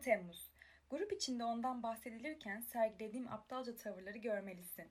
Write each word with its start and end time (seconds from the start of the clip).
10 0.00 0.02
Temmuz. 0.02 0.52
Grup 0.90 1.12
içinde 1.12 1.44
ondan 1.44 1.82
bahsedilirken 1.82 2.60
sergilediğim 2.60 3.28
aptalca 3.28 3.76
tavırları 3.76 4.18
görmelisin. 4.18 4.88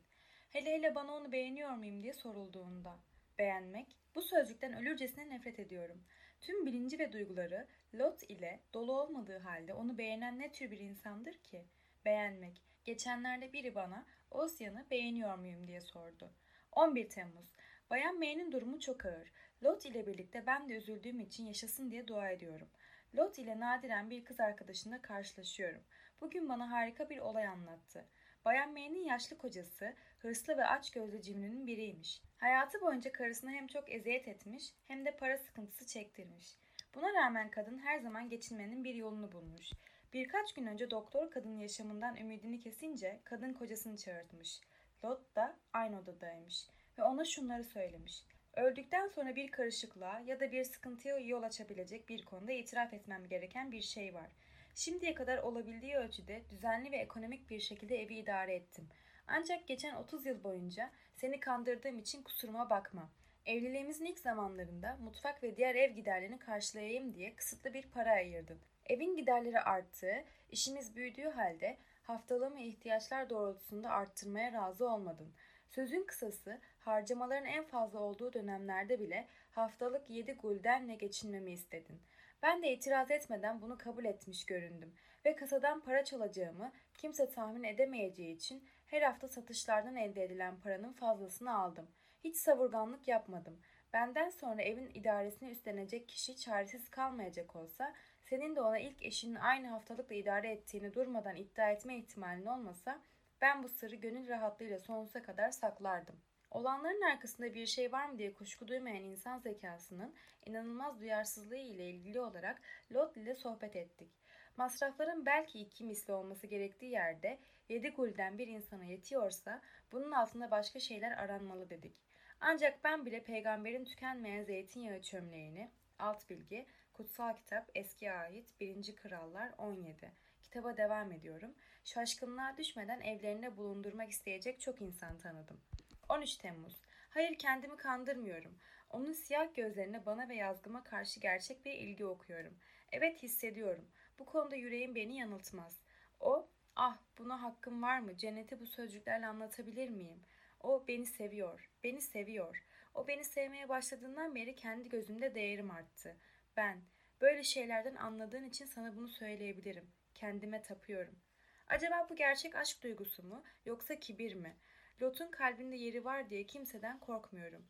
Hele 0.49 0.71
hele 0.71 0.95
bana 0.95 1.13
onu 1.13 1.31
beğeniyor 1.31 1.69
muyum 1.69 2.03
diye 2.03 2.13
sorulduğunda. 2.13 2.99
Beğenmek, 3.39 3.97
bu 4.15 4.21
sözcükten 4.21 4.73
ölürcesine 4.81 5.29
nefret 5.29 5.59
ediyorum. 5.59 6.03
Tüm 6.41 6.65
bilinci 6.65 6.99
ve 6.99 7.11
duyguları 7.11 7.67
Lot 7.93 8.23
ile 8.23 8.59
dolu 8.73 9.01
olmadığı 9.01 9.39
halde 9.39 9.73
onu 9.73 9.97
beğenen 9.97 10.39
ne 10.39 10.51
tür 10.51 10.71
bir 10.71 10.79
insandır 10.79 11.33
ki? 11.33 11.65
Beğenmek. 12.05 12.61
Geçenlerde 12.85 13.53
biri 13.53 13.75
bana 13.75 14.05
Osya'nı 14.31 14.85
beğeniyor 14.91 15.37
muyum 15.37 15.67
diye 15.67 15.81
sordu. 15.81 16.31
11 16.71 17.09
Temmuz. 17.09 17.53
Bayan 17.89 18.19
May'nin 18.19 18.51
durumu 18.51 18.79
çok 18.79 19.05
ağır. 19.05 19.31
Lot 19.63 19.85
ile 19.85 20.07
birlikte 20.07 20.45
ben 20.45 20.69
de 20.69 20.73
üzüldüğüm 20.73 21.19
için 21.19 21.45
yaşasın 21.45 21.91
diye 21.91 22.07
dua 22.07 22.29
ediyorum. 22.29 22.67
Lot 23.15 23.39
ile 23.39 23.59
nadiren 23.59 24.09
bir 24.09 24.25
kız 24.25 24.39
arkadaşımla 24.39 25.01
karşılaşıyorum. 25.01 25.81
Bugün 26.21 26.49
bana 26.49 26.71
harika 26.71 27.09
bir 27.09 27.19
olay 27.19 27.47
anlattı. 27.47 28.05
Bayan 28.45 28.71
May'nin 28.71 29.05
yaşlı 29.05 29.37
kocası 29.37 29.93
hırslı 30.19 30.57
ve 30.57 30.65
açgözlü 30.65 31.21
cimrinin 31.21 31.67
biriymiş. 31.67 32.21
Hayatı 32.37 32.81
boyunca 32.81 33.11
karısına 33.11 33.51
hem 33.51 33.67
çok 33.67 33.91
eziyet 33.91 34.27
etmiş 34.27 34.73
hem 34.87 35.05
de 35.05 35.17
para 35.17 35.37
sıkıntısı 35.37 35.85
çektirmiş. 35.87 36.57
Buna 36.95 37.13
rağmen 37.13 37.51
kadın 37.51 37.79
her 37.79 37.99
zaman 37.99 38.29
geçinmenin 38.29 38.83
bir 38.83 38.95
yolunu 38.95 39.31
bulmuş. 39.31 39.71
Birkaç 40.13 40.53
gün 40.53 40.65
önce 40.65 40.91
doktor 40.91 41.31
kadının 41.31 41.59
yaşamından 41.59 42.17
ümidini 42.17 42.59
kesince 42.59 43.19
kadın 43.23 43.53
kocasını 43.53 43.97
çağırtmış. 43.97 44.61
Lot 45.03 45.35
da 45.35 45.55
aynı 45.73 45.99
odadaymış 45.99 46.67
ve 46.97 47.03
ona 47.03 47.25
şunları 47.25 47.63
söylemiş. 47.63 48.23
Öldükten 48.59 49.07
sonra 49.07 49.35
bir 49.35 49.51
karışıklığa 49.51 50.19
ya 50.19 50.39
da 50.39 50.51
bir 50.51 50.63
sıkıntıya 50.63 51.17
yol 51.17 51.43
açabilecek 51.43 52.09
bir 52.09 52.25
konuda 52.25 52.51
itiraf 52.51 52.93
etmem 52.93 53.27
gereken 53.27 53.71
bir 53.71 53.81
şey 53.81 54.13
var. 54.13 54.29
Şimdiye 54.75 55.13
kadar 55.13 55.37
olabildiği 55.37 55.95
ölçüde 55.95 56.41
düzenli 56.49 56.91
ve 56.91 56.97
ekonomik 56.97 57.49
bir 57.49 57.59
şekilde 57.59 58.01
evi 58.01 58.15
idare 58.15 58.55
ettim. 58.55 58.89
Ancak 59.27 59.67
geçen 59.67 59.95
30 59.95 60.25
yıl 60.25 60.43
boyunca 60.43 60.91
seni 61.15 61.39
kandırdığım 61.39 61.99
için 61.99 62.23
kusuruma 62.23 62.69
bakma. 62.69 63.09
Evliliğimizin 63.45 64.05
ilk 64.05 64.19
zamanlarında 64.19 64.97
mutfak 65.01 65.43
ve 65.43 65.57
diğer 65.57 65.75
ev 65.75 65.91
giderlerini 65.91 66.39
karşılayayım 66.39 67.15
diye 67.15 67.35
kısıtlı 67.35 67.73
bir 67.73 67.83
para 67.83 68.11
ayırdım. 68.11 68.59
Evin 68.85 69.15
giderleri 69.15 69.59
arttığı, 69.59 70.23
işimiz 70.51 70.95
büyüdüğü 70.95 71.29
halde 71.29 71.77
haftalığımı 72.03 72.61
ihtiyaçlar 72.61 73.29
doğrultusunda 73.29 73.89
arttırmaya 73.89 74.53
razı 74.53 74.89
olmadım. 74.89 75.33
Sözün 75.67 76.03
kısası 76.03 76.59
harcamaların 76.79 77.45
en 77.45 77.63
fazla 77.63 77.99
olduğu 77.99 78.33
dönemlerde 78.33 78.99
bile 78.99 79.27
haftalık 79.51 80.09
7 80.09 80.33
guldenle 80.33 80.95
geçinmemi 80.95 81.51
istedin. 81.51 81.99
Ben 82.43 82.63
de 82.63 82.73
itiraz 82.73 83.11
etmeden 83.11 83.61
bunu 83.61 83.77
kabul 83.77 84.05
etmiş 84.05 84.45
göründüm 84.45 84.93
ve 85.25 85.35
kasadan 85.35 85.79
para 85.79 86.05
çalacağımı 86.05 86.71
kimse 86.97 87.29
tahmin 87.29 87.63
edemeyeceği 87.63 88.35
için 88.35 88.63
her 88.87 89.01
hafta 89.01 89.27
satışlardan 89.27 89.95
elde 89.95 90.23
edilen 90.23 90.59
paranın 90.59 90.93
fazlasını 90.93 91.57
aldım. 91.57 91.87
Hiç 92.23 92.37
savurganlık 92.37 93.07
yapmadım. 93.07 93.59
Benden 93.93 94.29
sonra 94.29 94.61
evin 94.61 94.91
idaresini 94.93 95.49
üstlenecek 95.49 96.07
kişi 96.09 96.37
çaresiz 96.37 96.89
kalmayacak 96.89 97.55
olsa, 97.55 97.93
senin 98.21 98.55
de 98.55 98.61
ona 98.61 98.79
ilk 98.79 99.05
eşinin 99.05 99.35
aynı 99.35 99.67
haftalıkla 99.67 100.15
idare 100.15 100.51
ettiğini 100.51 100.93
durmadan 100.93 101.35
iddia 101.35 101.71
etme 101.71 101.97
ihtimalin 101.97 102.45
olmasa, 102.45 103.01
ben 103.41 103.63
bu 103.63 103.69
sırrı 103.69 103.95
gönül 103.95 104.29
rahatlığıyla 104.29 104.79
sonsuza 104.79 105.21
kadar 105.21 105.51
saklardım. 105.51 106.15
Olanların 106.51 107.01
arkasında 107.01 107.53
bir 107.53 107.65
şey 107.65 107.91
var 107.91 108.09
mı 108.09 108.17
diye 108.17 108.33
kuşku 108.33 108.67
duymayan 108.67 109.03
insan 109.03 109.39
zekasının 109.39 110.15
inanılmaz 110.45 110.99
duyarsızlığı 110.99 111.57
ile 111.57 111.89
ilgili 111.89 112.21
olarak 112.21 112.61
Lot 112.91 113.17
ile 113.17 113.35
sohbet 113.35 113.75
ettik. 113.75 114.09
Masrafların 114.57 115.25
belki 115.25 115.59
iki 115.59 115.83
misli 115.83 116.13
olması 116.13 116.47
gerektiği 116.47 116.91
yerde 116.91 117.39
7 117.69 117.89
gulden 117.89 118.37
bir 118.37 118.47
insana 118.47 118.85
yetiyorsa 118.85 119.61
bunun 119.91 120.11
altında 120.11 120.51
başka 120.51 120.79
şeyler 120.79 121.11
aranmalı 121.11 121.69
dedik. 121.69 121.95
Ancak 122.39 122.83
ben 122.83 123.05
bile 123.05 123.23
peygamberin 123.23 123.85
tükenmeyen 123.85 124.43
zeytinyağı 124.43 125.01
çömleğini, 125.01 125.71
alt 125.99 126.29
bilgi, 126.29 126.65
kutsal 126.93 127.33
kitap, 127.35 127.69
eskiye 127.75 128.11
ait 128.11 128.59
1. 128.59 128.95
Krallar 128.95 129.51
17. 129.57 130.11
Kitaba 130.41 130.77
devam 130.77 131.11
ediyorum. 131.11 131.55
Şaşkınlığa 131.83 132.57
düşmeden 132.57 133.01
evlerinde 133.01 133.57
bulundurmak 133.57 134.09
isteyecek 134.09 134.61
çok 134.61 134.81
insan 134.81 135.17
tanıdım. 135.17 135.61
13 136.09 136.35
Temmuz. 136.37 136.81
Hayır 137.09 137.35
kendimi 137.35 137.77
kandırmıyorum. 137.77 138.59
Onun 138.89 139.11
siyah 139.11 139.55
gözlerine 139.55 140.05
bana 140.05 140.29
ve 140.29 140.35
yazgıma 140.35 140.83
karşı 140.83 141.19
gerçek 141.19 141.65
bir 141.65 141.73
ilgi 141.73 142.05
okuyorum. 142.05 142.57
Evet 142.91 143.23
hissediyorum. 143.23 143.87
Bu 144.19 144.25
konuda 144.25 144.55
yüreğim 144.55 144.95
beni 144.95 145.17
yanıltmaz. 145.17 145.81
O, 146.19 146.49
ah 146.75 146.97
buna 147.17 147.41
hakkım 147.41 147.81
var 147.83 147.99
mı? 147.99 148.17
Cenneti 148.17 148.59
bu 148.59 148.67
sözcüklerle 148.67 149.27
anlatabilir 149.27 149.89
miyim? 149.89 150.23
O 150.59 150.87
beni 150.87 151.05
seviyor, 151.05 151.69
beni 151.83 152.01
seviyor. 152.01 152.65
O 152.93 153.07
beni 153.07 153.23
sevmeye 153.23 153.69
başladığından 153.69 154.35
beri 154.35 154.55
kendi 154.55 154.89
gözümde 154.89 155.35
değerim 155.35 155.71
arttı. 155.71 156.17
Ben, 156.57 156.81
böyle 157.21 157.43
şeylerden 157.43 157.95
anladığın 157.95 158.43
için 158.43 158.65
sana 158.65 158.95
bunu 158.95 159.07
söyleyebilirim. 159.07 159.91
Kendime 160.13 160.61
tapıyorum. 160.61 161.19
Acaba 161.67 162.07
bu 162.09 162.15
gerçek 162.15 162.55
aşk 162.55 162.83
duygusu 162.83 163.23
mu 163.23 163.43
yoksa 163.65 163.99
kibir 163.99 164.35
mi? 164.35 164.57
Lot'un 165.01 165.31
kalbinde 165.31 165.75
yeri 165.75 166.05
var 166.05 166.29
diye 166.29 166.45
kimseden 166.45 166.99
korkmuyorum. 166.99 167.65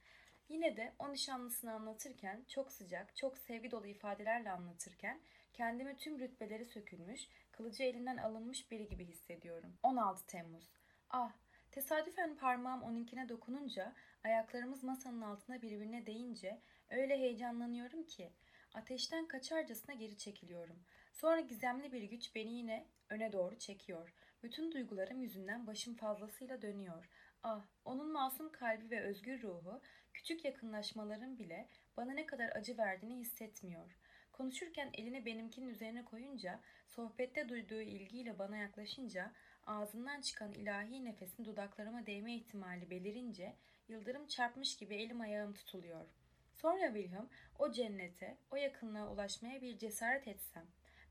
Yine 0.49 0.77
de 0.77 0.93
o 0.99 1.11
nişanlısını 1.11 1.73
anlatırken 1.73 2.43
çok 2.47 2.71
sıcak, 2.71 3.15
çok 3.15 3.37
sevgi 3.37 3.71
dolu 3.71 3.87
ifadelerle 3.87 4.51
anlatırken 4.51 5.21
kendimi 5.53 5.97
tüm 5.97 6.19
rütbeleri 6.19 6.65
sökülmüş, 6.65 7.27
kılıcı 7.51 7.83
elinden 7.83 8.17
alınmış 8.17 8.71
biri 8.71 8.87
gibi 8.87 9.05
hissediyorum. 9.05 9.73
16 9.83 10.27
Temmuz. 10.27 10.69
Ah, 11.09 11.31
tesadüfen 11.71 12.37
parmağım 12.37 12.83
onunkine 12.83 13.29
dokununca, 13.29 13.93
ayaklarımız 14.23 14.83
masanın 14.83 15.21
altına 15.21 15.61
birbirine 15.61 16.05
değince 16.05 16.61
öyle 16.89 17.17
heyecanlanıyorum 17.17 18.03
ki 18.03 18.33
ateşten 18.73 19.27
kaçarcasına 19.27 19.95
geri 19.95 20.17
çekiliyorum. 20.17 20.83
Sonra 21.13 21.39
gizemli 21.39 21.91
bir 21.91 22.03
güç 22.03 22.35
beni 22.35 22.53
yine 22.53 22.85
öne 23.09 23.31
doğru 23.31 23.59
çekiyor. 23.59 24.13
Bütün 24.43 24.71
duygularım 24.71 25.21
yüzünden 25.21 25.67
başım 25.67 25.95
fazlasıyla 25.95 26.61
dönüyor. 26.61 27.09
Ah, 27.43 27.65
onun 27.85 28.11
masum 28.11 28.51
kalbi 28.51 28.89
ve 28.89 29.01
özgür 29.01 29.41
ruhu, 29.41 29.81
küçük 30.13 30.45
yakınlaşmaların 30.45 31.39
bile 31.39 31.67
bana 31.97 32.13
ne 32.13 32.25
kadar 32.25 32.49
acı 32.49 32.77
verdiğini 32.77 33.17
hissetmiyor. 33.17 33.97
Konuşurken 34.31 34.89
elini 34.93 35.25
benimkinin 35.25 35.67
üzerine 35.67 36.05
koyunca, 36.05 36.59
sohbette 36.87 37.49
duyduğu 37.49 37.81
ilgiyle 37.81 38.39
bana 38.39 38.57
yaklaşınca, 38.57 39.31
ağzından 39.65 40.21
çıkan 40.21 40.53
ilahi 40.53 41.05
nefesin 41.05 41.45
dudaklarıma 41.45 42.05
değme 42.05 42.35
ihtimali 42.35 42.89
belirince, 42.89 43.55
yıldırım 43.87 44.27
çarpmış 44.27 44.77
gibi 44.77 44.95
elim 44.95 45.21
ayağım 45.21 45.53
tutuluyor. 45.53 46.05
Sonra 46.53 46.85
Wilhelm 46.85 47.29
o 47.59 47.71
cennete, 47.71 48.37
o 48.51 48.55
yakınlığa 48.55 49.11
ulaşmaya 49.11 49.61
bir 49.61 49.77
cesaret 49.77 50.27
etsem. 50.27 50.65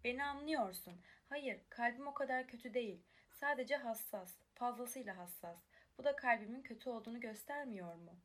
Beni 0.05 0.25
anlıyorsun. 0.25 1.00
Hayır, 1.28 1.60
kalbim 1.69 2.06
o 2.06 2.15
kadar 2.15 2.47
kötü 2.47 2.75
değil. 2.75 3.00
Sadece 3.33 3.77
hassas, 3.77 4.34
fazlasıyla 4.55 5.16
hassas. 5.16 5.68
Bu 5.98 6.04
da 6.04 6.16
kalbimin 6.16 6.62
kötü 6.62 6.91
olduğunu 6.91 7.20
göstermiyor 7.20 7.94
mu? 7.94 8.19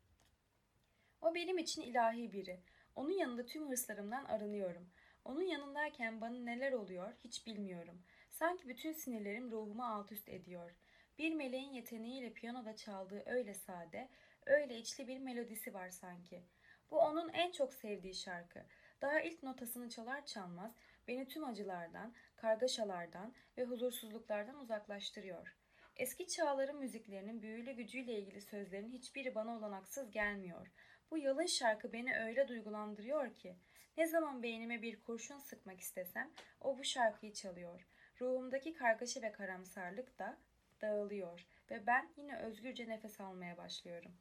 O 1.22 1.36
benim 1.36 1.58
için 1.58 1.82
ilahi 1.82 2.34
biri. 2.34 2.60
Onun 2.96 3.12
yanında 3.12 3.46
tüm 3.46 3.70
hırslarımdan 3.70 4.26
arınıyorum. 4.26 4.90
Onun 5.26 5.42
yanındayken 5.42 6.22
bana 6.22 6.40
neler 6.40 6.72
oluyor 6.72 7.14
hiç 7.24 7.48
bilmiyorum. 7.48 8.04
Sanki 8.30 8.68
bütün 8.68 8.94
sinirlerim 8.94 9.52
ruhumu 9.52 9.86
alt 9.86 10.12
üst 10.12 10.30
ediyor. 10.30 10.76
Bir 11.18 11.34
meleğin 11.34 11.72
yeteneğiyle 11.74 12.34
piyanoda 12.34 12.76
çaldığı 12.76 13.24
öyle 13.26 13.54
sade, 13.54 14.10
öyle 14.46 14.78
içli 14.78 15.08
bir 15.08 15.20
melodisi 15.20 15.74
var 15.74 15.90
sanki. 15.90 16.44
Bu 16.92 17.00
onun 17.00 17.30
en 17.30 17.52
çok 17.52 17.74
sevdiği 17.74 18.16
şarkı. 18.16 18.60
Daha 19.02 19.22
ilk 19.22 19.44
notasını 19.44 19.90
çalar 19.90 20.26
çalmaz 20.26 20.76
beni 21.08 21.28
tüm 21.28 21.44
acılardan, 21.44 22.14
kargaşalardan 22.36 23.34
ve 23.58 23.64
huzursuzluklardan 23.64 24.60
uzaklaştırıyor. 24.60 25.63
Eski 25.96 26.28
çağların 26.28 26.80
müziklerinin 26.80 27.42
büyülü 27.42 27.72
gücüyle 27.72 28.20
ilgili 28.20 28.42
sözlerin 28.42 28.90
hiçbiri 28.90 29.36
bana 29.36 29.58
olanaksız 29.58 30.12
gelmiyor. 30.12 30.68
Bu 31.12 31.18
yalın 31.18 31.46
şarkı 31.46 31.94
beni 31.94 32.20
öyle 32.20 32.48
duygulandırıyor 32.48 33.34
ki 33.34 33.56
ne 33.98 34.08
zaman 34.08 34.44
beynime 34.44 34.82
bir 34.82 35.02
kurşun 35.02 35.40
sıkmak 35.40 35.80
istesem 35.80 36.32
o 36.62 36.78
bu 36.78 36.84
şarkıyı 36.84 37.34
çalıyor. 37.34 37.88
Ruhumdaki 38.22 38.74
kargaşa 38.74 39.22
ve 39.22 39.32
karamsarlık 39.32 40.20
da 40.20 40.38
dağılıyor 40.82 41.48
ve 41.72 41.88
ben 41.88 42.10
yine 42.18 42.38
özgürce 42.38 42.88
nefes 42.88 43.22
almaya 43.22 43.58
başlıyorum. 43.58 44.12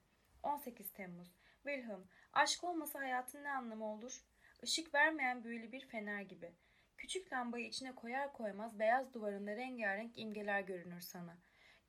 18 0.42 0.92
Temmuz 0.92 1.28
Wilhelm, 1.62 2.04
aşk 2.32 2.64
olmasa 2.64 3.00
hayatın 3.00 3.44
ne 3.44 3.50
anlamı 3.50 3.84
olur? 3.84 4.22
Işık 4.62 4.94
vermeyen 4.94 5.44
büyülü 5.44 5.72
bir 5.72 5.86
fener 5.86 6.22
gibi. 6.22 6.52
Küçük 6.96 7.32
lambayı 7.32 7.66
içine 7.66 7.94
koyar 7.94 8.32
koymaz 8.32 8.78
beyaz 8.78 9.14
duvarında 9.14 9.56
rengarenk 9.56 10.18
imgeler 10.18 10.60
görünür 10.60 11.00
sana. 11.00 11.36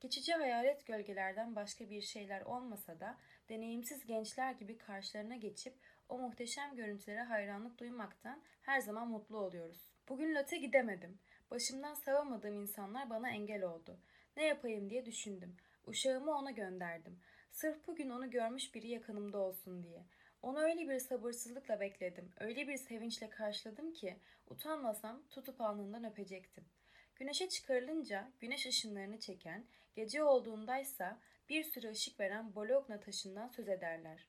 Geçici 0.03 0.33
hayalet 0.33 0.85
gölgelerden 0.85 1.55
başka 1.55 1.89
bir 1.89 2.01
şeyler 2.01 2.41
olmasa 2.41 2.99
da 2.99 3.17
deneyimsiz 3.49 4.05
gençler 4.05 4.51
gibi 4.51 4.77
karşılarına 4.77 5.35
geçip 5.35 5.73
o 6.09 6.17
muhteşem 6.17 6.75
görüntülere 6.75 7.21
hayranlık 7.21 7.79
duymaktan 7.79 8.41
her 8.61 8.79
zaman 8.79 9.07
mutlu 9.07 9.37
oluyoruz. 9.37 9.87
Bugün 10.09 10.35
Lot'e 10.35 10.57
gidemedim. 10.57 11.19
Başımdan 11.51 11.93
savamadığım 11.93 12.61
insanlar 12.61 13.09
bana 13.09 13.29
engel 13.29 13.63
oldu. 13.63 13.99
Ne 14.37 14.45
yapayım 14.45 14.89
diye 14.89 15.05
düşündüm. 15.05 15.55
Uşağımı 15.85 16.31
ona 16.31 16.51
gönderdim. 16.51 17.19
Sırf 17.51 17.87
bugün 17.87 18.09
onu 18.09 18.29
görmüş 18.29 18.75
biri 18.75 18.87
yakınımda 18.87 19.37
olsun 19.37 19.83
diye. 19.83 20.03
Onu 20.41 20.59
öyle 20.59 20.89
bir 20.89 20.99
sabırsızlıkla 20.99 21.79
bekledim, 21.79 22.31
öyle 22.39 22.67
bir 22.67 22.77
sevinçle 22.77 23.29
karşıladım 23.29 23.93
ki 23.93 24.17
utanmasam 24.47 25.23
tutup 25.29 25.61
alnından 25.61 26.03
öpecektim. 26.03 26.63
Güneşe 27.15 27.49
çıkarılınca 27.49 28.31
güneş 28.39 28.65
ışınlarını 28.65 29.19
çeken, 29.19 29.65
gece 29.95 30.23
olduğundaysa 30.23 31.19
bir 31.49 31.63
sürü 31.63 31.91
ışık 31.91 32.19
veren 32.19 32.55
Bologna 32.55 32.99
taşından 32.99 33.47
söz 33.47 33.69
ederler. 33.69 34.27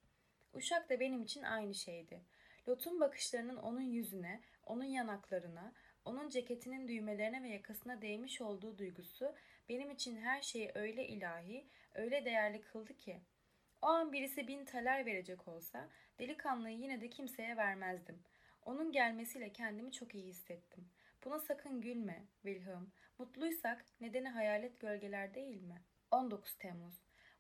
Uşak 0.53 0.91
da 0.91 1.01
benim 1.01 1.23
için 1.23 1.43
aynı 1.43 1.75
şeydi. 1.75 2.21
Lot'un 2.69 3.01
bakışlarının 3.01 3.57
onun 3.57 3.81
yüzüne, 3.81 4.41
onun 4.67 4.85
yanaklarına, 4.85 5.73
onun 6.05 6.29
ceketinin 6.29 6.89
düğmelerine 6.89 7.43
ve 7.43 7.49
yakasına 7.49 8.03
değmiş 8.03 8.41
olduğu 8.41 8.79
duygusu 8.79 9.35
benim 9.69 9.91
için 9.91 10.17
her 10.17 10.43
şeyi 10.43 10.71
öyle 10.75 11.07
ilahi, 11.09 11.67
öyle 11.95 12.25
değerli 12.25 12.63
kıldı 12.63 12.97
ki. 12.97 13.21
O 13.83 13.87
an 13.87 14.13
birisi 14.13 14.49
bin 14.49 14.65
taler 14.65 15.07
verecek 15.07 15.49
olsa 15.49 15.89
delikanlıyı 16.19 16.79
yine 16.79 17.01
de 17.01 17.11
kimseye 17.11 17.57
vermezdim. 17.57 18.23
Onun 18.63 18.93
gelmesiyle 18.93 19.53
kendimi 19.53 19.93
çok 19.93 20.15
iyi 20.15 20.27
hissettim. 20.27 20.89
Buna 21.25 21.39
sakın 21.39 21.81
gülme, 21.81 22.25
Wilhelm. 22.43 22.93
Mutluysak 23.19 23.87
nedeni 24.01 24.29
hayalet 24.29 24.81
gölgeler 24.81 25.35
değil 25.35 25.63
mi? 25.63 25.83
19 26.11 26.55
Temmuz 26.55 26.95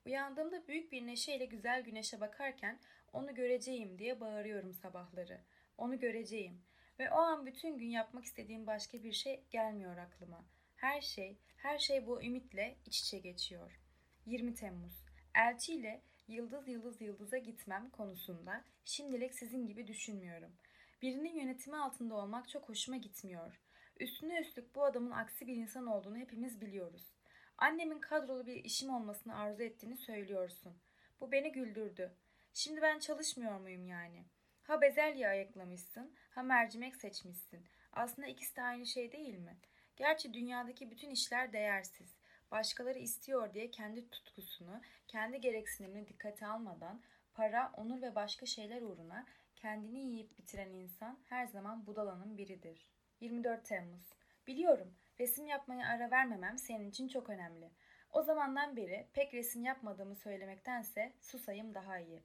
Uyandığımda 0.06 0.68
büyük 0.68 0.92
bir 0.92 1.06
neşeyle 1.06 1.44
güzel 1.44 1.82
güneşe 1.82 2.20
bakarken 2.20 2.80
onu 3.12 3.34
göreceğim 3.34 3.98
diye 3.98 4.20
bağırıyorum 4.20 4.74
sabahları. 4.74 5.40
Onu 5.78 5.98
göreceğim. 5.98 6.62
Ve 6.98 7.10
o 7.10 7.14
an 7.14 7.46
bütün 7.46 7.78
gün 7.78 7.90
yapmak 7.90 8.24
istediğim 8.24 8.66
başka 8.66 9.02
bir 9.02 9.12
şey 9.12 9.44
gelmiyor 9.50 9.96
aklıma. 9.96 10.44
Her 10.76 11.00
şey, 11.00 11.38
her 11.56 11.78
şey 11.78 12.06
bu 12.06 12.22
ümitle 12.22 12.76
iç 12.86 13.00
içe 13.00 13.18
geçiyor. 13.18 13.80
20 14.26 14.54
Temmuz. 14.54 15.04
Elçi 15.34 15.74
ile 15.74 16.02
yıldız 16.28 16.68
yıldız 16.68 17.00
yıldıza 17.00 17.38
gitmem 17.38 17.90
konusunda 17.90 18.64
şimdilik 18.84 19.34
sizin 19.34 19.66
gibi 19.66 19.86
düşünmüyorum. 19.86 20.56
Birinin 21.02 21.36
yönetimi 21.36 21.76
altında 21.76 22.14
olmak 22.14 22.48
çok 22.48 22.68
hoşuma 22.68 22.96
gitmiyor. 22.96 23.63
Üstüne 24.00 24.40
üstlük 24.40 24.74
bu 24.74 24.84
adamın 24.84 25.10
aksi 25.10 25.46
bir 25.46 25.56
insan 25.56 25.86
olduğunu 25.86 26.16
hepimiz 26.16 26.60
biliyoruz. 26.60 27.14
Annemin 27.58 27.98
kadrolu 27.98 28.46
bir 28.46 28.64
işim 28.64 28.90
olmasını 28.90 29.36
arzu 29.38 29.62
ettiğini 29.62 29.96
söylüyorsun. 29.96 30.76
Bu 31.20 31.32
beni 31.32 31.52
güldürdü. 31.52 32.12
Şimdi 32.52 32.82
ben 32.82 32.98
çalışmıyor 32.98 33.60
muyum 33.60 33.86
yani? 33.86 34.24
Ha 34.62 34.80
bezelye 34.80 35.28
ayıklamışsın, 35.28 36.14
ha 36.30 36.42
mercimek 36.42 36.96
seçmişsin. 36.96 37.66
Aslında 37.92 38.28
ikisi 38.28 38.56
de 38.56 38.62
aynı 38.62 38.86
şey 38.86 39.12
değil 39.12 39.38
mi? 39.38 39.56
Gerçi 39.96 40.34
dünyadaki 40.34 40.90
bütün 40.90 41.10
işler 41.10 41.52
değersiz. 41.52 42.16
Başkaları 42.50 42.98
istiyor 42.98 43.54
diye 43.54 43.70
kendi 43.70 44.10
tutkusunu, 44.10 44.80
kendi 45.08 45.40
gereksinimini 45.40 46.08
dikkate 46.08 46.46
almadan 46.46 47.02
para, 47.34 47.72
onur 47.76 48.02
ve 48.02 48.14
başka 48.14 48.46
şeyler 48.46 48.82
uğruna 48.82 49.26
kendini 49.56 50.00
yiyip 50.00 50.38
bitiren 50.38 50.70
insan 50.70 51.18
her 51.28 51.46
zaman 51.46 51.86
budalanın 51.86 52.38
biridir. 52.38 52.93
24 53.24 53.64
Temmuz 53.64 54.12
Biliyorum, 54.46 54.94
resim 55.20 55.46
yapmaya 55.46 55.88
ara 55.88 56.10
vermemem 56.10 56.58
senin 56.58 56.90
için 56.90 57.08
çok 57.08 57.30
önemli. 57.30 57.70
O 58.12 58.22
zamandan 58.22 58.76
beri 58.76 59.06
pek 59.12 59.34
resim 59.34 59.64
yapmadığımı 59.64 60.16
söylemektense 60.16 61.12
susayım 61.20 61.74
daha 61.74 61.98
iyi. 61.98 62.22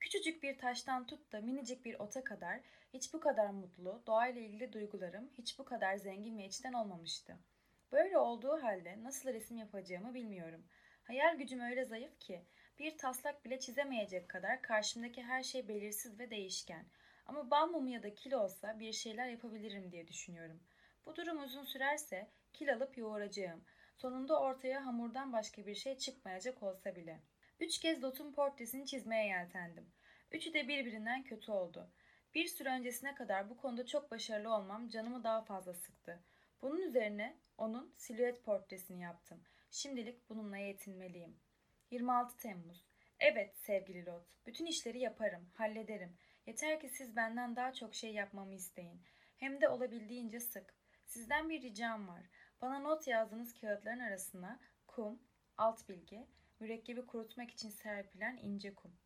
Küçücük 0.00 0.42
bir 0.42 0.58
taştan 0.58 1.06
tut 1.06 1.32
da 1.32 1.40
minicik 1.40 1.84
bir 1.84 1.94
ota 1.94 2.24
kadar 2.24 2.60
hiç 2.94 3.14
bu 3.14 3.20
kadar 3.20 3.50
mutlu, 3.50 4.02
doğayla 4.06 4.40
ilgili 4.40 4.72
duygularım 4.72 5.30
hiç 5.38 5.58
bu 5.58 5.64
kadar 5.64 5.96
zengin 5.96 6.38
ve 6.38 6.46
içten 6.46 6.72
olmamıştı. 6.72 7.36
Böyle 7.92 8.18
olduğu 8.18 8.62
halde 8.62 9.02
nasıl 9.02 9.28
resim 9.32 9.56
yapacağımı 9.56 10.14
bilmiyorum. 10.14 10.64
Hayal 11.04 11.36
gücüm 11.36 11.60
öyle 11.60 11.84
zayıf 11.84 12.18
ki 12.18 12.42
bir 12.78 12.98
taslak 12.98 13.44
bile 13.44 13.60
çizemeyecek 13.60 14.28
kadar 14.28 14.62
karşımdaki 14.62 15.22
her 15.22 15.42
şey 15.42 15.68
belirsiz 15.68 16.18
ve 16.18 16.30
değişken. 16.30 16.84
Ama 17.26 17.50
bal 17.50 17.66
mumu 17.68 17.88
ya 17.88 18.02
da 18.02 18.14
kil 18.14 18.32
olsa 18.32 18.78
bir 18.78 18.92
şeyler 18.92 19.28
yapabilirim 19.28 19.92
diye 19.92 20.08
düşünüyorum. 20.08 20.60
Bu 21.06 21.16
durum 21.16 21.42
uzun 21.42 21.64
sürerse 21.64 22.30
kil 22.52 22.74
alıp 22.74 22.98
yoğuracağım. 22.98 23.64
Sonunda 23.96 24.40
ortaya 24.40 24.86
hamurdan 24.86 25.32
başka 25.32 25.66
bir 25.66 25.74
şey 25.74 25.98
çıkmayacak 25.98 26.62
olsa 26.62 26.96
bile. 26.96 27.20
Üç 27.60 27.78
kez 27.78 28.02
Lot'un 28.02 28.32
portresini 28.32 28.86
çizmeye 28.86 29.26
yeltendim. 29.26 29.92
Üçü 30.32 30.54
de 30.54 30.68
birbirinden 30.68 31.22
kötü 31.22 31.52
oldu. 31.52 31.90
Bir 32.34 32.46
süre 32.46 32.68
öncesine 32.68 33.14
kadar 33.14 33.50
bu 33.50 33.56
konuda 33.56 33.86
çok 33.86 34.10
başarılı 34.10 34.54
olmam 34.54 34.88
canımı 34.88 35.24
daha 35.24 35.44
fazla 35.44 35.74
sıktı. 35.74 36.20
Bunun 36.62 36.80
üzerine 36.80 37.36
onun 37.58 37.94
silüet 37.96 38.44
portresini 38.44 39.00
yaptım. 39.02 39.42
Şimdilik 39.70 40.28
bununla 40.28 40.56
yetinmeliyim. 40.56 41.40
26 41.90 42.36
Temmuz 42.36 42.86
Evet 43.20 43.56
sevgili 43.58 44.06
Lot, 44.06 44.46
bütün 44.46 44.66
işleri 44.66 44.98
yaparım, 44.98 45.50
hallederim. 45.54 46.16
Yeter 46.46 46.80
ki 46.80 46.88
siz 46.88 47.16
benden 47.16 47.56
daha 47.56 47.72
çok 47.72 47.94
şey 47.94 48.14
yapmamı 48.14 48.54
isteyin. 48.54 49.02
Hem 49.36 49.60
de 49.60 49.68
olabildiğince 49.68 50.40
sık. 50.40 50.74
Sizden 51.06 51.48
bir 51.48 51.62
ricam 51.62 52.08
var. 52.08 52.22
Bana 52.62 52.78
not 52.78 53.06
yazdığınız 53.06 53.54
kağıtların 53.60 54.00
arasına 54.00 54.60
kum, 54.86 55.22
alt 55.56 55.88
bilgi, 55.88 56.26
mürekkebi 56.60 57.06
kurutmak 57.06 57.50
için 57.50 57.70
serpilen 57.70 58.36
ince 58.36 58.74
kum. 58.74 58.96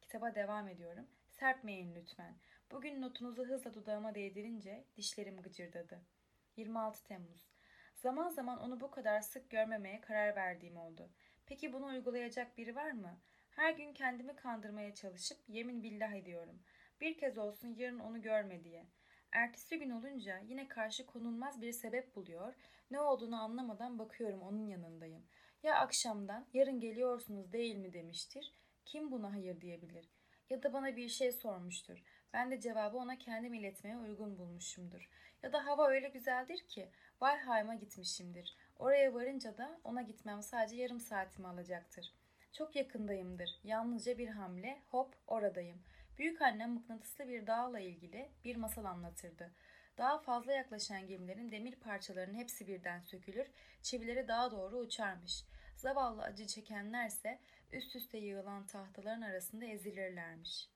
Kitaba 0.00 0.34
devam 0.34 0.68
ediyorum. 0.68 1.06
Serpmeyin 1.30 1.94
lütfen. 1.94 2.36
Bugün 2.70 3.02
notunuzu 3.02 3.44
hızla 3.44 3.74
dudağıma 3.74 4.14
değdirince 4.14 4.84
dişlerim 4.96 5.42
gıcırdadı. 5.42 6.00
26 6.56 7.04
Temmuz. 7.04 7.50
Zaman 7.94 8.30
zaman 8.30 8.58
onu 8.58 8.80
bu 8.80 8.90
kadar 8.90 9.20
sık 9.20 9.50
görmemeye 9.50 10.00
karar 10.00 10.36
verdiğim 10.36 10.76
oldu. 10.76 11.10
Peki 11.46 11.72
bunu 11.72 11.86
uygulayacak 11.86 12.58
biri 12.58 12.76
var 12.76 12.90
mı? 12.90 13.20
Her 13.50 13.72
gün 13.72 13.92
kendimi 13.92 14.36
kandırmaya 14.36 14.94
çalışıp 14.94 15.38
yemin 15.48 15.82
billah 15.82 16.12
ediyorum. 16.12 16.62
Bir 17.00 17.18
kez 17.18 17.38
olsun 17.38 17.74
yarın 17.78 17.98
onu 17.98 18.22
görme 18.22 18.64
diye. 18.64 18.86
Ertesi 19.32 19.78
gün 19.78 19.90
olunca 19.90 20.38
yine 20.38 20.68
karşı 20.68 21.06
konulmaz 21.06 21.62
bir 21.62 21.72
sebep 21.72 22.16
buluyor, 22.16 22.54
ne 22.90 23.00
olduğunu 23.00 23.42
anlamadan 23.42 23.98
bakıyorum 23.98 24.42
onun 24.42 24.66
yanındayım. 24.66 25.26
Ya 25.62 25.76
akşamdan 25.76 26.46
yarın 26.52 26.80
geliyorsunuz 26.80 27.52
değil 27.52 27.76
mi 27.76 27.92
demiştir, 27.92 28.54
kim 28.84 29.10
buna 29.10 29.32
hayır 29.32 29.60
diyebilir? 29.60 30.10
Ya 30.50 30.62
da 30.62 30.72
bana 30.72 30.96
bir 30.96 31.08
şey 31.08 31.32
sormuştur. 31.32 32.02
Ben 32.32 32.50
de 32.50 32.60
cevabı 32.60 32.96
ona 32.96 33.18
kendim 33.18 33.54
iletmeye 33.54 33.96
uygun 33.96 34.38
bulmuşumdur. 34.38 35.10
Ya 35.42 35.52
da 35.52 35.66
hava 35.66 35.88
öyle 35.88 36.08
güzeldir 36.08 36.58
ki 36.68 36.88
Valheim'a 37.20 37.74
gitmişimdir. 37.74 38.56
Oraya 38.78 39.14
varınca 39.14 39.58
da 39.58 39.80
ona 39.84 40.02
gitmem 40.02 40.42
sadece 40.42 40.76
yarım 40.76 41.00
saatimi 41.00 41.48
alacaktır. 41.48 42.14
Çok 42.52 42.76
yakındayımdır. 42.76 43.60
Yalnızca 43.64 44.18
bir 44.18 44.28
hamle, 44.28 44.82
hop 44.90 45.14
oradayım. 45.26 45.82
Büyük 46.20 46.42
annem 46.42 46.72
mıknatıslı 46.72 47.28
bir 47.28 47.46
dağla 47.46 47.80
ilgili 47.80 48.30
bir 48.44 48.56
masal 48.56 48.84
anlatırdı. 48.84 49.50
Daha 49.98 50.18
fazla 50.18 50.52
yaklaşan 50.52 51.06
gemilerin 51.06 51.50
demir 51.50 51.76
parçalarının 51.76 52.38
hepsi 52.38 52.66
birden 52.66 53.00
sökülür, 53.00 53.46
çivileri 53.82 54.28
daha 54.28 54.50
doğru 54.50 54.78
uçarmış. 54.78 55.44
Zavallı 55.76 56.22
acı 56.22 56.46
çekenlerse 56.46 57.40
üst 57.72 57.96
üste 57.96 58.18
yığılan 58.18 58.66
tahtaların 58.66 59.22
arasında 59.22 59.64
ezilirlermiş. 59.64 60.68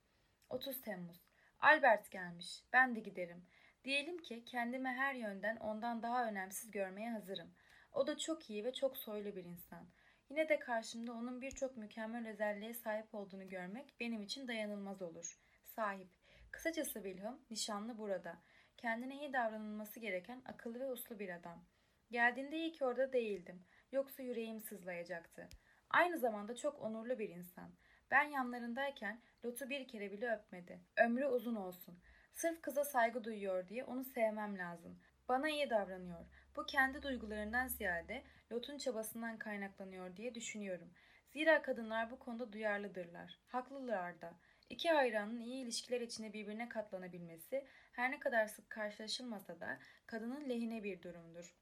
30 0.51 0.83
Temmuz 0.83 1.21
Albert 1.61 2.11
gelmiş. 2.11 2.63
Ben 2.73 2.97
de 2.97 3.01
giderim. 3.01 3.47
Diyelim 3.85 4.19
ki 4.19 4.45
kendimi 4.45 4.89
her 4.89 5.15
yönden 5.15 5.57
ondan 5.57 6.03
daha 6.03 6.29
önemsiz 6.29 6.71
görmeye 6.71 7.11
hazırım. 7.11 7.55
O 7.93 8.07
da 8.07 8.19
çok 8.19 8.51
iyi 8.51 8.65
ve 8.65 8.73
çok 8.73 8.97
soylu 8.97 9.37
bir 9.37 9.45
insan. 9.45 9.89
Yine 10.35 10.49
de 10.49 10.59
karşımda 10.59 11.13
onun 11.13 11.41
birçok 11.41 11.77
mükemmel 11.77 12.29
özelliğe 12.29 12.75
sahip 12.75 13.15
olduğunu 13.15 13.49
görmek 13.49 13.95
benim 14.01 14.23
için 14.23 14.49
dayanılmaz 14.49 15.03
olur. 15.03 15.39
Sahip. 15.65 16.09
Kısacası 16.51 16.93
Wilhelm, 16.93 17.39
nişanlı 17.51 17.99
burada. 17.99 18.37
Kendine 18.77 19.19
iyi 19.19 19.33
davranılması 19.33 20.01
gereken 20.01 20.43
akıllı 20.47 20.81
ve 20.81 20.91
uslu 20.91 21.19
bir 21.19 21.29
adam. 21.29 21.65
Geldiğinde 22.11 22.57
iyi 22.57 22.73
ki 22.73 22.85
orada 22.85 23.13
değildim. 23.13 23.65
Yoksa 23.93 24.23
yüreğim 24.23 24.61
sızlayacaktı. 24.61 25.49
Aynı 25.91 26.19
zamanda 26.19 26.57
çok 26.57 26.83
onurlu 26.83 27.19
bir 27.19 27.29
insan. 27.29 27.71
Ben 28.11 28.25
yanlarındayken 28.25 29.21
Lot'u 29.45 29.71
bir 29.71 29.89
kere 29.89 30.13
bile 30.13 30.33
öpmedi. 30.33 30.81
Ömrü 30.97 31.27
uzun 31.27 31.55
olsun. 31.55 31.99
Sırf 32.33 32.63
kıza 32.63 32.85
saygı 32.85 33.25
duyuyor 33.25 33.69
diye 33.69 33.85
onu 33.85 34.05
sevmem 34.05 34.59
lazım. 34.59 35.01
Bana 35.29 35.49
iyi 35.49 35.71
davranıyor. 35.71 36.27
Bu 36.57 36.67
kendi 36.67 37.03
duygularından 37.03 37.69
ziyade 37.69 38.23
Lot'un 38.53 38.79
çabasından 38.79 39.39
kaynaklanıyor 39.39 40.17
diye 40.17 40.35
düşünüyorum. 40.35 40.91
Zira 41.29 41.63
kadınlar 41.63 42.11
bu 42.11 42.19
konuda 42.19 42.53
duyarlıdırlar. 42.53 43.39
Haklılar 43.47 44.21
da. 44.21 44.35
İki 44.71 44.91
hayranın 44.91 45.41
iyi 45.41 45.65
ilişkiler 45.65 46.01
içinde 46.01 46.33
birbirine 46.33 46.69
katlanabilmesi 46.69 47.67
her 47.93 48.11
ne 48.11 48.19
kadar 48.19 48.47
sık 48.47 48.71
karşılaşılmasa 48.71 49.61
da 49.61 49.79
kadının 50.07 50.49
lehine 50.49 50.85
bir 50.85 51.03
durumdur. 51.03 51.55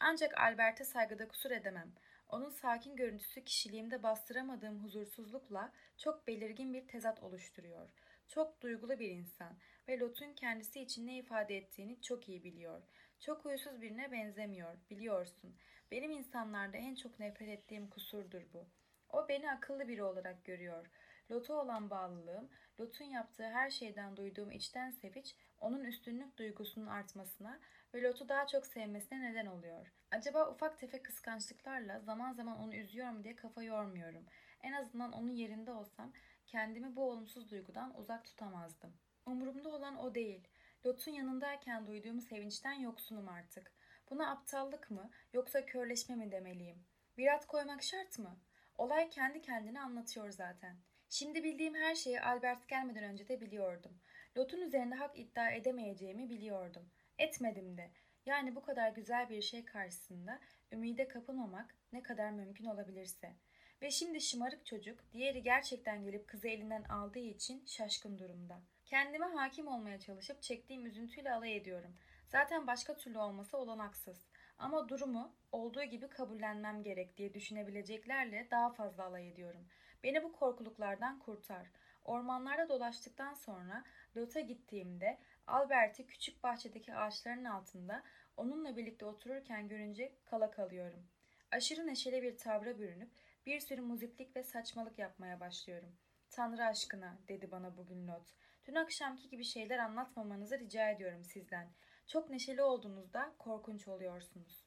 Ancak 0.00 0.38
Albert'e 0.38 0.84
saygıda 0.84 1.28
kusur 1.28 1.50
edemem. 1.50 1.92
Onun 2.28 2.50
sakin 2.50 2.96
görüntüsü 2.96 3.44
kişiliğimde 3.44 4.02
bastıramadığım 4.02 4.84
huzursuzlukla 4.84 5.72
çok 5.98 6.26
belirgin 6.26 6.74
bir 6.74 6.88
tezat 6.88 7.22
oluşturuyor. 7.22 7.88
Çok 8.28 8.60
duygulu 8.60 8.98
bir 8.98 9.10
insan 9.10 9.58
ve 9.88 9.98
Lot'un 9.98 10.32
kendisi 10.32 10.80
için 10.80 11.06
ne 11.06 11.18
ifade 11.18 11.56
ettiğini 11.56 12.02
çok 12.02 12.28
iyi 12.28 12.44
biliyor. 12.44 12.82
Çok 13.20 13.44
huysuz 13.44 13.80
birine 13.80 14.12
benzemiyor, 14.12 14.74
biliyorsun. 14.90 15.56
Benim 15.90 16.10
insanlarda 16.10 16.76
en 16.76 16.94
çok 16.94 17.20
nefret 17.20 17.48
ettiğim 17.48 17.90
kusurdur 17.90 18.42
bu. 18.52 18.66
O 19.10 19.28
beni 19.28 19.50
akıllı 19.50 19.88
biri 19.88 20.02
olarak 20.02 20.44
görüyor. 20.44 20.86
Lot'a 21.30 21.54
olan 21.54 21.90
bağlılığım, 21.90 22.48
Lot'un 22.80 23.04
yaptığı 23.04 23.48
her 23.50 23.70
şeyden 23.70 24.16
duyduğum 24.16 24.50
içten 24.50 24.90
sevinç, 24.90 25.36
onun 25.60 25.84
üstünlük 25.84 26.38
duygusunun 26.38 26.86
artmasına 26.86 27.60
ve 27.94 28.02
Lot'u 28.02 28.28
daha 28.28 28.46
çok 28.46 28.66
sevmesine 28.66 29.32
neden 29.32 29.46
oluyor. 29.46 29.92
Acaba 30.10 30.50
ufak 30.50 30.78
tefek 30.78 31.04
kıskançlıklarla 31.04 32.00
zaman 32.00 32.32
zaman 32.32 32.58
onu 32.58 32.74
üzüyorum 32.74 33.24
diye 33.24 33.36
kafa 33.36 33.62
yormuyorum. 33.62 34.26
En 34.62 34.72
azından 34.72 35.12
onun 35.12 35.30
yerinde 35.30 35.70
olsam 35.70 36.12
kendimi 36.46 36.96
bu 36.96 37.10
olumsuz 37.10 37.50
duygudan 37.50 37.98
uzak 37.98 38.24
tutamazdım. 38.24 38.92
Umurumda 39.26 39.68
olan 39.68 39.96
o 39.96 40.14
değil. 40.14 40.48
Lot'un 40.86 41.12
yanındayken 41.12 41.86
duyduğum 41.86 42.20
sevinçten 42.20 42.72
yoksunum 42.72 43.28
artık. 43.28 43.72
Buna 44.10 44.30
aptallık 44.30 44.90
mı 44.90 45.10
yoksa 45.32 45.66
körleşme 45.66 46.16
mi 46.16 46.32
demeliyim? 46.32 46.84
Virat 47.18 47.46
koymak 47.46 47.82
şart 47.82 48.18
mı? 48.18 48.40
Olay 48.78 49.10
kendi 49.10 49.42
kendine 49.42 49.80
anlatıyor 49.80 50.30
zaten. 50.30 50.76
Şimdi 51.08 51.44
bildiğim 51.44 51.74
her 51.74 51.94
şeyi 51.94 52.20
Albert 52.20 52.68
gelmeden 52.68 53.04
önce 53.04 53.28
de 53.28 53.40
biliyordum. 53.40 54.00
Lot'un 54.36 54.60
üzerinde 54.60 54.94
hak 54.94 55.18
iddia 55.18 55.50
edemeyeceğimi 55.50 56.30
biliyordum. 56.30 56.90
Etmedim 57.18 57.76
de. 57.76 57.90
Yani 58.26 58.56
bu 58.56 58.62
kadar 58.62 58.90
güzel 58.90 59.28
bir 59.28 59.42
şey 59.42 59.64
karşısında 59.64 60.40
ümide 60.72 61.08
kapılmamak 61.08 61.74
ne 61.92 62.02
kadar 62.02 62.30
mümkün 62.30 62.64
olabilirse. 62.64 63.34
Ve 63.82 63.90
şimdi 63.90 64.20
şımarık 64.20 64.66
çocuk 64.66 65.12
diğeri 65.12 65.42
gerçekten 65.42 66.04
gelip 66.04 66.28
kızı 66.28 66.48
elinden 66.48 66.82
aldığı 66.82 67.18
için 67.18 67.64
şaşkın 67.66 68.18
durumda. 68.18 68.62
Kendime 68.88 69.26
hakim 69.26 69.68
olmaya 69.68 70.00
çalışıp 70.00 70.42
çektiğim 70.42 70.86
üzüntüyle 70.86 71.32
alay 71.32 71.56
ediyorum. 71.56 71.96
Zaten 72.26 72.66
başka 72.66 72.96
türlü 72.96 73.18
olması 73.18 73.58
olanaksız. 73.58 74.26
Ama 74.58 74.88
durumu 74.88 75.34
olduğu 75.52 75.82
gibi 75.82 76.08
kabullenmem 76.08 76.82
gerek 76.82 77.16
diye 77.16 77.34
düşünebileceklerle 77.34 78.48
daha 78.50 78.70
fazla 78.70 79.04
alay 79.04 79.28
ediyorum. 79.28 79.68
Beni 80.04 80.22
bu 80.22 80.32
korkuluklardan 80.32 81.18
kurtar. 81.18 81.66
Ormanlarda 82.04 82.68
dolaştıktan 82.68 83.34
sonra 83.34 83.84
Lot'a 84.16 84.40
gittiğimde 84.40 85.18
Albert'i 85.46 86.06
küçük 86.06 86.42
bahçedeki 86.42 86.94
ağaçların 86.94 87.44
altında 87.44 88.02
onunla 88.36 88.76
birlikte 88.76 89.04
otururken 89.04 89.68
görünce 89.68 90.12
kala 90.24 90.50
kalıyorum. 90.50 91.06
Aşırı 91.50 91.86
neşeli 91.86 92.22
bir 92.22 92.36
tavra 92.36 92.78
bürünüp 92.78 93.10
bir 93.46 93.60
sürü 93.60 93.80
muziplik 93.80 94.36
ve 94.36 94.42
saçmalık 94.42 94.98
yapmaya 94.98 95.40
başlıyorum. 95.40 95.96
Tanrı 96.30 96.64
aşkına 96.64 97.18
dedi 97.28 97.50
bana 97.50 97.76
bugün 97.76 98.08
Lot. 98.08 98.34
Dün 98.68 98.74
akşamki 98.74 99.28
gibi 99.28 99.44
şeyler 99.44 99.78
anlatmamanızı 99.78 100.58
rica 100.58 100.90
ediyorum 100.90 101.24
sizden. 101.24 101.68
Çok 102.06 102.30
neşeli 102.30 102.62
olduğunuzda 102.62 103.34
korkunç 103.38 103.88
oluyorsunuz. 103.88 104.64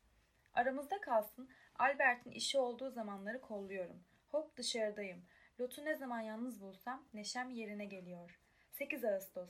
Aramızda 0.53 1.01
kalsın 1.01 1.49
Albert'in 1.79 2.31
işi 2.31 2.59
olduğu 2.59 2.89
zamanları 2.89 3.41
kolluyorum. 3.41 4.03
Hop 4.29 4.57
dışarıdayım. 4.57 5.25
Lot'u 5.59 5.85
ne 5.85 5.95
zaman 5.95 6.21
yalnız 6.21 6.61
bulsam 6.61 7.05
neşem 7.13 7.49
yerine 7.49 7.85
geliyor. 7.85 8.39
8 8.71 9.05
Ağustos. 9.05 9.49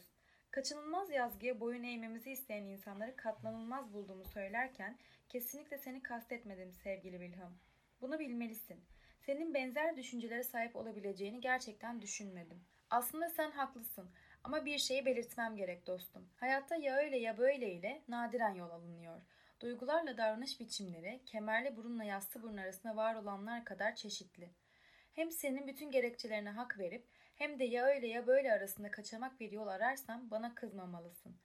Kaçınılmaz 0.52 1.12
yazgıya 1.12 1.60
boyun 1.60 1.84
eğmemizi 1.84 2.32
isteyen 2.32 2.64
insanları 2.64 3.16
katlanılmaz 3.16 3.94
bulduğumu 3.94 4.26
söylerken 4.26 4.98
kesinlikle 5.30 5.78
seni 5.78 6.04
kastetmedim 6.04 6.74
sevgili 6.74 7.20
Wilhelm. 7.20 7.58
Bunu 8.02 8.20
bilmelisin. 8.20 8.84
Senin 9.26 9.54
benzer 9.54 9.98
düşüncelere 9.98 10.44
sahip 10.44 10.76
olabileceğini 10.76 11.42
gerçekten 11.42 12.02
düşünmedim. 12.02 12.64
Aslında 12.92 13.30
sen 13.30 13.52
haklısın 13.52 14.12
ama 14.44 14.66
bir 14.66 14.78
şeyi 14.78 15.06
belirtmem 15.06 15.56
gerek 15.56 15.88
dostum. 15.88 16.30
Hayatta 16.36 16.76
ya 16.76 16.96
öyle 16.96 17.18
ya 17.18 17.38
böyle 17.38 17.74
ile 17.74 18.02
nadiren 18.08 18.54
yol 18.54 18.70
alınıyor. 18.70 19.22
Duygularla 19.60 20.18
davranış 20.18 20.60
biçimleri 20.60 21.22
kemerli 21.26 21.76
burunla 21.76 22.04
yassı 22.04 22.44
burun 22.44 22.58
arasında 22.58 22.96
var 22.96 23.16
olanlar 23.16 23.66
kadar 23.66 23.96
çeşitli. 23.96 24.50
Hem 25.14 25.32
senin 25.32 25.68
bütün 25.68 25.92
gerekçelerine 25.92 26.50
hak 26.50 26.80
verip 26.80 27.08
hem 27.36 27.60
de 27.60 27.64
ya 27.64 27.86
öyle 27.86 28.08
ya 28.08 28.28
böyle 28.28 28.54
arasında 28.54 28.92
kaçamak 28.92 29.40
bir 29.40 29.52
yol 29.52 29.68
ararsam 29.68 30.32
bana 30.32 30.56
kızmamalısın. 30.56 31.36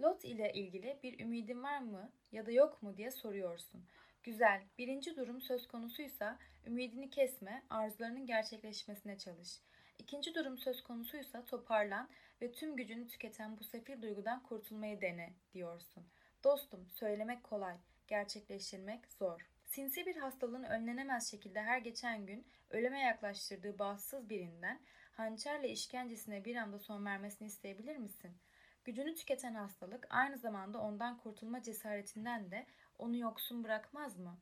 Lot 0.00 0.24
ile 0.24 0.52
ilgili 0.52 0.98
bir 1.02 1.20
ümidin 1.20 1.62
var 1.62 1.78
mı 1.78 2.12
ya 2.32 2.46
da 2.46 2.50
yok 2.50 2.82
mu 2.82 2.96
diye 2.96 3.10
soruyorsun. 3.10 3.84
Güzel. 4.22 4.62
Birinci 4.78 5.16
durum 5.16 5.40
söz 5.40 5.68
konusuysa 5.68 6.38
ümidini 6.66 7.10
kesme, 7.10 7.62
arzularının 7.70 8.26
gerçekleşmesine 8.26 9.18
çalış. 9.18 9.60
İkinci 9.98 10.34
durum 10.34 10.58
söz 10.58 10.82
konusuysa 10.82 11.44
toparlan 11.44 12.08
ve 12.42 12.52
tüm 12.52 12.76
gücünü 12.76 13.06
tüketen 13.06 13.58
bu 13.58 13.64
sefil 13.64 14.02
duygudan 14.02 14.42
kurtulmayı 14.42 15.00
dene 15.00 15.34
diyorsun. 15.52 16.06
Dostum, 16.44 16.88
söylemek 16.88 17.44
kolay, 17.44 17.76
gerçekleştirmek 18.06 19.12
zor. 19.12 19.48
Sinsi 19.66 20.06
bir 20.06 20.16
hastalığın 20.16 20.62
önlenemez 20.62 21.30
şekilde 21.30 21.62
her 21.62 21.78
geçen 21.78 22.26
gün 22.26 22.46
ölüme 22.70 23.00
yaklaştırdığı 23.00 23.78
bağımsız 23.78 24.28
birinden 24.28 24.80
hançerle 25.12 25.68
işkencesine 25.68 26.44
bir 26.44 26.56
anda 26.56 26.78
son 26.78 27.04
vermesini 27.04 27.48
isteyebilir 27.48 27.96
misin? 27.96 28.36
Gücünü 28.84 29.14
tüketen 29.14 29.54
hastalık 29.54 30.06
aynı 30.10 30.38
zamanda 30.38 30.78
ondan 30.78 31.18
kurtulma 31.18 31.62
cesaretinden 31.62 32.50
de 32.50 32.66
onu 32.98 33.16
yoksun 33.16 33.64
bırakmaz 33.64 34.18
mı? 34.18 34.38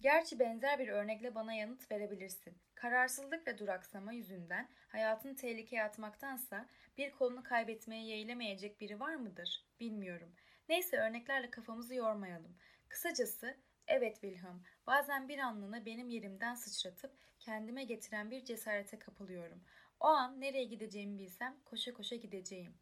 Gerçi 0.00 0.38
benzer 0.38 0.78
bir 0.78 0.88
örnekle 0.88 1.34
bana 1.34 1.54
yanıt 1.54 1.90
verebilirsin. 1.92 2.58
Kararsızlık 2.74 3.46
ve 3.46 3.58
duraksama 3.58 4.12
yüzünden 4.12 4.68
hayatını 4.88 5.36
tehlikeye 5.36 5.84
atmaktansa 5.84 6.68
bir 6.98 7.10
kolunu 7.10 7.42
kaybetmeye 7.42 8.06
yeğlemeyecek 8.06 8.80
biri 8.80 9.00
var 9.00 9.14
mıdır? 9.14 9.64
Bilmiyorum. 9.80 10.32
Neyse 10.68 10.96
örneklerle 10.96 11.50
kafamızı 11.50 11.94
yormayalım. 11.94 12.56
Kısacası 12.88 13.56
evet 13.86 14.20
Wilhelm 14.20 14.62
bazen 14.86 15.28
bir 15.28 15.38
anlığına 15.38 15.86
benim 15.86 16.08
yerimden 16.08 16.54
sıçratıp 16.54 17.12
kendime 17.38 17.84
getiren 17.84 18.30
bir 18.30 18.44
cesarete 18.44 18.98
kapılıyorum. 18.98 19.64
O 20.00 20.06
an 20.06 20.40
nereye 20.40 20.64
gideceğimi 20.64 21.18
bilsem 21.18 21.56
koşa 21.64 21.92
koşa 21.92 22.16
gideceğim. 22.16 22.74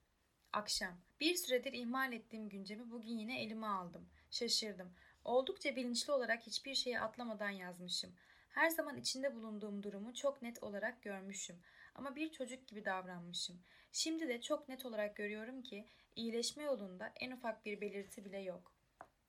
Akşam. 0.53 1.01
Bir 1.21 1.35
süredir 1.35 1.73
ihmal 1.73 2.13
ettiğim 2.13 2.49
güncemi 2.49 2.91
bugün 2.91 3.19
yine 3.19 3.43
elime 3.43 3.67
aldım. 3.67 4.09
Şaşırdım. 4.31 4.95
Oldukça 5.27 5.77
bilinçli 5.77 6.13
olarak 6.13 6.47
hiçbir 6.47 6.75
şeyi 6.75 7.01
atlamadan 7.01 7.51
yazmışım. 7.51 8.15
Her 8.49 8.71
zaman 8.71 8.97
içinde 8.97 9.35
bulunduğum 9.35 9.83
durumu 9.83 10.15
çok 10.15 10.43
net 10.43 10.63
olarak 10.63 11.03
görmüşüm. 11.03 11.57
Ama 11.95 12.17
bir 12.17 12.33
çocuk 12.33 12.69
gibi 12.69 12.85
davranmışım. 12.85 13.61
Şimdi 13.93 14.29
de 14.29 14.41
çok 14.41 14.69
net 14.69 14.87
olarak 14.87 15.17
görüyorum 15.17 15.63
ki 15.63 15.87
iyileşme 16.17 16.63
yolunda 16.63 17.13
en 17.21 17.31
ufak 17.31 17.65
bir 17.65 17.81
belirti 17.81 18.25
bile 18.25 18.39
yok. 18.39 18.73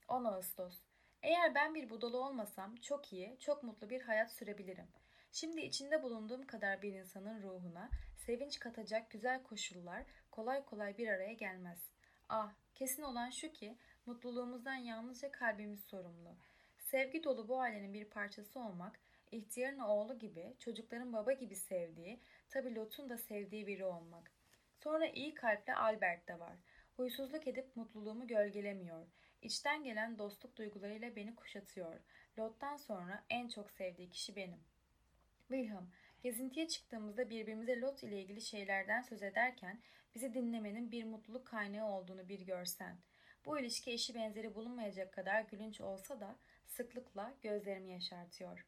10 0.08 0.24
Ağustos. 0.26 0.80
Eğer 1.22 1.56
ben 1.56 1.76
bir 1.76 1.90
budala 1.90 2.18
olmasam 2.18 2.76
çok 2.76 3.14
iyi, 3.14 3.38
çok 3.40 3.64
mutlu 3.64 3.90
bir 3.90 4.02
hayat 4.02 4.32
sürebilirim. 4.32 4.88
Şimdi 5.32 5.62
içinde 5.62 6.04
bulunduğum 6.04 6.48
kadar 6.48 6.82
bir 6.82 6.94
insanın 6.94 7.42
ruhuna 7.44 7.90
sevinç 8.26 8.60
katacak 8.60 9.10
güzel 9.10 9.44
koşullar 9.44 10.04
kolay 10.32 10.66
kolay 10.66 10.98
bir 10.98 11.08
araya 11.08 11.34
gelmez. 11.34 11.92
Ah, 12.30 12.52
kesin 12.76 13.04
olan 13.04 13.30
şu 13.30 13.52
ki 13.52 13.78
mutluluğumuzdan 14.08 14.76
yalnızca 14.76 15.32
kalbimiz 15.32 15.84
sorumlu. 15.84 16.36
Sevgi 16.78 17.24
dolu 17.24 17.48
bu 17.48 17.60
ailenin 17.60 17.94
bir 17.94 18.06
parçası 18.06 18.60
olmak, 18.60 19.00
ihtiyarın 19.32 19.80
oğlu 19.80 20.20
gibi, 20.20 20.54
çocukların 20.60 21.14
baba 21.14 21.32
gibi 21.34 21.56
sevdiği, 21.56 22.20
tabi 22.50 22.76
Lot'un 22.76 23.10
da 23.10 23.18
sevdiği 23.18 23.68
biri 23.68 23.86
olmak. 23.86 24.32
Sonra 24.76 25.08
iyi 25.08 25.34
kalple 25.34 25.76
Albert 25.76 26.28
de 26.28 26.40
var. 26.40 26.56
Huysuzluk 26.98 27.48
edip 27.48 27.76
mutluluğumu 27.76 28.28
gölgelemiyor. 28.28 29.08
İçten 29.42 29.84
gelen 29.84 30.18
dostluk 30.18 30.58
duygularıyla 30.58 31.16
beni 31.16 31.36
kuşatıyor. 31.36 32.00
Lot'tan 32.40 32.78
sonra 32.78 33.24
en 33.30 33.48
çok 33.48 33.72
sevdiği 33.72 34.10
kişi 34.10 34.36
benim. 34.36 34.60
Wilhelm, 35.48 35.90
gezintiye 36.22 36.68
çıktığımızda 36.68 37.30
birbirimize 37.30 37.82
Lot 37.82 38.04
ile 38.04 38.22
ilgili 38.22 38.42
şeylerden 38.42 39.02
söz 39.02 39.24
ederken 39.24 39.82
bizi 40.16 40.34
dinlemenin 40.34 40.92
bir 40.92 41.04
mutluluk 41.04 41.48
kaynağı 41.48 41.90
olduğunu 41.90 42.30
bir 42.30 42.42
görsen. 42.42 42.98
Bu 43.48 43.60
ilişki 43.60 43.92
eşi 43.92 44.16
benzeri 44.16 44.56
bulunmayacak 44.56 45.14
kadar 45.14 45.42
gülünç 45.42 45.82
olsa 45.82 46.20
da 46.20 46.36
sıklıkla 46.66 47.34
gözlerimi 47.42 47.92
yaşartıyor. 47.92 48.66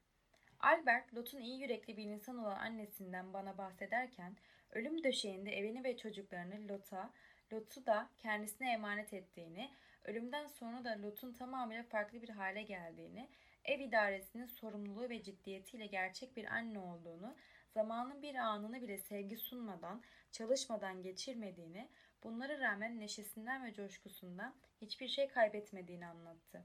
Albert, 0.59 1.15
Lot'un 1.15 1.39
iyi 1.39 1.61
yürekli 1.61 1.97
bir 1.97 2.03
insan 2.03 2.37
olan 2.37 2.59
annesinden 2.59 3.33
bana 3.33 3.57
bahsederken 3.57 4.35
ölüm 4.71 5.03
döşeğinde 5.03 5.51
evini 5.51 5.83
ve 5.83 5.97
çocuklarını 5.97 6.67
Lot'a, 6.67 7.09
Lot'u 7.53 7.85
da 7.85 8.09
kendisine 8.19 8.71
emanet 8.71 9.13
ettiğini, 9.13 9.69
ölümden 10.05 10.47
sonra 10.47 10.83
da 10.83 11.01
Lot'un 11.01 11.33
tamamıyla 11.33 11.83
farklı 11.83 12.21
bir 12.21 12.29
hale 12.29 12.61
geldiğini, 12.61 13.29
ev 13.65 13.79
idaresinin 13.79 14.45
sorumluluğu 14.45 15.09
ve 15.09 15.23
ciddiyetiyle 15.23 15.85
gerçek 15.85 16.37
bir 16.37 16.45
anne 16.45 16.79
olduğunu, 16.79 17.35
zamanın 17.73 18.21
bir 18.21 18.35
anını 18.35 18.81
bile 18.81 18.97
sevgi 18.97 19.37
sunmadan, 19.37 20.01
çalışmadan 20.31 21.01
geçirmediğini, 21.01 21.89
bunlara 22.23 22.59
rağmen 22.59 22.99
neşesinden 22.99 23.65
ve 23.65 23.73
coşkusundan 23.73 24.55
hiçbir 24.81 25.07
şey 25.07 25.27
kaybetmediğini 25.27 26.07
anlattı. 26.07 26.63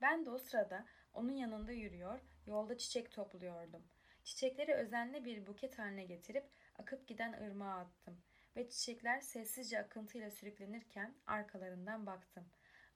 Ben 0.00 0.26
de 0.26 0.30
o 0.30 0.38
sırada 0.38 0.84
onun 1.14 1.32
yanında 1.32 1.72
yürüyor, 1.72 2.20
yolda 2.46 2.78
çiçek 2.78 3.12
topluyordum. 3.12 3.82
Çiçekleri 4.24 4.74
özenli 4.74 5.24
bir 5.24 5.46
buket 5.46 5.78
haline 5.78 6.04
getirip 6.04 6.44
akıp 6.78 7.08
giden 7.08 7.32
ırmağa 7.32 7.78
attım 7.78 8.18
ve 8.56 8.68
çiçekler 8.68 9.20
sessizce 9.20 9.80
akıntıyla 9.80 10.30
sürüklenirken 10.30 11.14
arkalarından 11.26 12.06
baktım. 12.06 12.48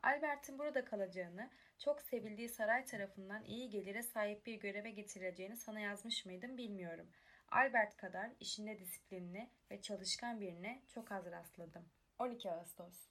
Albert'in 0.02 0.58
burada 0.58 0.84
kalacağını, 0.84 1.50
çok 1.78 2.02
sevildiği 2.02 2.48
saray 2.48 2.84
tarafından 2.84 3.44
iyi 3.44 3.70
gelire 3.70 4.02
sahip 4.02 4.46
bir 4.46 4.54
göreve 4.54 4.90
getirileceğini 4.90 5.56
sana 5.56 5.80
yazmış 5.80 6.26
mıydım 6.26 6.56
bilmiyorum. 6.56 7.10
Albert 7.52 7.96
kadar 7.96 8.30
işinde 8.40 8.78
disiplinli 8.78 9.50
ve 9.70 9.82
çalışkan 9.82 10.40
birine 10.40 10.82
çok 10.94 11.12
az 11.12 11.26
rastladım. 11.26 11.84
12 12.18 12.50
Ağustos 12.50 13.08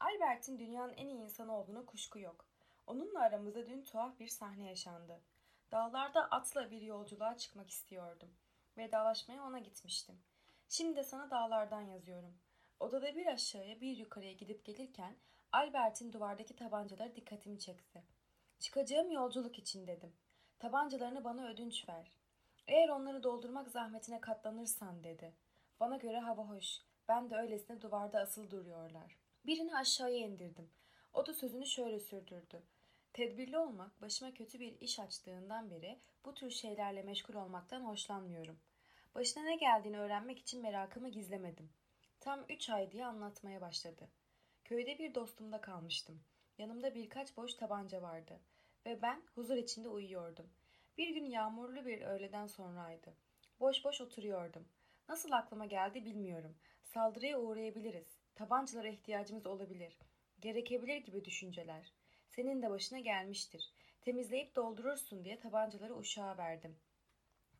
Albert'in 0.00 0.58
dünyanın 0.58 0.92
en 0.92 1.08
iyi 1.08 1.22
insanı 1.22 1.56
olduğunu 1.56 1.86
kuşku 1.86 2.18
yok. 2.18 2.46
Onunla 2.86 3.20
aramızda 3.20 3.66
dün 3.66 3.82
tuhaf 3.82 4.18
bir 4.18 4.28
sahne 4.28 4.68
yaşandı. 4.68 5.20
Dağlarda 5.72 6.30
atla 6.30 6.70
bir 6.70 6.82
yolculuğa 6.82 7.36
çıkmak 7.36 7.70
istiyordum. 7.70 8.34
Vedalaşmaya 8.76 9.44
ona 9.44 9.58
gitmiştim. 9.58 10.18
Şimdi 10.68 10.96
de 10.96 11.04
sana 11.04 11.30
dağlardan 11.30 11.82
yazıyorum. 11.82 12.38
Odada 12.80 13.16
bir 13.16 13.26
aşağıya 13.26 13.80
bir 13.80 13.96
yukarıya 13.96 14.32
gidip 14.32 14.64
gelirken 14.64 15.16
Albert'in 15.52 16.12
duvardaki 16.12 16.56
tabancaları 16.56 17.16
dikkatimi 17.16 17.58
çekti. 17.58 18.02
Çıkacağım 18.58 19.10
yolculuk 19.10 19.58
için 19.58 19.86
dedim. 19.86 20.12
Tabancalarını 20.58 21.24
bana 21.24 21.46
ödünç 21.46 21.88
ver. 21.88 22.23
Eğer 22.66 22.88
onları 22.88 23.22
doldurmak 23.22 23.68
zahmetine 23.68 24.20
katlanırsan 24.20 25.04
dedi. 25.04 25.34
Bana 25.80 25.96
göre 25.96 26.18
hava 26.18 26.48
hoş. 26.48 26.78
Ben 27.08 27.30
de 27.30 27.36
öylesine 27.36 27.80
duvarda 27.80 28.20
asıl 28.20 28.50
duruyorlar. 28.50 29.16
Birini 29.46 29.76
aşağıya 29.76 30.18
indirdim. 30.18 30.70
O 31.14 31.26
da 31.26 31.34
sözünü 31.34 31.66
şöyle 31.66 32.00
sürdürdü. 32.00 32.62
Tedbirli 33.12 33.58
olmak 33.58 34.02
başıma 34.02 34.34
kötü 34.34 34.60
bir 34.60 34.80
iş 34.80 35.00
açtığından 35.00 35.70
beri 35.70 35.98
bu 36.24 36.34
tür 36.34 36.50
şeylerle 36.50 37.02
meşgul 37.02 37.34
olmaktan 37.34 37.80
hoşlanmıyorum. 37.80 38.58
Başına 39.14 39.44
ne 39.44 39.56
geldiğini 39.56 39.98
öğrenmek 39.98 40.38
için 40.38 40.62
merakımı 40.62 41.08
gizlemedim. 41.08 41.70
Tam 42.20 42.44
üç 42.48 42.70
ay 42.70 42.92
diye 42.92 43.06
anlatmaya 43.06 43.60
başladı. 43.60 44.08
Köyde 44.64 44.98
bir 44.98 45.14
dostumda 45.14 45.60
kalmıştım. 45.60 46.22
Yanımda 46.58 46.94
birkaç 46.94 47.36
boş 47.36 47.54
tabanca 47.54 48.02
vardı 48.02 48.40
ve 48.86 49.02
ben 49.02 49.22
huzur 49.34 49.56
içinde 49.56 49.88
uyuyordum. 49.88 50.50
Bir 50.98 51.08
gün 51.08 51.24
yağmurlu 51.24 51.86
bir 51.86 52.02
öğleden 52.02 52.46
sonraydı. 52.46 53.14
Boş 53.60 53.84
boş 53.84 54.00
oturuyordum. 54.00 54.68
Nasıl 55.08 55.32
aklıma 55.32 55.66
geldi 55.66 56.04
bilmiyorum. 56.04 56.56
Saldırıya 56.82 57.40
uğrayabiliriz. 57.40 58.18
Tabancalara 58.34 58.88
ihtiyacımız 58.88 59.46
olabilir. 59.46 59.98
Gerekebilir 60.40 60.96
gibi 60.96 61.24
düşünceler. 61.24 61.92
Senin 62.28 62.62
de 62.62 62.70
başına 62.70 62.98
gelmiştir. 62.98 63.72
Temizleyip 64.00 64.56
doldurursun 64.56 65.24
diye 65.24 65.40
tabancaları 65.40 65.96
uşağa 65.96 66.38
verdim. 66.38 66.76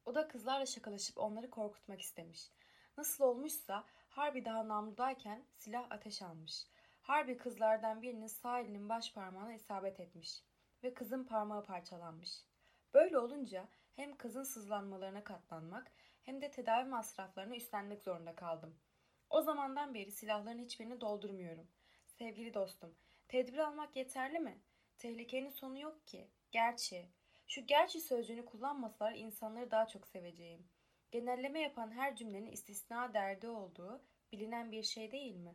O 0.06 0.14
da 0.14 0.28
kızlarla 0.28 0.66
şakalaşıp 0.66 1.18
onları 1.18 1.50
korkutmak 1.50 2.00
istemiş. 2.00 2.50
Nasıl 2.96 3.24
olmuşsa 3.24 3.84
Harbi 4.08 4.44
daha 4.44 4.68
namludayken 4.68 5.44
silah 5.56 5.86
ateş 5.90 6.22
almış. 6.22 6.66
Harbi 7.02 7.36
kızlardan 7.36 8.02
birinin 8.02 8.26
sağ 8.26 8.60
elinin 8.60 8.88
baş 8.88 9.12
parmağına 9.12 9.54
isabet 9.54 10.00
etmiş 10.00 10.42
ve 10.82 10.94
kızın 10.94 11.24
parmağı 11.24 11.64
parçalanmış. 11.64 12.44
Böyle 12.94 13.18
olunca 13.18 13.68
hem 13.96 14.16
kızın 14.16 14.42
sızlanmalarına 14.42 15.24
katlanmak 15.24 15.92
hem 16.22 16.42
de 16.42 16.50
tedavi 16.50 16.88
masraflarını 16.88 17.56
üstlenmek 17.56 18.02
zorunda 18.02 18.36
kaldım. 18.36 18.76
O 19.30 19.42
zamandan 19.42 19.94
beri 19.94 20.12
silahların 20.12 20.58
hiçbirini 20.58 21.00
doldurmuyorum. 21.00 21.66
Sevgili 22.06 22.54
dostum, 22.54 22.94
tedbir 23.28 23.58
almak 23.58 23.96
yeterli 23.96 24.38
mi? 24.38 24.58
Tehlikenin 24.98 25.50
sonu 25.50 25.78
yok 25.78 26.06
ki. 26.06 26.28
Gerçi. 26.52 27.08
Şu 27.46 27.66
gerçi 27.66 28.00
sözcüğünü 28.00 28.44
kullanmasalar 28.44 29.14
insanları 29.14 29.70
daha 29.70 29.88
çok 29.88 30.06
seveceğim. 30.06 30.68
Genelleme 31.10 31.60
yapan 31.60 31.90
her 31.90 32.16
cümlenin 32.16 32.52
istisna 32.52 33.14
derdi 33.14 33.48
olduğu 33.48 34.00
bilinen 34.32 34.72
bir 34.72 34.82
şey 34.82 35.12
değil 35.12 35.36
mi? 35.36 35.54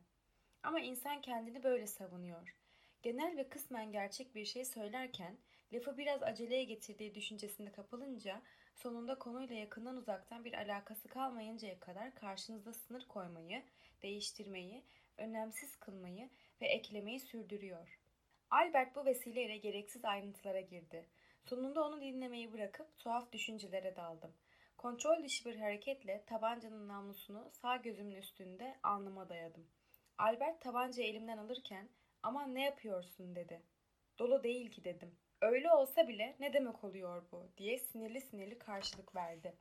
Ama 0.63 0.79
insan 0.79 1.21
kendini 1.21 1.63
böyle 1.63 1.87
savunuyor. 1.87 2.55
Genel 3.01 3.37
ve 3.37 3.49
kısmen 3.49 3.91
gerçek 3.91 4.35
bir 4.35 4.45
şey 4.45 4.65
söylerken 4.65 5.37
lafı 5.73 5.97
biraz 5.97 6.23
aceleye 6.23 6.63
getirdiği 6.63 7.15
düşüncesinde 7.15 7.71
kapılınca 7.71 8.41
sonunda 8.75 9.19
konuyla 9.19 9.55
yakından 9.55 9.97
uzaktan 9.97 10.45
bir 10.45 10.53
alakası 10.53 11.07
kalmayıncaya 11.07 11.79
kadar 11.79 12.15
karşınızda 12.15 12.73
sınır 12.73 13.07
koymayı, 13.07 13.63
değiştirmeyi, 14.03 14.83
önemsiz 15.17 15.75
kılmayı 15.75 16.29
ve 16.61 16.67
eklemeyi 16.67 17.19
sürdürüyor. 17.19 17.99
Albert 18.51 18.95
bu 18.95 19.05
vesileyle 19.05 19.57
gereksiz 19.57 20.05
ayrıntılara 20.05 20.61
girdi. 20.61 21.05
Sonunda 21.43 21.85
onu 21.87 22.01
dinlemeyi 22.01 22.53
bırakıp 22.53 22.97
tuhaf 22.97 23.31
düşüncelere 23.31 23.95
daldım. 23.95 24.33
Kontrol 24.77 25.23
dışı 25.23 25.45
bir 25.45 25.55
hareketle 25.55 26.23
tabancanın 26.25 26.87
namlusunu 26.87 27.51
sağ 27.51 27.75
gözümün 27.75 28.15
üstünde 28.15 28.75
alnıma 28.83 29.29
dayadım. 29.29 29.67
Albert 30.17 30.61
tabancayı 30.61 31.09
elimden 31.09 31.37
alırken 31.37 31.89
aman 32.23 32.55
ne 32.55 32.63
yapıyorsun 32.63 33.35
dedi. 33.35 33.61
Dolu 34.19 34.43
değil 34.43 34.71
ki 34.71 34.83
dedim. 34.83 35.15
Öyle 35.41 35.71
olsa 35.71 36.07
bile 36.07 36.35
ne 36.39 36.53
demek 36.53 36.83
oluyor 36.83 37.23
bu 37.31 37.49
diye 37.57 37.77
sinirli 37.77 38.21
sinirli 38.21 38.59
karşılık 38.59 39.15
verdi. 39.15 39.55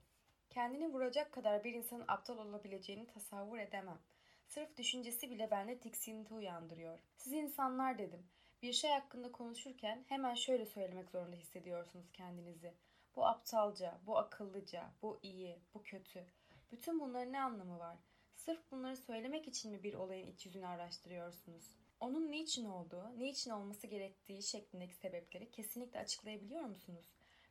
Kendini 0.51 0.93
vuracak 0.93 1.33
kadar 1.33 1.64
bir 1.64 1.75
insanın 1.75 2.05
aptal 2.09 2.38
olabileceğini 2.38 3.07
tasavvur 3.07 3.59
edemem. 3.59 3.99
Sırf 4.47 4.77
düşüncesi 4.77 5.31
bile 5.31 5.51
bende 5.51 5.79
tiksinti 5.79 6.35
uyandırıyor. 6.35 6.99
Siz 7.17 7.33
insanlar 7.33 7.99
dedim. 7.99 8.27
Bir 8.62 8.73
şey 8.73 8.91
hakkında 8.91 9.33
konuşurken 9.33 10.05
hemen 10.09 10.35
şöyle 10.35 10.67
söylemek 10.67 11.11
zorunda 11.11 11.37
hissediyorsunuz 11.37 12.12
kendinizi. 12.12 12.75
Bu 13.17 13.27
aptalca, 13.27 14.01
bu 14.07 14.19
akıllıca, 14.19 14.91
bu 15.03 15.19
iyi, 15.23 15.59
bu 15.75 15.83
kötü. 15.83 16.27
Bütün 16.73 17.01
bunların 17.01 17.33
ne 17.33 17.41
anlamı 17.41 17.79
var? 17.79 17.99
Sırf 18.35 18.71
bunları 18.71 18.97
söylemek 18.97 19.49
için 19.49 19.73
mi 19.73 19.83
bir 19.83 19.95
olayın 19.95 20.27
iç 20.27 20.47
yüzünü 20.47 20.67
araştırıyorsunuz? 20.67 21.88
Onun 22.00 22.30
niçin 22.30 22.64
olduğu, 22.64 23.18
niçin 23.18 23.50
olması 23.50 23.87
gerektiği 23.87 24.42
şeklindeki 24.42 24.94
sebepleri 24.94 25.50
kesinlikle 25.50 26.00
açıklayabiliyor 26.00 26.64
musunuz? 26.64 27.06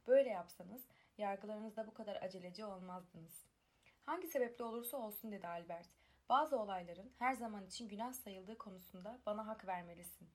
Böyle 0.07 0.29
yapsanız 0.29 0.88
yargılarınızda 1.17 1.88
bu 1.88 1.93
kadar 1.93 2.15
aceleci 2.15 2.65
olmazdınız. 2.65 3.45
Hangi 4.03 4.27
sebeple 4.27 4.63
olursa 4.63 4.97
olsun 4.97 5.31
dedi 5.31 5.47
Albert. 5.47 5.88
Bazı 6.29 6.60
olayların 6.60 7.12
her 7.19 7.33
zaman 7.33 7.65
için 7.65 7.88
günah 7.88 8.13
sayıldığı 8.13 8.57
konusunda 8.57 9.19
bana 9.25 9.47
hak 9.47 9.67
vermelisin. 9.67 10.29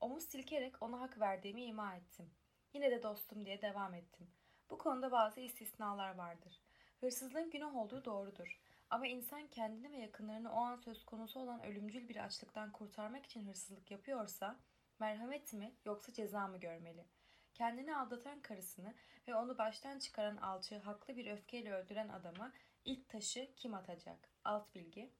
Omuz 0.00 0.24
silkerek 0.24 0.82
ona 0.82 1.00
hak 1.00 1.20
verdiğimi 1.20 1.64
ima 1.64 1.96
ettim. 1.96 2.30
Yine 2.72 2.90
de 2.90 3.02
dostum 3.02 3.46
diye 3.46 3.62
devam 3.62 3.94
ettim. 3.94 4.30
Bu 4.70 4.78
konuda 4.78 5.12
bazı 5.12 5.40
istisnalar 5.40 6.14
vardır. 6.14 6.60
Hırsızlığın 7.00 7.50
günah 7.50 7.76
olduğu 7.76 8.04
doğrudur. 8.04 8.60
Ama 8.94 9.06
insan 9.06 9.46
kendini 9.46 9.92
ve 9.92 9.96
yakınlarını 9.96 10.52
o 10.52 10.56
an 10.56 10.76
söz 10.76 11.04
konusu 11.04 11.40
olan 11.40 11.64
ölümcül 11.64 12.08
bir 12.08 12.24
açlıktan 12.24 12.72
kurtarmak 12.72 13.26
için 13.26 13.46
hırsızlık 13.46 13.90
yapıyorsa, 13.90 14.56
merhamet 14.98 15.52
mi 15.52 15.74
yoksa 15.84 16.12
ceza 16.12 16.46
mı 16.46 16.58
görmeli? 16.60 17.04
Kendini 17.54 17.96
aldatan 17.96 18.40
karısını 18.40 18.94
ve 19.28 19.34
onu 19.34 19.58
baştan 19.58 19.98
çıkaran 19.98 20.36
alçığı 20.36 20.78
haklı 20.78 21.16
bir 21.16 21.30
öfkeyle 21.30 21.74
öldüren 21.74 22.08
adama 22.08 22.52
ilk 22.84 23.08
taşı 23.08 23.54
kim 23.56 23.74
atacak? 23.74 24.28
Alt 24.44 24.74
bilgi. 24.74 25.10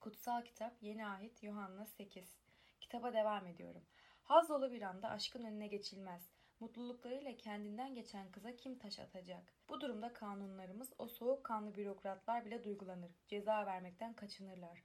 Kutsal 0.00 0.42
kitap 0.42 0.82
Yeni 0.82 1.06
Ahit 1.06 1.42
Yuhanna 1.42 1.86
8. 1.86 2.38
Kitaba 2.80 3.12
devam 3.12 3.46
ediyorum. 3.46 3.84
Haz 4.22 4.48
dolu 4.48 4.72
bir 4.72 4.82
anda 4.82 5.08
aşkın 5.08 5.44
önüne 5.44 5.66
geçilmez. 5.66 6.33
Mutluluklarıyla 6.60 7.36
kendinden 7.36 7.94
geçen 7.94 8.32
kıza 8.32 8.56
kim 8.56 8.78
taş 8.78 8.98
atacak? 8.98 9.42
Bu 9.68 9.80
durumda 9.80 10.12
kanunlarımız 10.12 10.92
o 10.98 11.08
soğukkanlı 11.08 11.74
bürokratlar 11.74 12.44
bile 12.44 12.64
duygulanır. 12.64 13.10
Ceza 13.28 13.66
vermekten 13.66 14.12
kaçınırlar. 14.12 14.82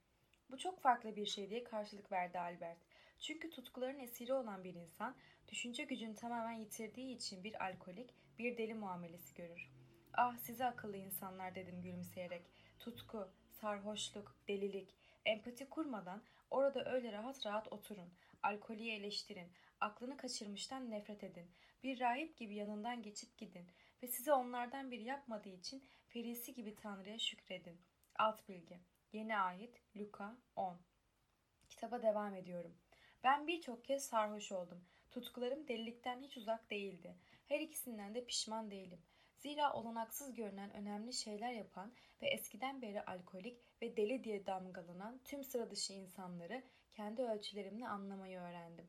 Bu 0.50 0.58
çok 0.58 0.80
farklı 0.80 1.16
bir 1.16 1.26
şey 1.26 1.50
diye 1.50 1.64
karşılık 1.64 2.12
verdi 2.12 2.38
Albert. 2.38 2.78
Çünkü 3.18 3.50
tutkuların 3.50 3.98
esiri 3.98 4.32
olan 4.32 4.64
bir 4.64 4.74
insan 4.74 5.16
düşünce 5.48 5.84
gücünü 5.84 6.14
tamamen 6.14 6.52
yitirdiği 6.52 7.16
için 7.16 7.44
bir 7.44 7.64
alkolik, 7.64 8.14
bir 8.38 8.58
deli 8.58 8.74
muamelesi 8.74 9.34
görür. 9.34 9.70
Ah 10.12 10.36
size 10.36 10.64
akıllı 10.64 10.96
insanlar 10.96 11.54
dedim 11.54 11.82
gülümseyerek. 11.82 12.42
Tutku, 12.78 13.28
sarhoşluk, 13.50 14.36
delilik, 14.48 14.94
empati 15.24 15.68
kurmadan 15.68 16.22
orada 16.50 16.84
öyle 16.84 17.12
rahat 17.12 17.46
rahat 17.46 17.72
oturun. 17.72 18.10
Alkolüyü 18.42 18.92
eleştirin. 18.92 19.52
Aklını 19.80 20.16
kaçırmıştan 20.16 20.90
nefret 20.90 21.24
edin. 21.24 21.50
Bir 21.82 22.00
rahip 22.00 22.36
gibi 22.36 22.54
yanından 22.54 23.02
geçip 23.02 23.38
gidin 23.38 23.66
ve 24.02 24.06
sizi 24.06 24.32
onlardan 24.32 24.90
biri 24.90 25.02
yapmadığı 25.02 25.48
için 25.48 25.84
ferisi 26.08 26.54
gibi 26.54 26.74
Tanrı'ya 26.74 27.18
şükredin. 27.18 27.80
Alt 28.18 28.48
bilgi. 28.48 28.80
Yeni 29.12 29.38
ait 29.38 29.82
Luka 29.96 30.36
10. 30.56 30.80
Kitaba 31.68 32.02
devam 32.02 32.34
ediyorum. 32.34 32.74
Ben 33.24 33.46
birçok 33.46 33.84
kez 33.84 34.04
sarhoş 34.04 34.52
oldum. 34.52 34.84
Tutkularım 35.10 35.68
delilikten 35.68 36.22
hiç 36.22 36.36
uzak 36.36 36.70
değildi. 36.70 37.16
Her 37.46 37.60
ikisinden 37.60 38.14
de 38.14 38.24
pişman 38.24 38.70
değilim. 38.70 39.02
Zira 39.36 39.72
olanaksız 39.72 40.34
görünen 40.34 40.74
önemli 40.74 41.12
şeyler 41.12 41.52
yapan 41.52 41.92
ve 42.22 42.26
eskiden 42.28 42.82
beri 42.82 43.02
alkolik 43.02 43.58
ve 43.82 43.96
deli 43.96 44.24
diye 44.24 44.46
damgalanan 44.46 45.20
tüm 45.24 45.44
sıra 45.44 45.70
dışı 45.70 45.92
insanları 45.92 46.62
kendi 46.92 47.22
ölçülerimle 47.22 47.88
anlamayı 47.88 48.38
öğrendim. 48.38 48.86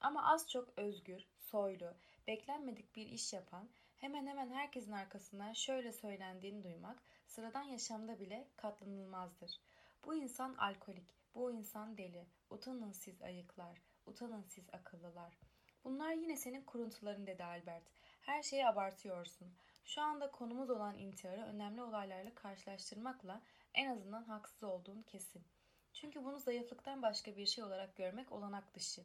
Ama 0.00 0.32
az 0.32 0.50
çok 0.50 0.78
özgür, 0.78 1.26
soylu, 1.38 1.94
beklenmedik 2.26 2.96
bir 2.96 3.06
iş 3.06 3.32
yapan, 3.32 3.68
hemen 3.96 4.26
hemen 4.26 4.50
herkesin 4.50 4.92
arkasından 4.92 5.52
şöyle 5.52 5.92
söylendiğini 5.92 6.64
duymak 6.64 7.02
sıradan 7.26 7.62
yaşamda 7.62 8.20
bile 8.20 8.48
katlanılmazdır. 8.56 9.60
Bu 10.04 10.14
insan 10.14 10.54
alkolik, 10.54 11.14
bu 11.34 11.52
insan 11.52 11.98
deli. 11.98 12.26
Utanın 12.50 12.92
siz 12.92 13.22
ayıklar, 13.22 13.82
Utanın 14.06 14.42
siz 14.42 14.64
akıllılar. 14.72 15.38
Bunlar 15.84 16.12
yine 16.12 16.36
senin 16.36 16.62
kuruntuların 16.62 17.26
dedi 17.26 17.44
Albert. 17.44 17.82
Her 18.20 18.42
şeyi 18.42 18.66
abartıyorsun. 18.66 19.52
Şu 19.84 20.02
anda 20.02 20.30
konumuz 20.30 20.70
olan 20.70 20.98
intiharı 20.98 21.42
önemli 21.42 21.82
olaylarla 21.82 22.34
karşılaştırmakla 22.34 23.40
en 23.74 23.88
azından 23.88 24.24
haksız 24.24 24.62
olduğun 24.62 25.02
kesin. 25.02 25.42
Çünkü 25.92 26.24
bunu 26.24 26.38
zayıflıktan 26.38 27.02
başka 27.02 27.36
bir 27.36 27.46
şey 27.46 27.64
olarak 27.64 27.96
görmek 27.96 28.32
olanak 28.32 28.74
dışı. 28.74 29.02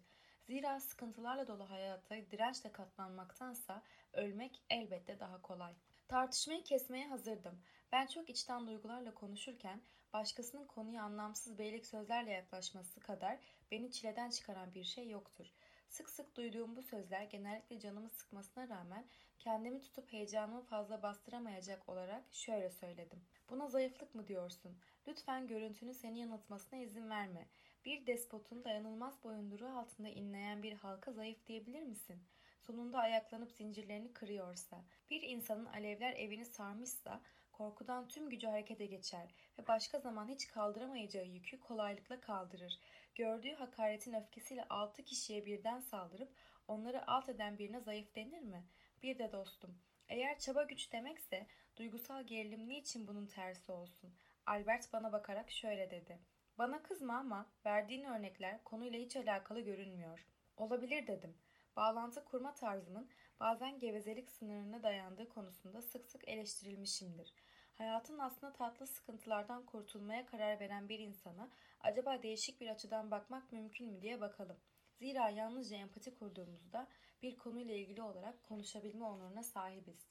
Zira 0.48 0.80
sıkıntılarla 0.80 1.48
dolu 1.48 1.70
hayata 1.70 2.16
dirençle 2.16 2.72
katlanmaktansa 2.72 3.84
ölmek 4.14 4.62
elbette 4.70 5.20
daha 5.20 5.42
kolay. 5.42 5.74
Tartışmayı 6.08 6.64
kesmeye 6.64 7.08
hazırdım. 7.08 7.62
Ben 7.92 8.08
çok 8.08 8.30
içten 8.30 8.68
duygularla 8.68 9.14
konuşurken 9.14 9.82
başkasının 10.14 10.66
konuya 10.66 11.04
anlamsız 11.04 11.58
beylik 11.58 11.86
sözlerle 11.86 12.32
yaklaşması 12.32 13.00
kadar 13.00 13.40
beni 13.72 13.92
çileden 13.92 14.30
çıkaran 14.30 14.74
bir 14.74 14.84
şey 14.84 15.10
yoktur. 15.10 15.54
Sık 15.90 16.10
sık 16.10 16.36
duyduğum 16.36 16.76
bu 16.76 16.82
sözler 16.82 17.24
genellikle 17.24 17.80
canımı 17.80 18.10
sıkmasına 18.10 18.70
rağmen 18.70 19.06
kendimi 19.40 19.82
tutup 19.82 20.14
heyecanımı 20.14 20.62
fazla 20.62 21.04
bastıramayacak 21.04 21.90
olarak 21.90 22.24
şöyle 22.32 22.70
söyledim. 22.70 23.24
Buna 23.50 23.68
zayıflık 23.68 24.16
mı 24.16 24.28
diyorsun? 24.28 24.78
Lütfen 25.08 25.48
görüntünü 25.48 25.94
seni 25.94 26.20
yanıltmasına 26.20 26.80
izin 26.80 27.10
verme. 27.10 27.48
Bir 27.86 28.08
despotun 28.08 28.64
dayanılmaz 28.64 29.24
boyunduruğu 29.24 29.70
altında 29.70 30.10
inleyen 30.10 30.64
bir 30.64 30.74
halka 30.74 31.12
zayıf 31.12 31.48
diyebilir 31.48 31.82
misin? 31.82 32.24
Sonunda 32.60 33.00
ayaklanıp 33.00 33.52
zincirlerini 33.52 34.14
kırıyorsa, 34.14 34.86
bir 35.10 35.22
insanın 35.22 35.66
alevler 35.66 36.14
evini 36.14 36.46
sarmışsa, 36.46 37.22
korkudan 37.52 38.08
tüm 38.08 38.30
gücü 38.30 38.48
harekete 38.48 38.86
geçer 38.86 39.36
ve 39.60 39.68
başka 39.68 40.00
zaman 40.00 40.28
hiç 40.28 40.48
kaldıramayacağı 40.48 41.26
yükü 41.26 41.60
kolaylıkla 41.60 42.22
kaldırır. 42.22 42.80
Gördüğü 43.16 43.54
hakaretin 43.54 44.14
öfkesiyle 44.14 44.64
altı 44.64 45.04
kişiye 45.04 45.46
birden 45.46 45.80
saldırıp 45.80 46.34
onları 46.68 47.12
alt 47.12 47.30
eden 47.30 47.58
birine 47.58 47.80
zayıf 47.80 48.16
denir 48.16 48.42
mi? 48.42 48.66
Bir 49.04 49.20
de 49.20 49.32
dostum, 49.32 49.78
eğer 50.10 50.40
çaba 50.40 50.64
güç 50.64 50.94
demekse 50.94 51.48
duygusal 51.78 52.24
gerilim 52.24 52.68
niçin 52.68 53.08
bunun 53.08 53.26
tersi 53.26 53.72
olsun? 53.72 54.14
Albert 54.48 54.94
bana 54.94 55.12
bakarak 55.12 55.52
şöyle 55.52 55.92
dedi. 55.92 56.20
Bana 56.58 56.84
kızma 56.84 57.18
ama 57.18 57.46
verdiğin 57.66 58.04
örnekler 58.04 58.64
konuyla 58.64 59.00
hiç 59.00 59.16
alakalı 59.16 59.60
görünmüyor. 59.60 60.28
Olabilir 60.58 61.08
dedim. 61.08 61.38
Bağlantı 61.76 62.26
kurma 62.26 62.54
tarzımın 62.54 63.10
bazen 63.40 63.80
gevezelik 63.80 64.32
sınırına 64.32 64.84
dayandığı 64.84 65.30
konusunda 65.30 65.82
sık 65.82 66.06
sık 66.06 66.28
eleştirilmişimdir. 66.28 67.34
Hayatın 67.76 68.20
aslında 68.20 68.54
tatlı 68.54 68.88
sıkıntılardan 68.88 69.66
kurtulmaya 69.66 70.26
karar 70.26 70.60
veren 70.60 70.90
bir 70.90 71.00
insana 71.00 71.50
acaba 71.82 72.24
değişik 72.24 72.62
bir 72.62 72.68
açıdan 72.68 73.12
bakmak 73.12 73.52
mümkün 73.52 73.92
mü 73.92 74.02
diye 74.02 74.22
bakalım. 74.22 74.58
Zira 75.00 75.30
yalnızca 75.30 75.78
empati 75.78 76.16
kurduğumuzda 76.16 76.88
bir 77.22 77.38
konuyla 77.38 77.76
ilgili 77.76 78.02
olarak 78.02 78.44
konuşabilme 78.44 79.06
onuruna 79.06 79.44
sahibiz. 79.44 80.08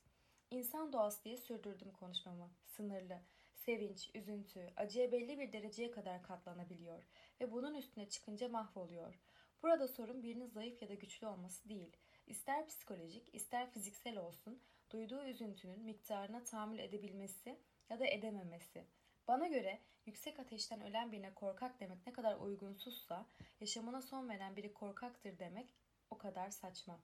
İnsan 0.51 0.92
doğası 0.92 1.25
diye 1.25 1.37
sürdürdüm 1.37 1.92
konuşmamı. 1.92 2.51
Sınırlı, 2.64 3.20
sevinç, 3.66 4.11
üzüntü, 4.14 4.72
acıya 4.76 5.12
belli 5.12 5.38
bir 5.38 5.52
dereceye 5.52 5.90
kadar 5.90 6.22
katlanabiliyor 6.22 7.02
ve 7.40 7.52
bunun 7.52 7.74
üstüne 7.74 8.09
çıkınca 8.09 8.48
mahvoluyor. 8.48 9.20
Burada 9.62 9.88
sorun 9.88 10.22
birinin 10.22 10.46
zayıf 10.46 10.83
ya 10.83 10.88
da 10.88 10.94
güçlü 10.94 11.26
olması 11.26 11.68
değil. 11.68 11.96
İster 12.26 12.66
psikolojik, 12.66 13.35
ister 13.35 13.70
fiziksel 13.70 14.16
olsun, 14.18 14.62
duyduğu 14.90 15.24
üzüntünün 15.24 15.85
miktarına 15.85 16.44
tahammül 16.44 16.79
edebilmesi 16.79 17.59
ya 17.90 18.00
da 18.00 18.07
edememesi. 18.07 18.85
Bana 19.29 19.46
göre 19.46 19.81
yüksek 20.07 20.40
ateşten 20.40 20.81
ölen 20.81 21.12
birine 21.12 21.35
korkak 21.35 21.81
demek 21.81 22.07
ne 22.07 22.12
kadar 22.12 22.40
uygunsuzsa, 22.40 23.26
yaşamına 23.61 24.02
son 24.02 24.29
veren 24.29 24.57
biri 24.57 24.72
korkaktır 24.72 25.38
demek 25.38 25.74
o 26.11 26.18
kadar 26.18 26.50
saçma. 26.50 27.00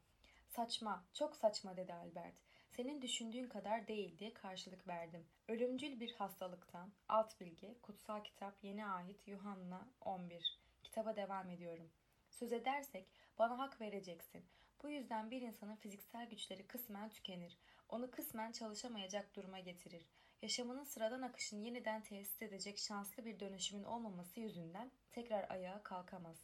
Saçma, 0.48 1.05
çok 1.12 1.37
saçma 1.37 1.77
dedi 1.77 1.94
Albert. 1.94 2.35
Senin 2.77 3.03
düşündüğün 3.03 3.49
kadar 3.49 3.89
değil 3.89 4.19
diye 4.19 4.35
karşılık 4.35 4.89
verdim. 4.89 5.27
Ölümcül 5.49 6.01
bir 6.01 6.13
hastalıktan, 6.13 6.93
alt 7.09 7.41
bilgi, 7.41 7.79
kutsal 7.83 8.25
kitap, 8.25 8.65
yeni 8.65 8.87
ait, 8.87 9.29
Yuhanna 9.29 9.89
11. 10.01 10.59
Kitaba 10.83 11.17
devam 11.17 11.51
ediyorum. 11.51 11.91
Söz 12.31 12.53
edersek 12.53 13.07
bana 13.39 13.59
hak 13.59 13.81
vereceksin. 13.81 14.45
Bu 14.83 14.91
yüzden 14.91 15.31
bir 15.31 15.43
insanın 15.43 15.77
fiziksel 15.77 16.31
güçleri 16.31 16.67
kısmen 16.67 17.11
tükenir. 17.11 17.59
Onu 17.89 18.11
kısmen 18.11 18.53
çalışamayacak 18.53 19.37
duruma 19.37 19.59
getirir. 19.59 20.07
Yaşamının 20.43 20.85
sıradan 20.85 21.23
akışını 21.23 21.61
yeniden 21.61 22.03
tesis 22.03 22.43
edecek 22.43 22.79
şanslı 22.79 23.25
bir 23.25 23.41
dönüşümün 23.41 23.85
olmaması 23.85 24.41
yüzünden 24.41 24.91
tekrar 25.11 25.51
ayağa 25.51 25.83
kalkamaz. 25.83 26.37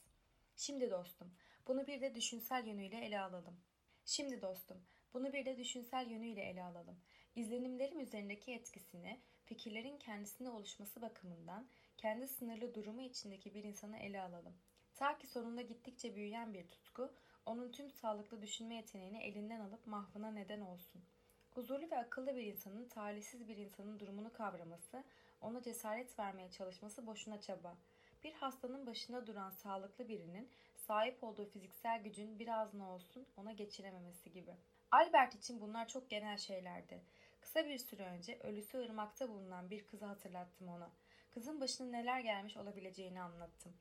Şimdi 0.56 0.90
dostum, 0.90 1.34
bunu 1.68 1.86
bir 1.86 2.00
de 2.00 2.14
düşünsel 2.14 2.66
yönüyle 2.66 3.04
ele 3.04 3.20
alalım. 3.20 3.60
Şimdi 4.04 4.42
dostum, 4.42 4.82
bunu 5.14 5.32
bir 5.32 5.44
de 5.44 5.56
düşünsel 5.56 6.10
yönüyle 6.10 6.42
ele 6.42 6.64
alalım. 6.64 6.96
İzlenimlerim 7.36 8.00
üzerindeki 8.00 8.52
etkisini, 8.52 9.20
fikirlerin 9.44 9.98
kendisinde 9.98 10.50
oluşması 10.50 11.02
bakımından 11.02 11.68
kendi 11.96 12.28
sınırlı 12.28 12.74
durumu 12.74 13.02
içindeki 13.02 13.54
bir 13.54 13.64
insanı 13.64 13.98
ele 13.98 14.20
alalım. 14.20 14.54
Ta 14.94 15.18
ki 15.18 15.26
sonunda 15.26 15.62
gittikçe 15.62 16.14
büyüyen 16.14 16.54
bir 16.54 16.68
tutku, 16.68 17.12
onun 17.46 17.72
tüm 17.72 17.90
sağlıklı 17.90 18.42
düşünme 18.42 18.74
yeteneğini 18.74 19.22
elinden 19.22 19.60
alıp 19.60 19.86
mahvına 19.86 20.30
neden 20.30 20.60
olsun. 20.60 21.02
Huzurlu 21.50 21.90
ve 21.90 21.98
akıllı 21.98 22.36
bir 22.36 22.42
insanın 22.42 22.88
talihsiz 22.88 23.48
bir 23.48 23.56
insanın 23.56 23.98
durumunu 23.98 24.32
kavraması, 24.32 25.04
ona 25.40 25.62
cesaret 25.62 26.18
vermeye 26.18 26.50
çalışması 26.50 27.06
boşuna 27.06 27.40
çaba. 27.40 27.76
Bir 28.24 28.32
hastanın 28.32 28.86
başında 28.86 29.26
duran 29.26 29.50
sağlıklı 29.50 30.08
birinin 30.08 30.48
sahip 30.76 31.24
olduğu 31.24 31.44
fiziksel 31.44 32.02
gücün 32.02 32.38
biraz 32.38 32.74
ne 32.74 32.82
olsun 32.82 33.26
ona 33.36 33.52
geçirememesi 33.52 34.32
gibi. 34.32 34.54
Albert 34.92 35.34
için 35.34 35.60
bunlar 35.60 35.88
çok 35.88 36.10
genel 36.10 36.36
şeylerdi. 36.36 37.02
Kısa 37.40 37.66
bir 37.66 37.78
süre 37.78 38.02
önce 38.02 38.38
ölüsü 38.38 38.78
ırmakta 38.78 39.28
bulunan 39.28 39.70
bir 39.70 39.86
kızı 39.86 40.06
hatırlattım 40.06 40.68
ona. 40.68 40.90
Kızın 41.30 41.60
başına 41.60 41.86
neler 41.90 42.20
gelmiş 42.20 42.56
olabileceğini 42.56 43.20
anlattım. 43.20 43.72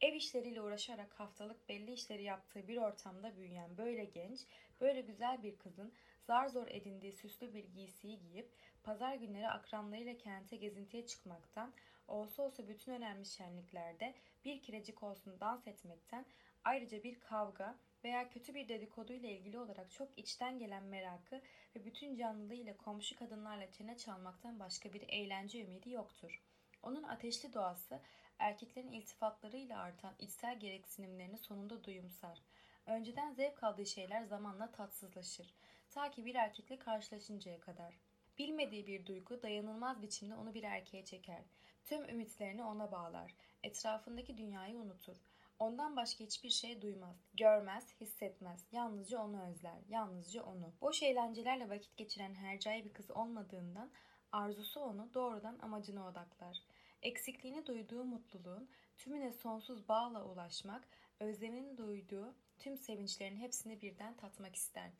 Ev 0.00 0.14
işleriyle 0.14 0.62
uğraşarak 0.62 1.20
haftalık 1.20 1.68
belli 1.68 1.92
işleri 1.92 2.22
yaptığı 2.22 2.68
bir 2.68 2.76
ortamda 2.76 3.36
büyüyen 3.36 3.78
böyle 3.78 4.04
genç, 4.04 4.40
böyle 4.80 5.00
güzel 5.00 5.42
bir 5.42 5.58
kızın 5.58 5.92
zar 6.26 6.48
zor 6.48 6.68
edindiği 6.68 7.12
süslü 7.12 7.54
bir 7.54 7.64
giysiyi 7.64 8.18
giyip 8.18 8.50
pazar 8.82 9.14
günleri 9.14 9.48
akranlarıyla 9.48 10.18
kente 10.18 10.56
gezintiye 10.56 11.06
çıkmaktan, 11.06 11.72
olsa 12.08 12.42
olsa 12.42 12.68
bütün 12.68 12.92
önemli 12.92 13.26
şenliklerde 13.26 14.14
bir 14.44 14.62
kirecik 14.62 15.02
olsun 15.02 15.40
dans 15.40 15.66
etmekten, 15.66 16.26
ayrıca 16.64 17.02
bir 17.02 17.20
kavga 17.20 17.76
veya 18.06 18.28
kötü 18.28 18.54
bir 18.54 18.68
dedikoduyla 18.68 19.28
ilgili 19.28 19.58
olarak 19.58 19.90
çok 19.90 20.18
içten 20.18 20.58
gelen 20.58 20.82
merakı 20.82 21.42
ve 21.76 21.84
bütün 21.84 22.16
canlılığıyla 22.16 22.76
komşu 22.76 23.16
kadınlarla 23.16 23.72
çene 23.72 23.96
çalmaktan 23.96 24.60
başka 24.60 24.92
bir 24.92 25.04
eğlence 25.08 25.64
ümidi 25.64 25.90
yoktur. 25.90 26.42
Onun 26.82 27.02
ateşli 27.02 27.52
doğası 27.54 28.00
erkeklerin 28.38 28.92
iltifatlarıyla 28.92 29.78
artan 29.78 30.14
içsel 30.18 30.60
gereksinimlerini 30.60 31.38
sonunda 31.38 31.84
duyumsar. 31.84 32.42
Önceden 32.86 33.32
zevk 33.32 33.64
aldığı 33.64 33.86
şeyler 33.86 34.22
zamanla 34.22 34.72
tatsızlaşır. 34.72 35.54
Ta 35.90 36.10
ki 36.10 36.24
bir 36.24 36.34
erkekle 36.34 36.78
karşılaşıncaya 36.78 37.60
kadar. 37.60 37.94
Bilmediği 38.38 38.86
bir 38.86 39.06
duygu 39.06 39.42
dayanılmaz 39.42 40.02
biçimde 40.02 40.34
onu 40.34 40.54
bir 40.54 40.62
erkeğe 40.62 41.04
çeker. 41.04 41.42
Tüm 41.84 42.08
ümitlerini 42.08 42.64
ona 42.64 42.92
bağlar. 42.92 43.34
Etrafındaki 43.62 44.38
dünyayı 44.38 44.76
unutur. 44.76 45.16
Ondan 45.58 45.96
başka 45.96 46.24
hiçbir 46.24 46.50
şey 46.50 46.82
duymaz, 46.82 47.16
görmez, 47.34 47.94
hissetmez. 48.00 48.66
Yalnızca 48.72 49.18
onu 49.18 49.48
özler, 49.48 49.78
yalnızca 49.88 50.42
onu. 50.42 50.72
Boş 50.80 51.02
eğlencelerle 51.02 51.68
vakit 51.68 51.96
geçiren 51.96 52.34
hercai 52.34 52.84
bir 52.84 52.92
kız 52.92 53.10
olmadığından 53.10 53.90
arzusu 54.32 54.80
onu 54.80 55.14
doğrudan 55.14 55.58
amacına 55.58 56.08
odaklar. 56.08 56.62
Eksikliğini 57.02 57.66
duyduğu 57.66 58.04
mutluluğun 58.04 58.70
tümüne 58.96 59.32
sonsuz 59.32 59.88
bağla 59.88 60.24
ulaşmak, 60.24 60.88
özlemini 61.20 61.78
duyduğu 61.78 62.34
tüm 62.58 62.78
sevinçlerin 62.78 63.36
hepsini 63.36 63.82
birden 63.82 64.16
tatmak 64.16 64.56
ister. 64.56 64.90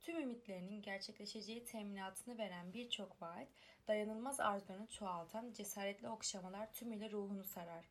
Tüm 0.00 0.18
ümitlerinin 0.18 0.82
gerçekleşeceği 0.82 1.64
teminatını 1.64 2.38
veren 2.38 2.72
birçok 2.72 3.22
vaat, 3.22 3.48
dayanılmaz 3.88 4.40
arzularını 4.40 4.86
çoğaltan 4.86 5.52
cesaretli 5.52 6.08
okşamalar 6.08 6.72
tümüyle 6.72 7.10
ruhunu 7.10 7.44
sarar. 7.44 7.84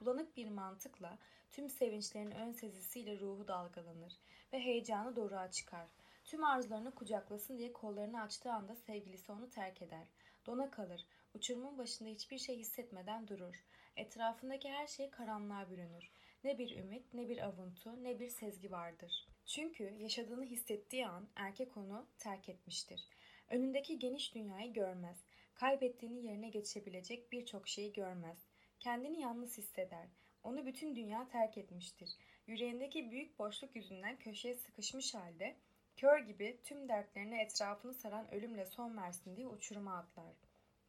Bulanık 0.00 0.36
bir 0.36 0.48
mantıkla 0.48 1.18
tüm 1.52 1.70
sevinçlerin 1.70 2.30
ön 2.30 2.52
sezisiyle 2.52 3.20
ruhu 3.20 3.48
dalgalanır 3.48 4.18
ve 4.52 4.60
heyecanı 4.60 5.16
doruğa 5.16 5.50
çıkar. 5.50 5.86
Tüm 6.24 6.44
arzularını 6.44 6.94
kucaklasın 6.94 7.58
diye 7.58 7.72
kollarını 7.72 8.22
açtığı 8.22 8.52
anda 8.52 8.76
sevgilisi 8.76 9.32
onu 9.32 9.50
terk 9.50 9.82
eder. 9.82 10.06
Dona 10.46 10.70
kalır. 10.70 11.06
Uçurumun 11.34 11.78
başında 11.78 12.08
hiçbir 12.08 12.38
şey 12.38 12.58
hissetmeden 12.58 13.28
durur. 13.28 13.64
Etrafındaki 13.96 14.70
her 14.70 14.86
şey 14.86 15.10
karanlığa 15.10 15.70
bürünür. 15.70 16.10
Ne 16.44 16.58
bir 16.58 16.76
ümit, 16.76 17.14
ne 17.14 17.28
bir 17.28 17.38
avuntu, 17.38 18.04
ne 18.04 18.20
bir 18.20 18.28
sezgi 18.28 18.70
vardır. 18.70 19.28
Çünkü 19.46 19.84
yaşadığını 19.84 20.44
hissettiği 20.44 21.06
an 21.06 21.28
erkek 21.36 21.76
onu 21.76 22.06
terk 22.18 22.48
etmiştir. 22.48 23.08
Önündeki 23.48 23.98
geniş 23.98 24.34
dünyayı 24.34 24.72
görmez. 24.72 25.24
Kaybettiğini 25.54 26.26
yerine 26.26 26.48
geçebilecek 26.48 27.32
birçok 27.32 27.68
şeyi 27.68 27.92
görmez. 27.92 28.38
Kendini 28.80 29.20
yalnız 29.20 29.58
hisseder. 29.58 30.08
Onu 30.44 30.66
bütün 30.66 30.96
dünya 30.96 31.28
terk 31.28 31.58
etmiştir. 31.58 32.16
Yüreğindeki 32.46 33.10
büyük 33.10 33.38
boşluk 33.38 33.76
yüzünden 33.76 34.16
köşeye 34.16 34.54
sıkışmış 34.54 35.14
halde 35.14 35.56
kör 35.96 36.18
gibi 36.18 36.58
tüm 36.64 36.88
dertlerine 36.88 37.42
etrafını 37.42 37.94
saran 37.94 38.34
ölümle 38.34 38.66
son 38.66 38.96
versin 38.96 39.36
diye 39.36 39.46
uçuruma 39.46 39.96
atlar. 39.98 40.34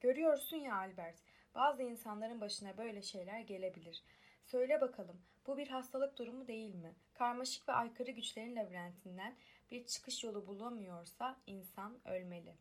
Görüyorsun 0.01 0.57
ya 0.57 0.75
Albert, 0.75 1.15
bazı 1.55 1.83
insanların 1.83 2.41
başına 2.41 2.77
böyle 2.77 3.01
şeyler 3.01 3.39
gelebilir. 3.39 4.03
Söyle 4.45 4.81
bakalım, 4.81 5.21
bu 5.47 5.57
bir 5.57 5.67
hastalık 5.67 6.17
durumu 6.17 6.47
değil 6.47 6.75
mi? 6.75 6.93
Karmaşık 7.13 7.69
ve 7.69 7.73
aykırı 7.73 8.11
güçlerin 8.11 8.55
labirentinden 8.55 9.35
bir 9.71 9.85
çıkış 9.85 10.23
yolu 10.23 10.47
bulamıyorsa 10.47 11.37
insan 11.47 12.07
ölmeli. 12.07 12.53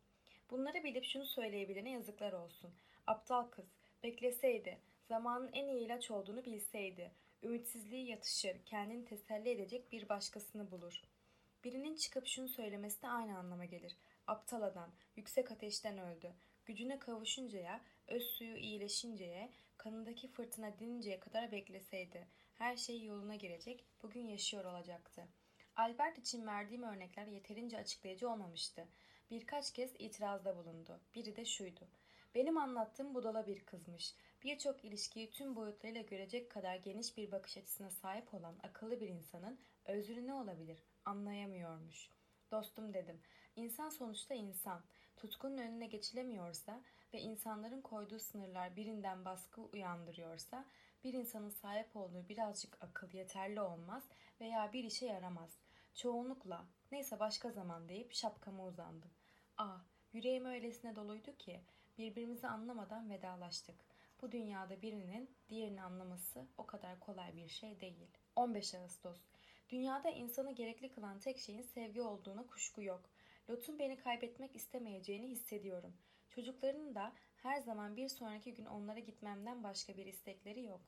Bunları 0.49 0.83
bilip 0.83 1.05
şunu 1.05 1.25
söyleyebilene 1.25 1.91
yazıklar 1.91 2.33
olsun. 2.33 2.71
Aptal 3.07 3.43
kız, 3.43 3.65
bekleseydi, 4.03 4.77
zamanın 5.07 5.49
en 5.53 5.67
iyi 5.67 5.85
ilaç 5.85 6.11
olduğunu 6.11 6.45
bilseydi, 6.45 7.11
ümitsizliği 7.43 8.07
yatışır, 8.07 8.65
kendini 8.65 9.05
teselli 9.05 9.49
edecek 9.49 9.91
bir 9.91 10.09
başkasını 10.09 10.71
bulur. 10.71 11.01
Birinin 11.63 11.95
çıkıp 11.95 12.27
şunu 12.27 12.47
söylemesi 12.47 13.01
de 13.01 13.07
aynı 13.07 13.37
anlama 13.37 13.65
gelir. 13.65 13.97
Aptal 14.27 14.61
adam, 14.61 14.91
yüksek 15.15 15.51
ateşten 15.51 15.97
öldü. 15.97 16.33
Gücüne 16.65 16.99
kavuşuncaya, 16.99 17.81
öz 18.07 18.23
suyu 18.23 18.57
iyileşinceye, 18.57 19.49
kanındaki 19.77 20.27
fırtına 20.27 20.79
dininceye 20.79 21.19
kadar 21.19 21.51
bekleseydi, 21.51 22.27
her 22.55 22.77
şey 22.77 23.03
yoluna 23.03 23.35
girecek, 23.35 23.85
bugün 24.03 24.27
yaşıyor 24.27 24.65
olacaktı. 24.65 25.27
Albert 25.75 26.17
için 26.17 26.47
verdiğim 26.47 26.83
örnekler 26.83 27.27
yeterince 27.27 27.77
açıklayıcı 27.77 28.29
olmamıştı. 28.29 28.87
Birkaç 29.31 29.73
kez 29.73 29.91
itirazda 29.99 30.57
bulundu. 30.57 30.99
Biri 31.15 31.35
de 31.35 31.45
şuydu. 31.45 31.87
Benim 32.35 32.57
anlattığım 32.57 33.15
budala 33.15 33.47
bir 33.47 33.65
kızmış. 33.65 34.13
Birçok 34.43 34.85
ilişkiyi 34.85 35.31
tüm 35.31 35.55
boyutlarıyla 35.55 36.01
görecek 36.01 36.51
kadar 36.51 36.75
geniş 36.75 37.17
bir 37.17 37.31
bakış 37.31 37.57
açısına 37.57 37.89
sahip 37.89 38.33
olan 38.33 38.55
akıllı 38.63 39.01
bir 39.01 39.09
insanın 39.09 39.59
özrü 39.85 40.27
ne 40.27 40.33
olabilir? 40.33 40.77
Anlayamıyormuş. 41.05 42.09
Dostum 42.51 42.93
dedim. 42.93 43.21
İnsan 43.55 43.89
sonuçta 43.89 44.33
insan. 44.33 44.81
Tutkunun 45.17 45.57
önüne 45.57 45.87
geçilemiyorsa 45.87 46.81
ve 47.13 47.19
insanların 47.19 47.81
koyduğu 47.81 48.19
sınırlar 48.19 48.75
birinden 48.75 49.25
baskı 49.25 49.61
uyandırıyorsa 49.61 50.65
bir 51.03 51.13
insanın 51.13 51.49
sahip 51.49 51.95
olduğu 51.95 52.29
birazcık 52.29 52.77
akıl 52.81 53.13
yeterli 53.13 53.61
olmaz 53.61 54.03
veya 54.41 54.73
bir 54.73 54.83
işe 54.83 55.05
yaramaz. 55.05 55.57
Çoğunlukla 55.95 56.65
neyse 56.91 57.19
başka 57.19 57.51
zaman 57.51 57.89
deyip 57.89 58.13
şapkama 58.13 58.65
uzandım. 58.65 59.11
Ah 59.57 59.81
yüreğim 60.13 60.45
öylesine 60.45 60.95
doluydu 60.95 61.37
ki 61.37 61.61
birbirimizi 61.97 62.47
anlamadan 62.47 63.09
vedalaştık. 63.09 63.92
Bu 64.23 64.31
dünyada 64.31 64.81
birinin 64.81 65.29
diğerini 65.49 65.83
anlaması 65.83 66.47
o 66.57 66.65
kadar 66.65 66.99
kolay 66.99 67.35
bir 67.35 67.47
şey 67.47 67.79
değil. 67.79 68.07
15 68.35 68.75
Ağustos 68.75 69.17
Dünyada 69.69 70.09
insanı 70.09 70.55
gerekli 70.55 70.91
kılan 70.91 71.19
tek 71.19 71.37
şeyin 71.37 71.61
sevgi 71.61 72.01
olduğuna 72.01 72.47
kuşku 72.47 72.81
yok. 72.83 73.09
Lot'un 73.49 73.79
beni 73.79 73.97
kaybetmek 73.97 74.55
istemeyeceğini 74.55 75.27
hissediyorum. 75.27 75.93
Çocuklarının 76.29 76.95
da 76.95 77.13
her 77.35 77.59
zaman 77.59 77.95
bir 77.97 78.07
sonraki 78.07 78.53
gün 78.53 78.65
onlara 78.65 78.99
gitmemden 78.99 79.63
başka 79.63 79.97
bir 79.97 80.05
istekleri 80.05 80.63
yok. 80.63 80.81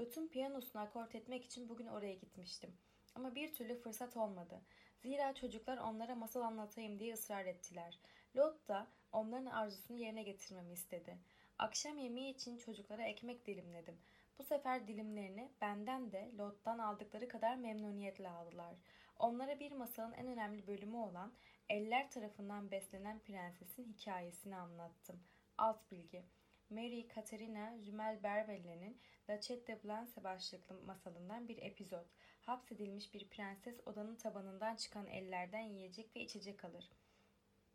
Lot'un 0.00 0.28
piyanosunu 0.28 0.82
akort 0.82 1.14
etmek 1.14 1.44
için 1.44 1.68
bugün 1.68 1.86
oraya 1.86 2.14
gitmiştim. 2.14 2.76
Ama 3.14 3.34
bir 3.34 3.54
türlü 3.54 3.74
fırsat 3.74 4.16
olmadı. 4.16 4.60
Zira 4.98 5.34
çocuklar 5.34 5.78
onlara 5.78 6.14
masal 6.14 6.40
anlatayım 6.40 6.98
diye 6.98 7.14
ısrar 7.14 7.46
ettiler. 7.46 7.98
Lot 8.36 8.68
da 8.68 8.86
onların 9.12 9.46
arzusunu 9.46 9.96
yerine 9.96 10.22
getirmemi 10.22 10.72
istedi. 10.72 11.18
Akşam 11.58 11.98
yemeği 11.98 12.34
için 12.34 12.58
çocuklara 12.58 13.02
ekmek 13.02 13.46
dilimledim. 13.46 13.98
Bu 14.38 14.42
sefer 14.44 14.88
dilimlerini 14.88 15.52
benden 15.60 16.12
de 16.12 16.30
Lot'tan 16.38 16.78
aldıkları 16.78 17.28
kadar 17.28 17.56
memnuniyetle 17.56 18.28
aldılar. 18.28 18.74
Onlara 19.18 19.60
bir 19.60 19.72
masalın 19.72 20.12
en 20.12 20.26
önemli 20.26 20.66
bölümü 20.66 20.96
olan 20.96 21.32
eller 21.68 22.10
tarafından 22.10 22.70
beslenen 22.70 23.20
prensesin 23.20 23.84
hikayesini 23.84 24.56
anlattım. 24.56 25.20
Alt 25.58 25.90
bilgi 25.90 26.24
Mary 26.70 27.08
Katerina 27.08 27.78
Jumel 27.82 28.22
Berbelle'nin 28.22 29.00
La 29.30 29.40
Chat 29.40 29.68
de 29.68 29.82
Blanche 29.84 30.24
başlıklı 30.24 30.80
masalından 30.80 31.48
bir 31.48 31.62
epizod. 31.62 32.06
Hapsedilmiş 32.40 33.14
bir 33.14 33.28
prenses 33.28 33.80
odanın 33.86 34.16
tabanından 34.16 34.76
çıkan 34.76 35.06
ellerden 35.06 35.66
yiyecek 35.66 36.16
ve 36.16 36.20
içecek 36.20 36.64
alır. 36.64 36.90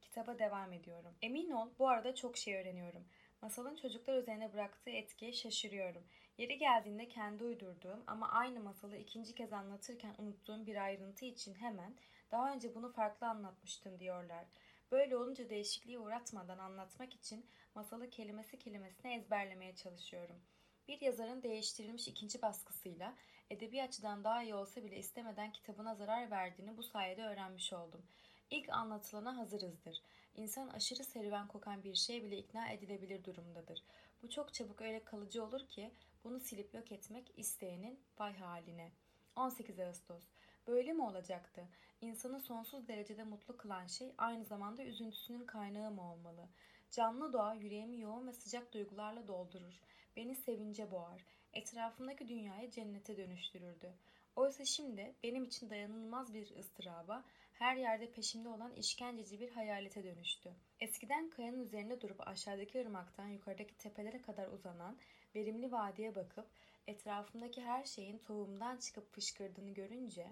Kitaba 0.01 0.39
devam 0.39 0.73
ediyorum. 0.73 1.15
Emin 1.21 1.51
ol 1.51 1.69
bu 1.79 1.89
arada 1.89 2.15
çok 2.15 2.37
şey 2.37 2.55
öğreniyorum. 2.55 3.05
Masalın 3.43 3.75
çocuklar 3.75 4.17
üzerine 4.17 4.53
bıraktığı 4.53 4.89
etkiye 4.89 5.33
şaşırıyorum. 5.33 6.03
Yeri 6.37 6.57
geldiğinde 6.57 7.07
kendi 7.07 7.43
uydurduğum 7.43 8.03
ama 8.07 8.29
aynı 8.29 8.59
masalı 8.59 8.97
ikinci 8.97 9.35
kez 9.35 9.53
anlatırken 9.53 10.15
unuttuğum 10.17 10.65
bir 10.65 10.75
ayrıntı 10.75 11.25
için 11.25 11.55
hemen 11.55 11.95
daha 12.31 12.53
önce 12.53 12.75
bunu 12.75 12.91
farklı 12.91 13.27
anlatmıştım 13.27 13.99
diyorlar. 13.99 14.45
Böyle 14.91 15.17
olunca 15.17 15.49
değişikliği 15.49 15.99
uğratmadan 15.99 16.57
anlatmak 16.57 17.13
için 17.13 17.45
masalı 17.75 18.09
kelimesi 18.09 18.59
kelimesine 18.59 19.15
ezberlemeye 19.15 19.75
çalışıyorum. 19.75 20.41
Bir 20.87 21.01
yazarın 21.01 21.43
değiştirilmiş 21.43 22.07
ikinci 22.07 22.41
baskısıyla 22.41 23.15
edebi 23.49 23.83
açıdan 23.83 24.23
daha 24.23 24.43
iyi 24.43 24.55
olsa 24.55 24.83
bile 24.83 24.97
istemeden 24.97 25.51
kitabına 25.51 25.95
zarar 25.95 26.31
verdiğini 26.31 26.77
bu 26.77 26.83
sayede 26.83 27.23
öğrenmiş 27.23 27.73
oldum. 27.73 28.05
İlk 28.49 28.69
anlatılana 28.69 29.37
hazırızdır. 29.37 30.01
İnsan 30.35 30.67
aşırı 30.67 31.03
serüven 31.03 31.47
kokan 31.47 31.83
bir 31.83 31.95
şey 31.95 32.23
bile 32.23 32.37
ikna 32.37 32.69
edilebilir 32.69 33.23
durumdadır. 33.23 33.83
Bu 34.23 34.29
çok 34.29 34.53
çabuk 34.53 34.81
öyle 34.81 35.03
kalıcı 35.03 35.43
olur 35.43 35.67
ki 35.67 35.91
bunu 36.23 36.39
silip 36.39 36.73
yok 36.73 36.91
etmek 36.91 37.33
isteyenin 37.37 37.99
vay 38.19 38.33
haline. 38.35 38.91
18 39.35 39.79
Ağustos 39.79 40.23
Böyle 40.67 40.93
mi 40.93 41.03
olacaktı? 41.03 41.67
İnsanı 42.01 42.39
sonsuz 42.39 42.87
derecede 42.87 43.23
mutlu 43.23 43.57
kılan 43.57 43.87
şey 43.87 44.13
aynı 44.17 44.45
zamanda 44.45 44.83
üzüntüsünün 44.83 45.45
kaynağı 45.45 45.91
mı 45.91 46.11
olmalı? 46.11 46.49
Canlı 46.91 47.33
doğa 47.33 47.53
yüreğimi 47.53 47.99
yoğun 47.99 48.27
ve 48.27 48.33
sıcak 48.33 48.73
duygularla 48.73 49.27
doldurur. 49.27 49.79
Beni 50.15 50.35
sevince 50.35 50.91
boğar. 50.91 51.25
Etrafımdaki 51.53 52.27
dünyayı 52.27 52.71
cennete 52.71 53.17
dönüştürürdü. 53.17 53.93
Oysa 54.35 54.65
şimdi 54.65 55.15
benim 55.23 55.43
için 55.43 55.69
dayanılmaz 55.69 56.33
bir 56.33 56.55
ıstıraba, 56.55 57.23
her 57.63 57.75
yerde 57.75 58.11
peşimde 58.11 58.49
olan 58.49 58.73
işkenceci 58.73 59.39
bir 59.39 59.51
hayalete 59.51 60.03
dönüştü. 60.03 60.53
Eskiden 60.79 61.29
kayanın 61.29 61.59
üzerinde 61.59 62.01
durup 62.01 62.27
aşağıdaki 62.27 62.81
ırmaktan 62.81 63.27
yukarıdaki 63.27 63.77
tepelere 63.77 64.21
kadar 64.21 64.47
uzanan 64.47 64.97
verimli 65.35 65.71
vadiye 65.71 66.15
bakıp 66.15 66.45
etrafımdaki 66.87 67.61
her 67.61 67.83
şeyin 67.83 68.17
tohumdan 68.17 68.77
çıkıp 68.77 69.13
fışkırdığını 69.13 69.73
görünce 69.73 70.27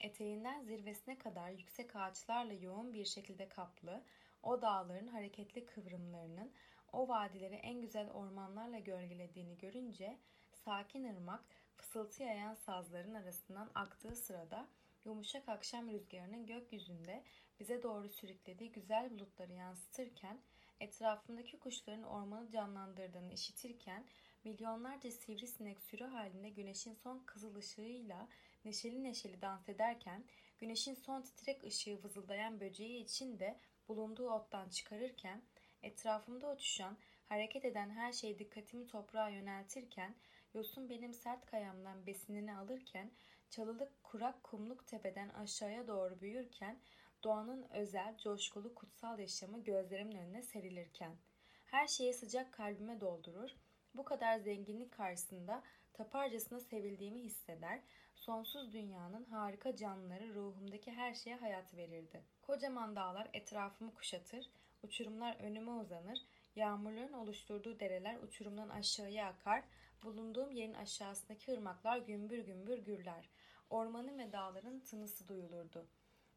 eteğinden 0.00 0.62
zirvesine 0.62 1.18
kadar 1.18 1.50
yüksek 1.50 1.96
ağaçlarla 1.96 2.52
yoğun 2.52 2.94
bir 2.94 3.04
şekilde 3.04 3.48
kaplı, 3.48 4.02
o 4.42 4.62
dağların 4.62 5.08
hareketli 5.08 5.66
kıvrımlarının 5.66 6.52
o 6.92 7.08
vadileri 7.08 7.54
en 7.54 7.80
güzel 7.80 8.10
ormanlarla 8.10 8.78
gölgelediğini 8.78 9.58
görünce 9.58 10.18
sakin 10.52 11.04
ırmak 11.04 11.44
fısıltı 11.76 12.22
yayan 12.22 12.54
sazların 12.54 13.14
arasından 13.14 13.70
aktığı 13.74 14.16
sırada 14.16 14.68
yumuşak 15.04 15.48
akşam 15.48 15.90
rüzgarının 15.90 16.46
gökyüzünde 16.46 17.24
bize 17.60 17.82
doğru 17.82 18.08
sürüklediği 18.08 18.72
güzel 18.72 19.10
bulutları 19.10 19.52
yansıtırken 19.52 20.40
etrafındaki 20.80 21.58
kuşların 21.58 22.02
ormanı 22.02 22.50
canlandırdığını 22.50 23.32
işitirken 23.32 24.06
milyonlarca 24.44 25.10
sivrisinek 25.10 25.80
sürü 25.80 26.04
halinde 26.04 26.50
güneşin 26.50 26.94
son 26.94 27.18
kızıl 27.18 27.54
ışığıyla 27.54 28.28
neşeli 28.64 29.04
neşeli 29.04 29.42
dans 29.42 29.68
ederken 29.68 30.24
güneşin 30.58 30.94
son 30.94 31.22
titrek 31.22 31.64
ışığı 31.64 32.02
vızıldayan 32.02 32.60
böceği 32.60 33.04
için 33.04 33.38
de 33.38 33.60
bulunduğu 33.88 34.30
ottan 34.30 34.68
çıkarırken 34.68 35.42
etrafımda 35.82 36.52
uçuşan, 36.52 36.98
hareket 37.28 37.64
eden 37.64 37.90
her 37.90 38.12
şey 38.12 38.38
dikkatimi 38.38 38.86
toprağa 38.86 39.28
yöneltirken 39.28 40.14
yosun 40.54 40.88
benim 40.90 41.14
sert 41.14 41.46
kayamdan 41.46 42.06
besinini 42.06 42.56
alırken 42.56 43.10
çalılık 43.56 44.02
kurak 44.02 44.42
kumluk 44.42 44.86
tepeden 44.86 45.28
aşağıya 45.28 45.88
doğru 45.88 46.20
büyürken 46.20 46.78
doğanın 47.24 47.66
özel, 47.70 48.18
coşkulu, 48.18 48.74
kutsal 48.74 49.18
yaşamı 49.18 49.64
gözlerimin 49.64 50.16
önüne 50.16 50.42
serilirken 50.42 51.16
her 51.64 51.86
şeyi 51.86 52.14
sıcak 52.14 52.52
kalbime 52.52 53.00
doldurur, 53.00 53.50
bu 53.94 54.04
kadar 54.04 54.38
zenginlik 54.38 54.92
karşısında 54.92 55.62
taparcasına 55.92 56.60
sevildiğimi 56.60 57.20
hisseder, 57.20 57.80
sonsuz 58.14 58.72
dünyanın 58.72 59.24
harika 59.24 59.76
canlıları 59.76 60.34
ruhumdaki 60.34 60.92
her 60.92 61.14
şeye 61.14 61.36
hayat 61.36 61.74
verirdi. 61.74 62.22
Kocaman 62.42 62.96
dağlar 62.96 63.30
etrafımı 63.32 63.94
kuşatır, 63.94 64.50
uçurumlar 64.82 65.36
önüme 65.36 65.70
uzanır, 65.70 66.18
yağmurların 66.56 67.12
oluşturduğu 67.12 67.80
dereler 67.80 68.16
uçurumdan 68.16 68.68
aşağıya 68.68 69.26
akar, 69.26 69.64
bulunduğum 70.02 70.50
yerin 70.50 70.74
aşağısındaki 70.74 71.52
ırmaklar 71.52 71.98
gümbür 71.98 72.38
gümbür 72.38 72.78
gürler. 72.78 73.28
Ormanın 73.70 74.18
ve 74.18 74.32
dağların 74.32 74.80
tınısı 74.80 75.28
duyulurdu. 75.28 75.86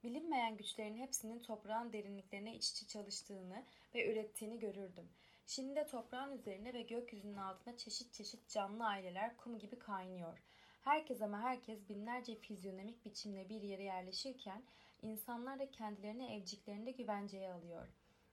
Bilinmeyen 0.03 0.57
güçlerin 0.57 0.97
hepsinin 0.97 1.39
toprağın 1.39 1.93
derinliklerine 1.93 2.55
iç 2.55 2.71
içe 2.71 2.87
çalıştığını 2.87 3.63
ve 3.95 4.11
ürettiğini 4.11 4.59
görürdüm. 4.59 5.09
Şimdi 5.45 5.75
de 5.75 5.87
toprağın 5.87 6.37
üzerine 6.37 6.73
ve 6.73 6.81
gökyüzünün 6.81 7.37
altına 7.37 7.77
çeşit 7.77 8.13
çeşit 8.13 8.49
canlı 8.49 8.85
aileler 8.85 9.37
kum 9.37 9.59
gibi 9.59 9.79
kaynıyor. 9.79 10.37
Herkes 10.81 11.21
ama 11.21 11.41
herkes 11.41 11.89
binlerce 11.89 12.35
fizyonomik 12.35 13.05
biçimle 13.05 13.49
bir 13.49 13.61
yere 13.61 13.83
yerleşirken 13.83 14.63
insanlar 15.01 15.59
da 15.59 15.71
kendilerini 15.71 16.35
evciklerinde 16.35 16.91
güvenceye 16.91 17.53
alıyor. 17.53 17.87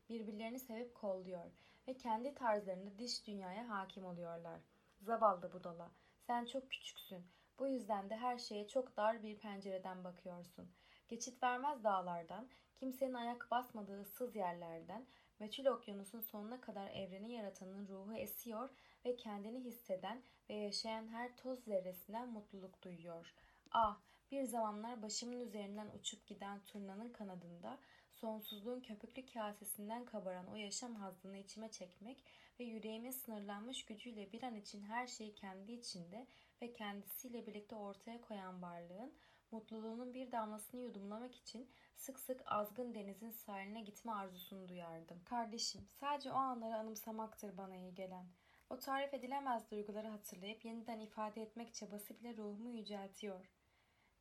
Birbirlerini 0.09 0.59
sevip 0.59 0.95
kolluyor 0.95 1.51
ve 1.89 1.97
kendi 1.97 2.35
tarzlarında 2.35 2.99
dış 2.99 3.27
dünyaya 3.27 3.69
hakim 3.69 4.05
oluyorlar. 4.05 4.61
Zavallı 5.01 5.53
budala, 5.53 5.91
sen 6.27 6.45
çok 6.45 6.71
küçüksün. 6.71 7.25
Bu 7.59 7.69
yüzden 7.69 8.11
de 8.11 8.17
her 8.17 8.39
şeye 8.39 8.69
çok 8.69 8.97
dar 8.97 9.23
bir 9.23 9.39
pencereden 9.39 10.05
bakıyorsun. 10.05 10.71
Geçit 11.09 11.43
vermez 11.43 11.85
dağlardan, 11.85 12.49
kimsenin 12.77 13.15
ayak 13.15 13.51
basmadığı 13.51 14.01
ıssız 14.01 14.37
yerlerden, 14.37 15.07
meçhul 15.39 15.65
okyanusun 15.65 16.21
sonuna 16.21 16.61
kadar 16.61 16.91
evreni 16.91 17.33
yaratanın 17.33 17.89
ruhu 17.89 18.15
esiyor 18.15 18.71
ve 19.05 19.17
kendini 19.17 19.65
hisseden 19.65 20.23
ve 20.49 20.55
yaşayan 20.55 21.09
her 21.09 21.37
toz 21.37 21.65
zerresinden 21.65 22.29
mutluluk 22.29 22.83
duyuyor. 22.83 23.35
Ah, 23.71 24.01
bir 24.31 24.45
zamanlar 24.45 25.03
başımın 25.03 25.41
üzerinden 25.41 25.91
uçup 25.99 26.27
giden 26.27 26.61
turnanın 26.65 27.13
kanadında 27.13 27.79
sonsuzluğun 28.13 28.81
köpüklü 28.81 29.27
kasesinden 29.27 30.05
kabaran 30.05 30.47
o 30.47 30.57
yaşam 30.57 30.95
hazzını 30.95 31.37
içime 31.37 31.71
çekmek 31.71 32.25
ve 32.61 32.65
yüreğimin 32.65 33.11
sınırlanmış 33.11 33.85
gücüyle 33.85 34.33
bir 34.33 34.43
an 34.43 34.55
için 34.55 34.83
her 34.83 35.07
şeyi 35.07 35.35
kendi 35.35 35.73
içinde 35.73 36.27
ve 36.63 36.73
kendisiyle 36.73 37.47
birlikte 37.47 37.77
ortaya 37.77 38.21
koyan 38.21 38.63
varlığın 38.63 39.15
mutluluğunun 39.51 40.15
bir 40.15 40.33
damlasını 40.33 40.81
yudumlamak 40.81 41.35
için 41.35 41.71
sık 41.97 42.21
sık 42.21 42.43
azgın 42.47 42.95
denizin 42.95 43.31
sahiline 43.31 43.83
gitme 43.83 44.13
arzusunu 44.13 44.69
duyardım. 44.69 45.25
Kardeşim, 45.25 45.89
sadece 45.91 46.33
o 46.33 46.35
anları 46.35 46.77
anımsamaktır 46.77 47.57
bana 47.57 47.77
iyi 47.77 47.95
gelen. 47.95 48.27
O 48.71 48.79
tarif 48.79 49.15
edilemez 49.15 49.71
duyguları 49.71 50.09
hatırlayıp 50.09 50.65
yeniden 50.65 51.01
ifade 51.01 51.43
etmek 51.43 51.75
çabası 51.75 52.19
bile 52.19 52.37
ruhumu 52.37 52.71
yüceltiyor. 52.71 53.51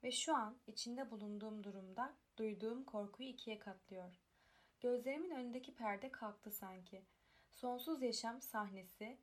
Ve 0.03 0.11
şu 0.11 0.35
an 0.35 0.57
içinde 0.67 1.11
bulunduğum 1.11 1.63
durumda 1.63 2.13
duyduğum 2.37 2.83
korkuyu 2.83 3.29
ikiye 3.29 3.59
katlıyor. 3.59 4.19
Gözlerimin 4.81 5.31
önündeki 5.31 5.75
perde 5.75 6.11
kalktı 6.11 6.51
sanki. 6.51 7.05
Sonsuz 7.51 8.01
yaşam 8.01 8.41
sahnesi 8.41 9.17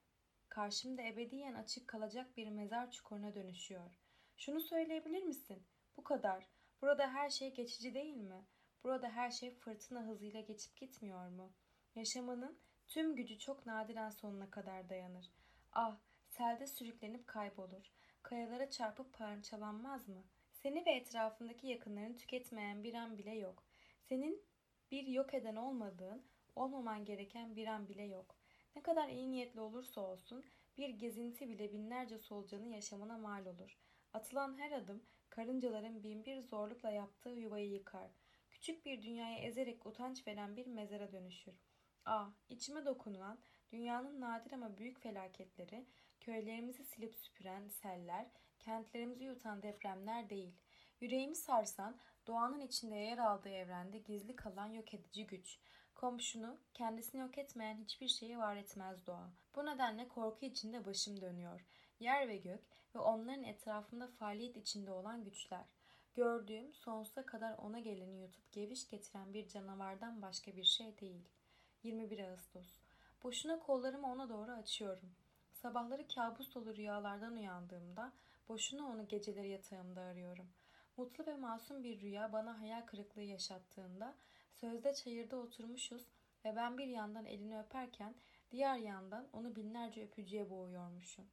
karşımda 0.51 1.03
ebediyen 1.03 1.55
açık 1.55 1.89
kalacak 1.89 2.37
bir 2.37 2.49
mezar 2.49 2.91
çukuruna 2.91 3.35
dönüşüyor. 3.35 3.91
Şunu 4.37 4.61
söyleyebilir 4.61 5.23
misin? 5.23 5.63
Bu 5.97 6.05
kadar. 6.05 6.47
Burada 6.83 7.11
her 7.11 7.31
şey 7.31 7.55
geçici 7.55 7.95
değil 7.95 8.17
mi? 8.17 8.47
Burada 8.85 9.11
her 9.11 9.31
şey 9.31 9.55
fırtına 9.55 10.03
hızıyla 10.07 10.41
geçip 10.41 10.77
gitmiyor 10.77 11.29
mu? 11.29 11.53
Yaşamanın 11.95 12.59
tüm 12.89 13.17
gücü 13.17 13.39
çok 13.39 13.67
nadiren 13.67 14.11
sonuna 14.11 14.51
kadar 14.51 14.89
dayanır. 14.89 15.31
Ah, 15.73 15.99
selde 16.29 16.67
sürüklenip 16.67 17.27
kaybolur. 17.27 17.93
Kayalara 18.23 18.71
çarpıp 18.71 19.13
parçalanmaz 19.13 20.09
mı? 20.09 20.25
Seni 20.53 20.87
ve 20.87 20.91
etrafındaki 20.91 21.67
yakınlarını 21.67 22.17
tüketmeyen 22.17 22.83
bir 22.85 22.95
an 22.95 23.19
bile 23.19 23.35
yok. 23.35 23.65
Senin 24.03 24.43
bir 24.91 25.07
yok 25.07 25.35
eden 25.35 25.57
olmadığın, 25.57 26.25
olmaman 26.57 27.05
gereken 27.05 27.57
bir 27.57 27.67
an 27.67 27.89
bile 27.89 28.03
yok. 28.03 28.40
Ne 28.77 28.83
kadar 28.83 29.09
iyi 29.09 29.31
niyetli 29.31 29.61
olursa 29.61 30.01
olsun 30.01 30.45
bir 30.77 30.89
gezinti 30.89 31.49
bile 31.49 31.73
binlerce 31.73 32.19
solucanın 32.19 32.71
yaşamına 32.71 33.19
mal 33.19 33.47
olur. 33.47 33.79
Atılan 34.13 34.59
her 34.59 34.73
adım 34.73 35.03
karıncaların 35.31 36.03
binbir 36.03 36.41
zorlukla 36.41 36.91
yaptığı 36.91 37.31
yuvayı 37.31 37.71
yıkar. 37.71 38.11
Küçük 38.51 38.87
bir 38.87 39.03
dünyaya 39.03 39.39
ezerek 39.39 39.87
utanç 39.87 40.27
veren 40.27 40.57
bir 40.57 40.67
mezara 40.67 41.13
dönüşür. 41.13 41.55
Ah, 42.05 42.31
içime 42.49 42.85
dokunulan 42.85 43.39
dünyanın 43.73 44.21
nadir 44.21 44.53
ama 44.53 44.79
büyük 44.79 45.01
felaketleri, 45.01 45.87
köylerimizi 46.21 46.85
silip 46.85 47.15
süpüren 47.15 47.69
seller, 47.69 48.27
kentlerimizi 48.59 49.25
yutan 49.25 49.63
depremler 49.63 50.31
değil. 50.31 50.55
Yüreğimi 51.01 51.37
sarsan, 51.37 51.99
doğanın 52.27 52.61
içinde 52.61 52.97
yer 52.97 53.19
aldığı 53.19 53.49
evrende 53.49 53.99
gizli 53.99 54.37
kalan 54.37 54.67
yok 54.67 54.95
edici 54.95 55.27
güç. 55.27 55.59
Komşunu, 56.01 56.57
kendisini 56.75 57.21
yok 57.21 57.39
etmeyen 57.39 57.77
hiçbir 57.77 58.09
şeyi 58.09 58.39
var 58.39 58.57
etmez 58.57 59.07
doğa. 59.07 59.31
Bu 59.57 59.67
nedenle 59.67 60.09
korku 60.09 60.47
içinde 60.47 60.87
başım 60.87 61.21
dönüyor. 61.21 61.67
Yer 61.99 62.29
ve 62.29 62.37
gök 62.37 62.61
ve 62.95 62.99
onların 62.99 63.45
etrafında 63.45 64.07
faaliyet 64.07 64.57
içinde 64.57 64.91
olan 64.91 65.25
güçler. 65.25 65.65
Gördüğüm 66.15 66.75
sonsuza 66.75 67.27
kadar 67.27 67.59
ona 67.59 67.79
geleni 67.79 68.21
yutup 68.21 68.53
geviş 68.53 68.89
getiren 68.89 69.35
bir 69.35 69.49
canavardan 69.49 70.23
başka 70.23 70.57
bir 70.57 70.65
şey 70.65 70.99
değil. 70.99 71.29
21 71.83 72.19
Ağustos. 72.19 72.73
Boşuna 73.23 73.59
kollarımı 73.59 74.13
ona 74.13 74.29
doğru 74.29 74.53
açıyorum. 74.53 75.11
Sabahları 75.53 76.09
kabus 76.09 76.55
dolu 76.55 76.77
rüyalardan 76.77 77.37
uyandığımda 77.37 78.13
boşuna 78.49 78.87
onu 78.87 79.09
geceleri 79.09 79.49
yatağımda 79.49 80.01
arıyorum. 80.01 80.49
Mutlu 80.97 81.27
ve 81.27 81.37
masum 81.37 81.85
bir 81.85 82.01
rüya 82.01 82.33
bana 82.33 82.61
hayal 82.61 82.87
kırıklığı 82.87 83.23
yaşattığında 83.23 84.15
sözde 84.61 84.95
çayırda 84.95 85.37
oturmuşuz 85.37 86.03
ve 86.45 86.57
ben 86.57 86.79
bir 86.79 86.87
yandan 86.87 87.27
elini 87.27 87.59
öperken 87.59 88.15
diğer 88.51 88.77
yandan 88.77 89.29
onu 89.33 89.57
binlerce 89.57 90.05
öpücüye 90.05 90.51
boğuyormuşum. 90.51 91.25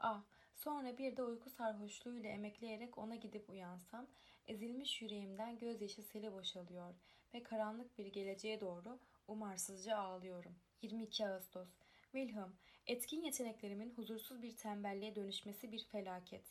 Ah, 0.00 0.24
sonra 0.54 0.98
bir 0.98 1.16
de 1.16 1.22
uyku 1.22 1.50
sarhoşluğuyla 1.50 2.30
emekleyerek 2.30 2.98
ona 2.98 3.16
gidip 3.16 3.50
uyansam, 3.50 4.06
ezilmiş 4.46 5.02
yüreğimden 5.02 5.58
gözyaşı 5.58 6.02
seli 6.02 6.32
boşalıyor 6.32 6.94
ve 7.34 7.42
karanlık 7.42 7.98
bir 7.98 8.06
geleceğe 8.06 8.60
doğru 8.60 8.98
umarsızca 9.28 9.96
ağlıyorum. 9.96 10.54
22 10.82 11.28
Ağustos 11.28 11.68
Wilhelm, 12.12 12.56
etkin 12.86 13.22
yeteneklerimin 13.22 13.90
huzursuz 13.90 14.42
bir 14.42 14.56
tembelliğe 14.56 15.16
dönüşmesi 15.16 15.72
bir 15.72 15.84
felaket. 15.84 16.44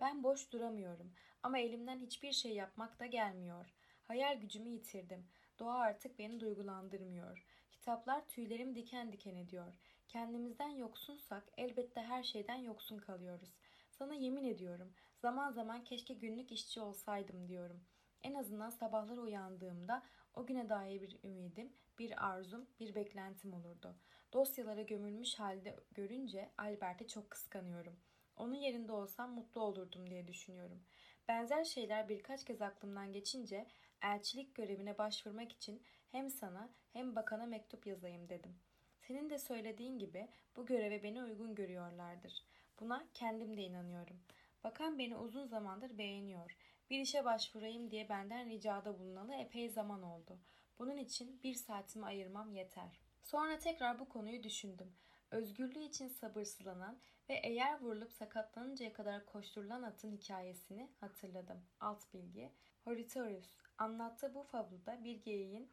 Ben 0.00 0.22
boş 0.22 0.52
duramıyorum 0.52 1.12
ama 1.42 1.58
elimden 1.58 1.98
hiçbir 1.98 2.32
şey 2.32 2.52
yapmak 2.54 3.00
da 3.00 3.06
gelmiyor. 3.06 3.66
Hayal 4.04 4.40
gücümü 4.40 4.68
yitirdim. 4.68 5.26
Doğa 5.62 5.78
artık 5.78 6.18
beni 6.18 6.40
duygulandırmıyor. 6.40 7.44
Kitaplar 7.72 8.28
tüylerimi 8.28 8.74
diken 8.74 9.12
diken 9.12 9.36
ediyor. 9.36 9.74
Kendimizden 10.08 10.68
yoksunsak 10.68 11.44
elbette 11.56 12.00
her 12.00 12.22
şeyden 12.22 12.54
yoksun 12.56 12.98
kalıyoruz. 12.98 13.54
Sana 13.90 14.14
yemin 14.14 14.44
ediyorum 14.44 14.92
zaman 15.18 15.52
zaman 15.52 15.84
keşke 15.84 16.14
günlük 16.14 16.52
işçi 16.52 16.80
olsaydım 16.80 17.48
diyorum. 17.48 17.84
En 18.22 18.34
azından 18.34 18.70
sabahlar 18.70 19.16
uyandığımda 19.16 20.02
o 20.34 20.46
güne 20.46 20.68
dair 20.68 21.00
bir 21.00 21.18
ümidim, 21.24 21.72
bir 21.98 22.26
arzum, 22.26 22.66
bir 22.80 22.94
beklentim 22.94 23.54
olurdu. 23.54 23.96
Dosyalara 24.32 24.82
gömülmüş 24.82 25.38
halde 25.38 25.76
görünce 25.92 26.50
Albert'i 26.58 27.08
çok 27.08 27.30
kıskanıyorum. 27.30 27.96
Onun 28.36 28.54
yerinde 28.54 28.92
olsam 28.92 29.34
mutlu 29.34 29.60
olurdum 29.60 30.10
diye 30.10 30.28
düşünüyorum. 30.28 30.82
Benzer 31.28 31.64
şeyler 31.64 32.08
birkaç 32.08 32.44
kez 32.44 32.62
aklımdan 32.62 33.12
geçince 33.12 33.66
elçilik 34.02 34.54
görevine 34.54 34.98
başvurmak 34.98 35.52
için 35.52 35.82
hem 36.12 36.30
sana 36.30 36.70
hem 36.92 37.16
bakana 37.16 37.46
mektup 37.46 37.86
yazayım 37.86 38.28
dedim. 38.28 38.56
Senin 38.98 39.30
de 39.30 39.38
söylediğin 39.38 39.98
gibi 39.98 40.28
bu 40.56 40.66
göreve 40.66 41.02
beni 41.02 41.22
uygun 41.22 41.54
görüyorlardır. 41.54 42.44
Buna 42.80 43.06
kendim 43.14 43.56
de 43.56 43.62
inanıyorum. 43.62 44.20
Bakan 44.64 44.98
beni 44.98 45.16
uzun 45.16 45.46
zamandır 45.46 45.98
beğeniyor. 45.98 46.56
Bir 46.90 47.00
işe 47.00 47.24
başvurayım 47.24 47.90
diye 47.90 48.08
benden 48.08 48.50
ricada 48.50 48.98
bulunalı 48.98 49.34
epey 49.34 49.68
zaman 49.68 50.02
oldu. 50.02 50.38
Bunun 50.78 50.96
için 50.96 51.40
bir 51.42 51.54
saatimi 51.54 52.06
ayırmam 52.06 52.52
yeter. 52.52 53.00
Sonra 53.22 53.58
tekrar 53.58 53.98
bu 53.98 54.08
konuyu 54.08 54.42
düşündüm. 54.42 54.92
Özgürlüğü 55.30 55.82
için 55.82 56.08
sabırsızlanan 56.08 56.98
ve 57.28 57.34
eğer 57.34 57.80
vurulup 57.80 58.12
sakatlanıncaya 58.12 58.92
kadar 58.92 59.26
koşturulan 59.26 59.82
atın 59.82 60.12
hikayesini 60.16 60.90
hatırladım. 61.00 61.62
Alt 61.80 62.14
bilgi. 62.14 62.52
Horatius 62.84 63.46
anlattığı 63.82 64.34
bu 64.34 64.42
fabulda 64.42 65.04
bir 65.04 65.22
geyiğin 65.22 65.72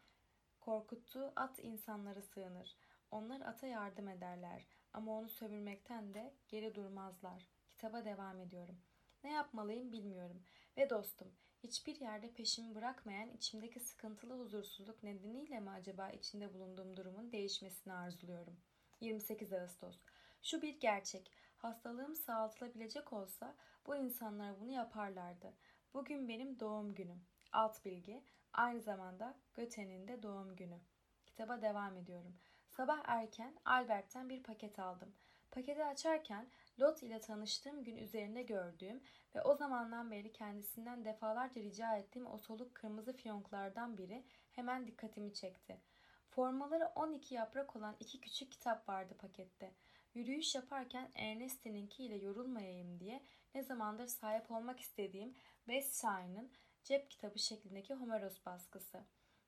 korkuttuğu 0.60 1.34
at 1.36 1.60
insanlara 1.60 2.22
sığınır. 2.22 2.78
Onlar 3.12 3.42
ata 3.42 3.68
yardım 3.68 4.08
ederler 4.08 4.68
ama 4.94 5.18
onu 5.18 5.30
sömürmekten 5.30 6.14
de 6.14 6.34
geri 6.48 6.76
durmazlar. 6.76 7.48
Kitaba 7.72 8.06
devam 8.06 8.40
ediyorum. 8.40 8.82
Ne 9.24 9.32
yapmalıyım 9.32 9.92
bilmiyorum. 9.92 10.44
Ve 10.78 10.90
dostum, 10.90 11.32
hiçbir 11.64 11.96
yerde 11.96 12.34
peşimi 12.34 12.76
bırakmayan 12.76 13.30
içimdeki 13.30 13.80
sıkıntılı 13.80 14.40
huzursuzluk 14.40 15.04
nedeniyle 15.04 15.60
mi 15.60 15.70
acaba 15.70 16.10
içinde 16.10 16.54
bulunduğum 16.54 16.98
durumun 16.98 17.32
değişmesini 17.32 17.94
arzuluyorum. 17.94 18.60
28 19.02 19.54
Ağustos. 19.54 20.00
Şu 20.42 20.62
bir 20.62 20.80
gerçek. 20.80 21.32
Hastalığım 21.58 22.16
sağaltılabilecek 22.16 23.14
olsa 23.14 23.56
bu 23.88 23.96
insanlar 23.96 24.60
bunu 24.60 24.72
yaparlardı. 24.72 25.54
Bugün 25.94 26.28
benim 26.28 26.60
doğum 26.60 26.94
günüm. 26.94 27.26
Alt 27.52 27.86
bilgi. 27.86 28.24
Aynı 28.54 28.82
zamanda 28.82 29.38
Göte'nin 29.54 30.08
de 30.08 30.24
doğum 30.24 30.56
günü. 30.56 30.80
Kitaba 31.26 31.62
devam 31.62 31.98
ediyorum. 31.98 32.36
Sabah 32.70 33.02
erken 33.04 33.56
Albert'ten 33.66 34.30
bir 34.30 34.44
paket 34.44 34.80
aldım. 34.80 35.14
Paketi 35.52 35.86
açarken 35.86 36.48
Lot 36.80 37.04
ile 37.04 37.20
tanıştığım 37.20 37.84
gün 37.84 37.98
üzerinde 37.98 38.44
gördüğüm 38.44 39.04
ve 39.36 39.42
o 39.42 39.56
zamandan 39.56 40.12
beri 40.12 40.32
kendisinden 40.32 41.06
defalarca 41.06 41.62
rica 41.62 41.98
ettiğim 41.98 42.28
o 42.28 42.38
soluk 42.38 42.76
kırmızı 42.76 43.14
fiyonklardan 43.14 43.98
biri 43.98 44.24
hemen 44.52 44.88
dikkatimi 44.88 45.34
çekti. 45.34 45.82
Formaları 46.30 46.86
12 46.96 47.36
yaprak 47.36 47.76
olan 47.76 47.96
iki 48.00 48.22
küçük 48.22 48.52
kitap 48.52 48.90
vardı 48.90 49.18
pakette. 49.18 49.74
Yürüyüş 50.14 50.56
yaparken 50.56 51.12
Ernestine'inki 51.16 52.04
ile 52.04 52.16
yorulmayayım 52.16 53.00
diye 53.00 53.24
ne 53.56 53.64
zamandır 53.64 54.08
sahip 54.08 54.52
olmak 54.52 54.80
istediğim 54.80 55.36
Westshire'ın 55.66 56.52
cep 56.84 57.12
kitabı 57.12 57.40
şeklindeki 57.40 57.94
Homeros 57.94 58.46
baskısı. 58.46 59.04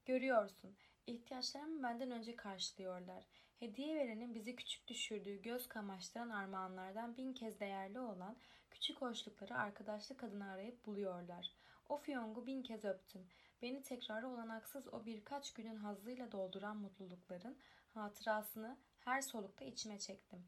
Görüyorsun, 0.05 0.75
ihtiyaçlarımı 1.07 1.83
benden 1.83 2.11
önce 2.11 2.35
karşılıyorlar. 2.35 3.23
Hediye 3.59 3.95
verenin 3.95 4.35
bizi 4.35 4.55
küçük 4.55 4.87
düşürdüğü 4.87 5.41
göz 5.41 5.67
kamaştıran 5.67 6.29
armağanlardan 6.29 7.17
bin 7.17 7.33
kez 7.33 7.59
değerli 7.59 7.99
olan 7.99 8.37
küçük 8.71 9.01
hoşlukları 9.01 9.55
arkadaşlık 9.55 10.23
adına 10.23 10.51
arayıp 10.51 10.85
buluyorlar. 10.85 11.51
O 11.89 11.97
fiyongu 11.97 12.45
bin 12.45 12.63
kez 12.63 12.85
öptüm. 12.85 13.27
Beni 13.61 13.83
tekrarı 13.83 14.27
olanaksız 14.27 14.93
o 14.93 15.05
birkaç 15.05 15.53
günün 15.53 15.75
hazzıyla 15.75 16.31
dolduran 16.31 16.77
mutlulukların 16.77 17.57
hatırasını 17.93 18.77
her 18.99 19.21
solukta 19.21 19.65
içime 19.65 19.99
çektim. 19.99 20.47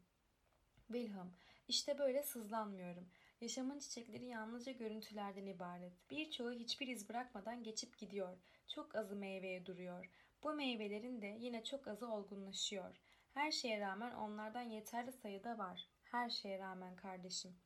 Wilhelm, 0.86 1.32
işte 1.68 1.98
böyle 1.98 2.22
sızlanmıyorum. 2.22 3.08
Yaşamın 3.40 3.78
çiçekleri 3.78 4.26
yalnızca 4.26 4.72
görüntülerden 4.72 5.46
ibaret. 5.46 6.10
Birçoğu 6.10 6.52
hiçbir 6.52 6.88
iz 6.88 7.08
bırakmadan 7.08 7.62
geçip 7.62 7.98
gidiyor. 7.98 8.38
Çok 8.68 8.94
azı 8.94 9.16
meyveye 9.16 9.66
duruyor. 9.66 10.10
Bu 10.42 10.52
meyvelerin 10.52 11.22
de 11.22 11.36
yine 11.40 11.64
çok 11.64 11.88
azı 11.88 12.08
olgunlaşıyor. 12.08 13.00
Her 13.34 13.52
şeye 13.52 13.80
rağmen 13.80 14.14
onlardan 14.14 14.62
yeterli 14.62 15.12
sayıda 15.12 15.58
var. 15.58 15.88
Her 16.04 16.30
şeye 16.30 16.58
rağmen 16.58 16.96
kardeşim. 16.96 17.56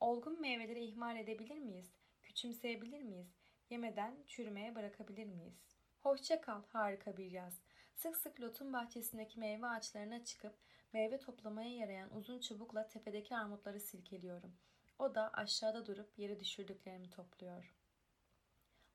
Olgun 0.00 0.40
meyveleri 0.40 0.84
ihmal 0.84 1.16
edebilir 1.16 1.58
miyiz? 1.58 1.92
Küçümseyebilir 2.22 3.02
miyiz? 3.02 3.34
Yemeden 3.70 4.22
çürümeye 4.26 4.74
bırakabilir 4.74 5.26
miyiz? 5.26 5.54
Hoşça 6.00 6.40
kal 6.40 6.62
harika 6.68 7.16
bir 7.16 7.30
yaz. 7.30 7.60
Sık 7.94 8.16
sık 8.16 8.40
Lot'un 8.40 8.72
bahçesindeki 8.72 9.40
meyve 9.40 9.66
ağaçlarına 9.66 10.24
çıkıp 10.24 10.54
meyve 10.92 11.18
toplamaya 11.18 11.76
yarayan 11.76 12.16
uzun 12.16 12.40
çubukla 12.40 12.88
tepedeki 12.88 13.36
armutları 13.36 13.80
silkeliyorum. 13.80 14.56
O 14.98 15.14
da 15.14 15.30
aşağıda 15.32 15.86
durup 15.86 16.18
yere 16.18 16.40
düşürdüklerimi 16.40 17.10
topluyor. 17.10 17.74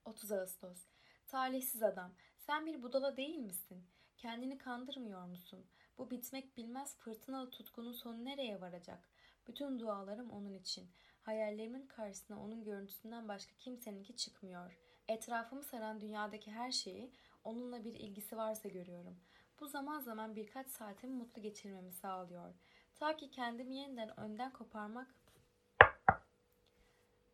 30 0.05 0.31
Ağustos 0.31 0.87
Talihsiz 1.27 1.83
adam, 1.83 2.13
sen 2.37 2.65
bir 2.65 2.83
budala 2.83 3.17
değil 3.17 3.37
misin? 3.37 3.87
Kendini 4.17 4.57
kandırmıyor 4.57 5.25
musun? 5.25 5.65
Bu 5.97 6.11
bitmek 6.11 6.57
bilmez 6.57 6.97
fırtınalı 6.97 7.49
tutkunun 7.49 7.91
sonu 7.91 8.25
nereye 8.25 8.61
varacak? 8.61 9.09
Bütün 9.47 9.79
dualarım 9.79 10.29
onun 10.29 10.53
için. 10.53 10.91
Hayallerimin 11.21 11.87
karşısına 11.87 12.43
onun 12.43 12.63
görüntüsünden 12.63 13.27
başka 13.27 13.55
kimseninki 13.57 14.15
çıkmıyor. 14.15 14.79
Etrafımı 15.07 15.63
saran 15.63 16.01
dünyadaki 16.01 16.51
her 16.51 16.71
şeyi 16.71 17.11
onunla 17.43 17.83
bir 17.83 17.93
ilgisi 17.95 18.37
varsa 18.37 18.69
görüyorum. 18.69 19.19
Bu 19.59 19.67
zaman 19.67 19.99
zaman 19.99 20.35
birkaç 20.35 20.67
saatimi 20.67 21.13
mutlu 21.13 21.41
geçirmemi 21.41 21.91
sağlıyor. 21.91 22.53
Ta 22.95 23.17
ki 23.17 23.31
kendimi 23.31 23.75
yeniden 23.75 24.19
önden 24.19 24.53
koparmak 24.53 25.15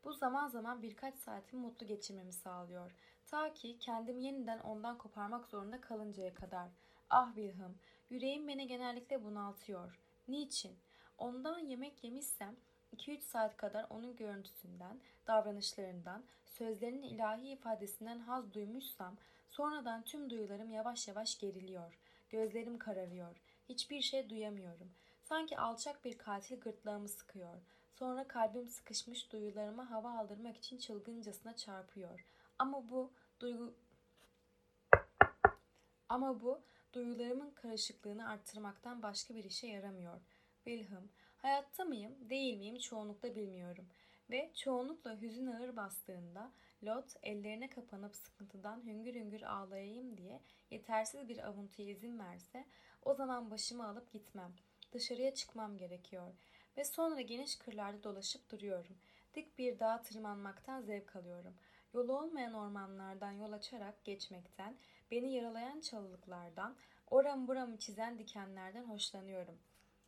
bu 0.07 0.13
zaman 0.13 0.47
zaman 0.47 0.81
birkaç 0.81 1.15
saatimi 1.15 1.61
mutlu 1.61 1.87
geçirmemi 1.87 2.33
sağlıyor. 2.33 2.91
Ta 3.25 3.53
ki 3.53 3.77
kendimi 3.79 4.23
yeniden 4.23 4.59
ondan 4.59 4.97
koparmak 4.97 5.47
zorunda 5.47 5.81
kalıncaya 5.81 6.33
kadar. 6.33 6.69
Ah 7.09 7.27
Wilhelm, 7.35 7.75
yüreğim 8.09 8.47
beni 8.47 8.67
genellikle 8.67 9.23
bunaltıyor. 9.23 9.99
Niçin? 10.27 10.77
Ondan 11.17 11.59
yemek 11.59 12.03
yemişsem 12.03 12.55
2-3 12.95 13.21
saat 13.21 13.57
kadar 13.57 13.85
onun 13.89 14.15
görüntüsünden, 14.15 14.99
davranışlarından, 15.27 16.23
sözlerinin 16.45 17.03
ilahi 17.03 17.47
ifadesinden 17.47 18.19
haz 18.19 18.53
duymuşsam 18.53 19.17
sonradan 19.49 20.03
tüm 20.03 20.29
duyularım 20.29 20.71
yavaş 20.71 21.07
yavaş 21.07 21.39
geriliyor. 21.39 21.99
Gözlerim 22.29 22.77
kararıyor. 22.77 23.41
Hiçbir 23.69 24.01
şey 24.01 24.29
duyamıyorum. 24.29 24.91
Sanki 25.23 25.57
alçak 25.57 26.05
bir 26.05 26.17
katil 26.17 26.59
gırtlağımı 26.59 27.09
sıkıyor. 27.09 27.61
Sonra 27.99 28.27
kalbim 28.27 28.67
sıkışmış 28.67 29.31
duyularıma 29.31 29.91
hava 29.91 30.19
aldırmak 30.19 30.57
için 30.57 30.77
çılgıncasına 30.77 31.55
çarpıyor. 31.55 32.25
Ama 32.59 32.89
bu 32.89 33.11
duygu 33.39 33.73
ama 36.09 36.41
bu 36.41 36.61
duyularımın 36.93 37.51
karışıklığını 37.51 38.29
arttırmaktan 38.29 39.03
başka 39.03 39.35
bir 39.35 39.43
işe 39.43 39.67
yaramıyor. 39.67 40.21
Wilhelm, 40.65 41.09
hayatta 41.37 41.85
mıyım, 41.85 42.29
değil 42.29 42.57
miyim 42.57 42.77
çoğunlukla 42.77 43.35
bilmiyorum. 43.35 43.87
Ve 44.29 44.51
çoğunlukla 44.55 45.21
hüzün 45.21 45.47
ağır 45.47 45.75
bastığında 45.75 46.51
Lot 46.83 47.15
ellerine 47.23 47.69
kapanıp 47.69 48.15
sıkıntıdan 48.15 48.85
hüngür 48.85 49.15
hüngür 49.15 49.41
ağlayayım 49.41 50.17
diye 50.17 50.41
yetersiz 50.71 51.29
bir 51.29 51.47
avuntuya 51.47 51.89
izin 51.89 52.19
verse 52.19 52.65
o 53.01 53.13
zaman 53.13 53.51
başımı 53.51 53.87
alıp 53.87 54.11
gitmem. 54.11 54.53
Dışarıya 54.91 55.33
çıkmam 55.33 55.77
gerekiyor 55.77 56.33
ve 56.77 56.85
sonra 56.85 57.21
geniş 57.21 57.55
kırlarda 57.55 58.03
dolaşıp 58.03 58.51
duruyorum. 58.51 58.97
Dik 59.35 59.57
bir 59.57 59.79
dağa 59.79 60.01
tırmanmaktan 60.01 60.81
zevk 60.81 61.15
alıyorum. 61.15 61.53
Yolu 61.93 62.17
olmayan 62.19 62.53
ormanlardan 62.53 63.31
yol 63.31 63.51
açarak 63.51 64.03
geçmekten, 64.03 64.77
beni 65.11 65.33
yaralayan 65.33 65.79
çalılıklardan, 65.79 66.75
oram 67.07 67.47
buramı 67.47 67.77
çizen 67.77 68.19
dikenlerden 68.19 68.83
hoşlanıyorum. 68.83 69.59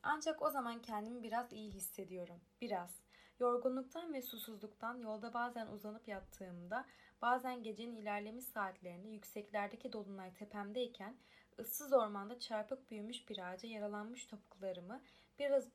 Ancak 0.04 0.42
o 0.42 0.50
zaman 0.50 0.82
kendimi 0.82 1.24
biraz 1.24 1.54
iyi 1.54 1.72
hissediyorum. 1.72 2.42
Biraz. 2.62 3.00
Yorgunluktan 3.40 4.14
ve 4.14 4.22
susuzluktan 4.22 4.98
yolda 4.98 5.34
bazen 5.34 5.68
uzanıp 5.68 6.08
yattığımda, 6.08 6.86
bazen 7.22 7.64
gecenin 7.64 7.96
ilerlemiş 7.96 8.46
saatlerinde 8.46 9.08
yükseklerdeki 9.10 9.94
dolunay 9.94 10.34
tepemdeyken, 10.34 11.18
ıssız 11.60 11.94
ormanda 11.94 12.40
çarpık 12.40 12.92
büyümüş 12.92 13.30
bir 13.30 13.38
ağaca 13.38 13.70
yaralanmış 13.70 14.26
topuklarımı 14.26 15.02
biraz 15.40 15.68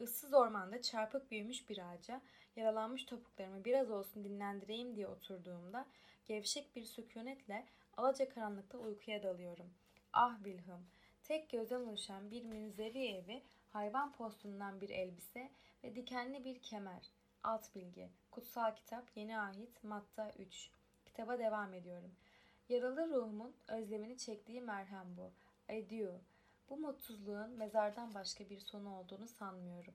ıssız 0.00 0.34
ormanda 0.34 0.82
çarpık 0.82 1.30
büyümüş 1.30 1.68
bir 1.68 1.78
ağaca 1.78 2.20
yaralanmış 2.56 3.04
topuklarımı 3.04 3.64
biraz 3.64 3.90
olsun 3.90 4.24
dinlendireyim 4.24 4.96
diye 4.96 5.06
oturduğumda 5.06 5.86
gevşek 6.24 6.76
bir 6.76 6.84
sükunetle 6.84 7.66
alaca 7.96 8.28
karanlıkta 8.28 8.78
uykuya 8.78 9.22
dalıyorum. 9.22 9.70
Ah 10.12 10.36
Wilhelm, 10.36 10.86
tek 11.24 11.50
gözden 11.50 11.80
oluşan 11.80 12.30
bir 12.30 12.44
münzevi 12.44 13.08
evi, 13.08 13.42
hayvan 13.72 14.12
postundan 14.12 14.80
bir 14.80 14.90
elbise 14.90 15.50
ve 15.84 15.94
dikenli 15.94 16.44
bir 16.44 16.62
kemer. 16.62 17.10
Alt 17.42 17.74
bilgi, 17.74 18.10
kutsal 18.30 18.74
kitap, 18.74 19.04
yeni 19.16 19.38
ahit, 19.38 19.84
matta 19.84 20.32
3. 20.38 20.70
Kitaba 21.04 21.38
devam 21.38 21.74
ediyorum. 21.74 22.14
Yaralı 22.68 23.08
ruhumun 23.08 23.56
özlemini 23.68 24.18
çektiği 24.18 24.60
merhem 24.60 25.16
bu. 25.16 25.32
Adieu. 25.72 26.20
Bu 26.70 26.76
mutsuzluğun 26.76 27.50
mezardan 27.50 28.14
başka 28.14 28.50
bir 28.50 28.60
sonu 28.60 28.98
olduğunu 28.98 29.28
sanmıyorum. 29.28 29.94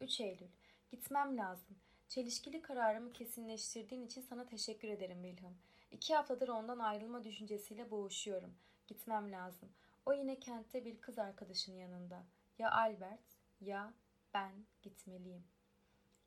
3 0.00 0.20
Eylül. 0.20 0.48
Gitmem 0.90 1.36
lazım. 1.36 1.76
Çelişkili 2.08 2.62
kararımı 2.62 3.12
kesinleştirdiğin 3.12 4.06
için 4.06 4.22
sana 4.22 4.46
teşekkür 4.46 4.88
ederim 4.88 5.22
Wilhelm. 5.22 5.56
İki 5.90 6.14
haftadır 6.14 6.48
ondan 6.48 6.78
ayrılma 6.78 7.24
düşüncesiyle 7.24 7.90
boğuşuyorum. 7.90 8.54
Gitmem 8.86 9.32
lazım. 9.32 9.68
O 10.06 10.12
yine 10.12 10.40
kentte 10.40 10.84
bir 10.84 11.00
kız 11.00 11.18
arkadaşının 11.18 11.76
yanında. 11.76 12.26
Ya 12.58 12.72
Albert 12.72 13.36
ya 13.60 13.92
ben 14.34 14.52
gitmeliyim. 14.82 15.44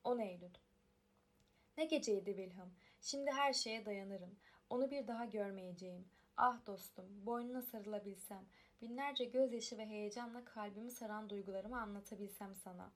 10 0.04 0.18
Eylül. 0.18 0.54
Ne 1.76 1.84
geceydi 1.84 2.36
Wilhelm. 2.36 2.70
Şimdi 3.00 3.30
her 3.30 3.52
şeye 3.52 3.86
dayanırım. 3.86 4.38
Onu 4.70 4.90
bir 4.90 5.06
daha 5.06 5.24
görmeyeceğim. 5.24 6.08
Ah 6.36 6.66
dostum, 6.66 7.26
boynuna 7.26 7.62
sarılabilsem, 7.62 8.46
binlerce 8.82 9.24
gözyaşı 9.24 9.78
ve 9.78 9.86
heyecanla 9.86 10.44
kalbimi 10.44 10.90
saran 10.90 11.30
duygularımı 11.30 11.80
anlatabilsem 11.80 12.54
sana. 12.54 12.90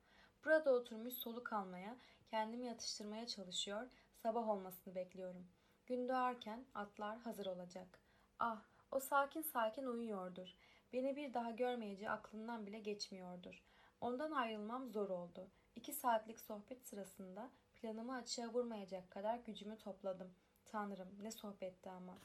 Burada 0.45 0.73
oturmuş 0.73 1.13
soluk 1.13 1.53
almaya, 1.53 1.97
kendimi 2.27 2.65
yatıştırmaya 2.65 3.27
çalışıyor, 3.27 3.87
sabah 4.23 4.49
olmasını 4.49 4.95
bekliyorum. 4.95 5.47
Gün 5.85 6.09
doğarken 6.09 6.65
atlar 6.75 7.19
hazır 7.19 7.45
olacak. 7.45 7.99
Ah, 8.39 8.61
o 8.91 8.99
sakin 8.99 9.41
sakin 9.41 9.85
uyuyordur. 9.85 10.55
Beni 10.93 11.15
bir 11.15 11.33
daha 11.33 11.51
görmeyeceği 11.51 12.09
aklından 12.09 12.65
bile 12.65 12.79
geçmiyordur. 12.79 13.63
Ondan 14.01 14.31
ayrılmam 14.31 14.89
zor 14.89 15.09
oldu. 15.09 15.47
İki 15.75 15.93
saatlik 15.93 16.39
sohbet 16.39 16.85
sırasında 16.85 17.49
planımı 17.75 18.15
açığa 18.15 18.47
vurmayacak 18.47 19.11
kadar 19.11 19.37
gücümü 19.37 19.77
topladım. 19.77 20.33
Tanrım 20.65 21.09
ne 21.21 21.31
sohbetti 21.31 21.89
ama. 21.89 22.17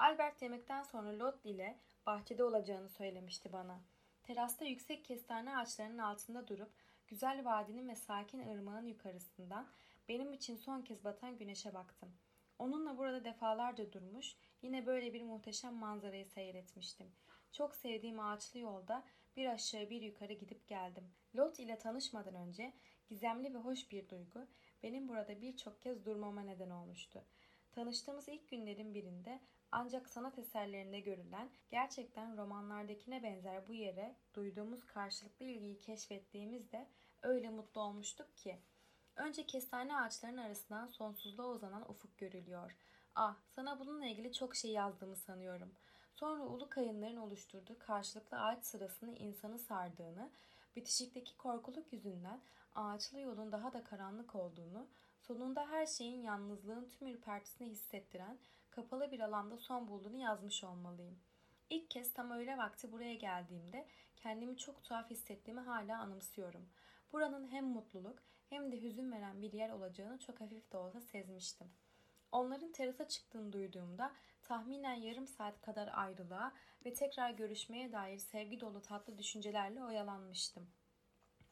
Albert 0.00 0.42
yemekten 0.42 0.82
sonra 0.82 1.18
Lot 1.18 1.46
ile 1.46 1.78
bahçede 2.06 2.44
olacağını 2.44 2.88
söylemişti 2.88 3.52
bana. 3.52 3.80
Terasta 4.22 4.64
yüksek 4.64 5.04
kestane 5.04 5.56
ağaçlarının 5.56 5.98
altında 5.98 6.48
durup 6.48 6.72
güzel 7.08 7.44
vadinin 7.44 7.88
ve 7.88 7.94
sakin 7.94 8.48
ırmağın 8.48 8.86
yukarısından 8.86 9.68
benim 10.08 10.32
için 10.32 10.56
son 10.56 10.82
kez 10.82 11.04
batan 11.04 11.38
güneşe 11.38 11.74
baktım. 11.74 12.12
Onunla 12.58 12.98
burada 12.98 13.24
defalarca 13.24 13.92
durmuş, 13.92 14.36
yine 14.62 14.86
böyle 14.86 15.12
bir 15.12 15.22
muhteşem 15.22 15.74
manzarayı 15.74 16.26
seyretmiştim. 16.26 17.12
Çok 17.52 17.76
sevdiğim 17.76 18.20
ağaçlı 18.20 18.58
yolda 18.58 19.04
bir 19.36 19.46
aşağı 19.46 19.90
bir 19.90 20.02
yukarı 20.02 20.32
gidip 20.32 20.68
geldim. 20.68 21.10
Lot 21.36 21.58
ile 21.58 21.78
tanışmadan 21.78 22.34
önce 22.34 22.72
gizemli 23.08 23.54
ve 23.54 23.58
hoş 23.58 23.90
bir 23.90 24.08
duygu 24.08 24.46
benim 24.82 25.08
burada 25.08 25.40
birçok 25.40 25.82
kez 25.82 26.04
durmama 26.04 26.42
neden 26.42 26.70
olmuştu. 26.70 27.24
Tanıştığımız 27.72 28.28
ilk 28.28 28.48
günlerin 28.48 28.94
birinde 28.94 29.40
Ancak 29.72 30.08
sanat 30.08 30.38
eserlerinde 30.38 31.00
görülen 31.00 31.50
gerçekten 31.70 32.36
romanlardakine 32.36 33.22
benzer 33.22 33.68
bu 33.68 33.74
yere 33.74 34.14
duyduğumuz 34.34 34.84
karşılıklı 34.86 35.44
ilgiyi 35.44 35.80
keşfettiğimizde 35.80 36.86
öyle 37.22 37.50
mutlu 37.50 37.80
olmuştuk 37.80 38.36
ki. 38.36 38.58
Önce 39.16 39.46
kestane 39.46 39.96
ağaçlarının 39.96 40.42
arasından 40.42 40.86
sonsuzluğa 40.86 41.46
uzanan 41.46 41.90
ufuk 41.90 42.18
görülüyor. 42.18 42.76
Ah, 43.14 43.36
sana 43.54 43.80
bununla 43.80 44.06
ilgili 44.06 44.32
çok 44.32 44.56
şey 44.56 44.70
yazdığımı 44.70 45.16
sanıyorum. 45.16 45.74
Sonra 46.14 46.42
ulu 46.42 46.68
kayınların 46.68 47.16
oluşturduğu 47.16 47.78
karşılıklı 47.78 48.40
ağaç 48.40 48.64
sırasını 48.64 49.14
insanı 49.14 49.58
sardığını, 49.58 50.30
bitişikteki 50.76 51.36
korkuluk 51.36 51.92
yüzünden 51.92 52.40
ağaçlı 52.74 53.20
yolun 53.20 53.52
daha 53.52 53.72
da 53.72 53.84
karanlık 53.84 54.34
olduğunu, 54.34 54.86
sonunda 55.20 55.66
her 55.66 55.86
şeyin 55.86 56.22
yalnızlığın 56.22 56.88
tüm 56.88 57.08
ürpertisini 57.08 57.68
hissettiren 57.68 58.38
kapalı 58.70 59.10
bir 59.10 59.20
alanda 59.20 59.56
son 59.56 59.88
bulduğunu 59.88 60.16
yazmış 60.16 60.64
olmalıyım. 60.64 61.18
İlk 61.70 61.90
kez 61.90 62.12
tam 62.12 62.30
öğle 62.30 62.58
vakti 62.58 62.92
buraya 62.92 63.14
geldiğimde 63.14 63.86
kendimi 64.16 64.56
çok 64.56 64.84
tuhaf 64.84 65.10
hissettiğimi 65.10 65.60
hala 65.60 66.00
anımsıyorum. 66.00 66.68
Buranın 67.12 67.48
hem 67.48 67.66
mutluluk 67.66 68.22
hem 68.48 68.72
de 68.72 68.82
hüzün 68.82 69.12
veren 69.12 69.42
bir 69.42 69.52
yer 69.52 69.70
olacağını 69.70 70.18
çok 70.18 70.40
hafif 70.40 70.72
de 70.72 70.76
olsa 70.76 71.00
sezmiştim. 71.00 71.70
Onların 72.32 72.72
terasa 72.72 73.08
çıktığını 73.08 73.52
duyduğumda 73.52 74.12
tahminen 74.42 74.94
yarım 74.94 75.26
saat 75.26 75.60
kadar 75.60 75.90
ayrılığa 75.92 76.52
ve 76.84 76.94
tekrar 76.94 77.30
görüşmeye 77.30 77.92
dair 77.92 78.18
sevgi 78.18 78.60
dolu 78.60 78.82
tatlı 78.82 79.18
düşüncelerle 79.18 79.84
oyalanmıştım. 79.84 80.70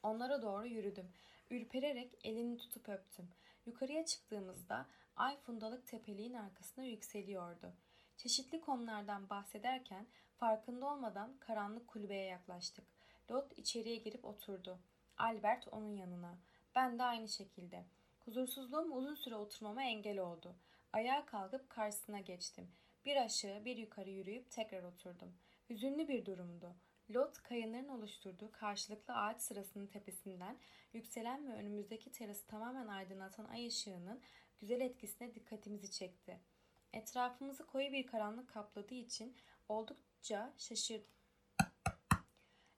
Onlara 0.02 0.42
doğru 0.42 0.66
yürüdüm. 0.66 1.12
Ürpererek 1.50 2.18
elini 2.24 2.56
tutup 2.58 2.88
öptüm. 2.88 3.28
Yukarıya 3.66 4.04
çıktığımızda 4.04 4.86
ay 5.18 5.36
fundalık 5.36 5.86
tepeliğin 5.86 6.34
arkasına 6.34 6.84
yükseliyordu. 6.84 7.72
Çeşitli 8.16 8.60
konulardan 8.60 9.30
bahsederken 9.30 10.06
farkında 10.36 10.86
olmadan 10.86 11.36
karanlık 11.40 11.88
kulübeye 11.88 12.24
yaklaştık. 12.24 12.84
Lot 13.30 13.58
içeriye 13.58 13.96
girip 13.96 14.24
oturdu. 14.24 14.78
Albert 15.18 15.68
onun 15.68 15.96
yanına. 15.96 16.38
Ben 16.74 16.98
de 16.98 17.02
aynı 17.02 17.28
şekilde. 17.28 17.84
Huzursuzluğum 18.24 18.96
uzun 18.96 19.14
süre 19.14 19.36
oturmama 19.36 19.82
engel 19.82 20.18
oldu. 20.18 20.54
Ayağa 20.92 21.26
kalkıp 21.26 21.70
karşısına 21.70 22.20
geçtim. 22.20 22.68
Bir 23.04 23.16
aşağı 23.16 23.64
bir 23.64 23.76
yukarı 23.76 24.10
yürüyüp 24.10 24.50
tekrar 24.50 24.82
oturdum. 24.82 25.34
Hüzünlü 25.70 26.08
bir 26.08 26.26
durumdu. 26.26 26.74
Lot 27.10 27.42
kayınların 27.42 27.88
oluşturduğu 27.88 28.52
karşılıklı 28.52 29.14
ağaç 29.14 29.40
sırasının 29.40 29.86
tepesinden 29.86 30.58
yükselen 30.92 31.48
ve 31.48 31.52
önümüzdeki 31.52 32.12
terası 32.12 32.46
tamamen 32.46 32.86
aydınlatan 32.86 33.44
ay 33.44 33.66
ışığının 33.66 34.20
güzel 34.60 34.80
etkisine 34.80 35.34
dikkatimizi 35.34 35.90
çekti. 35.90 36.40
Etrafımızı 36.92 37.66
koyu 37.66 37.92
bir 37.92 38.06
karanlık 38.06 38.48
kapladığı 38.48 38.94
için 38.94 39.36
oldukça 39.68 40.52
şaşır 40.58 41.02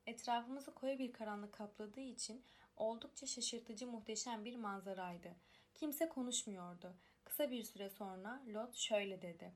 Etrafımızı 0.06 0.74
koyu 0.74 0.98
bir 0.98 1.12
karanlık 1.12 1.54
kapladığı 1.54 2.00
için 2.00 2.44
oldukça 2.76 3.26
şaşırtıcı 3.26 3.86
muhteşem 3.86 4.44
bir 4.44 4.56
manzaraydı. 4.56 5.36
Kimse 5.74 6.08
konuşmuyordu. 6.08 6.94
Kısa 7.24 7.50
bir 7.50 7.62
süre 7.62 7.90
sonra 7.90 8.42
Lot 8.46 8.74
şöyle 8.74 9.22
dedi. 9.22 9.52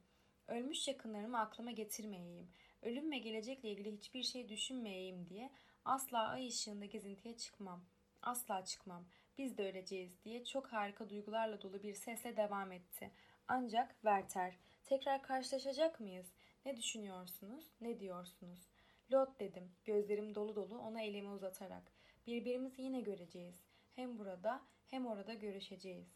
Ölmüş 0.49 0.89
yakınlarımı 0.89 1.41
aklıma 1.41 1.70
getirmeyeyim. 1.70 2.49
Ölüm 2.85 3.11
ve 3.11 3.18
gelecekle 3.18 3.70
ilgili 3.70 3.93
hiçbir 3.93 4.22
şey 4.22 4.49
düşünmeyeyim 4.49 5.28
diye 5.28 5.51
asla 5.85 6.28
ay 6.28 6.49
ışığında 6.49 6.85
gezintiye 6.85 7.37
çıkmam. 7.37 7.85
Asla 8.22 8.64
çıkmam. 8.64 9.05
Biz 9.39 9.59
de 9.59 9.70
öleceğiz 9.70 10.24
diye 10.24 10.45
çok 10.45 10.66
harika 10.72 11.09
duygularla 11.09 11.62
dolu 11.62 11.82
bir 11.82 11.95
sesle 11.95 12.37
devam 12.37 12.72
etti. 12.72 13.11
Ancak 13.49 13.91
Werther, 13.91 14.59
tekrar 14.85 15.22
karşılaşacak 15.22 16.01
mıyız? 16.01 16.32
Ne 16.64 16.76
düşünüyorsunuz? 16.76 17.64
Ne 17.80 18.01
diyorsunuz? 18.01 18.68
Lot 19.12 19.41
dedim, 19.41 19.72
gözlerim 19.85 20.35
dolu 20.35 20.57
dolu 20.57 20.78
ona 20.78 21.03
elimi 21.03 21.28
uzatarak. 21.28 21.93
Birbirimizi 22.26 22.82
yine 22.82 23.01
göreceğiz. 23.01 23.64
Hem 23.97 24.18
burada 24.18 24.62
hem 24.87 25.07
orada 25.07 25.35
görüşeceğiz. 25.35 26.09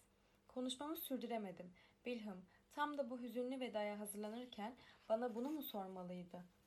Konuşmamı 0.49 0.97
sürdüremedim. 0.97 1.73
Wilhelm, 2.05 2.43
tam 2.73 2.99
da 2.99 3.11
bu 3.11 3.21
hüzünlü 3.21 3.61
vedaya 3.61 3.99
hazırlanırken 3.99 4.77
bana 5.09 5.35
bunu 5.35 5.51
mu 5.51 5.63
sormalıydı? 5.63 6.58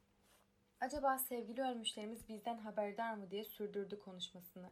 Acaba 0.82 1.18
sevgili 1.18 1.62
ölmüşlerimiz 1.62 2.30
bizden 2.30 2.58
haberdar 2.58 3.14
mı 3.14 3.32
diye 3.32 3.44
sürdürdü 3.44 4.00
konuşmasını. 4.00 4.70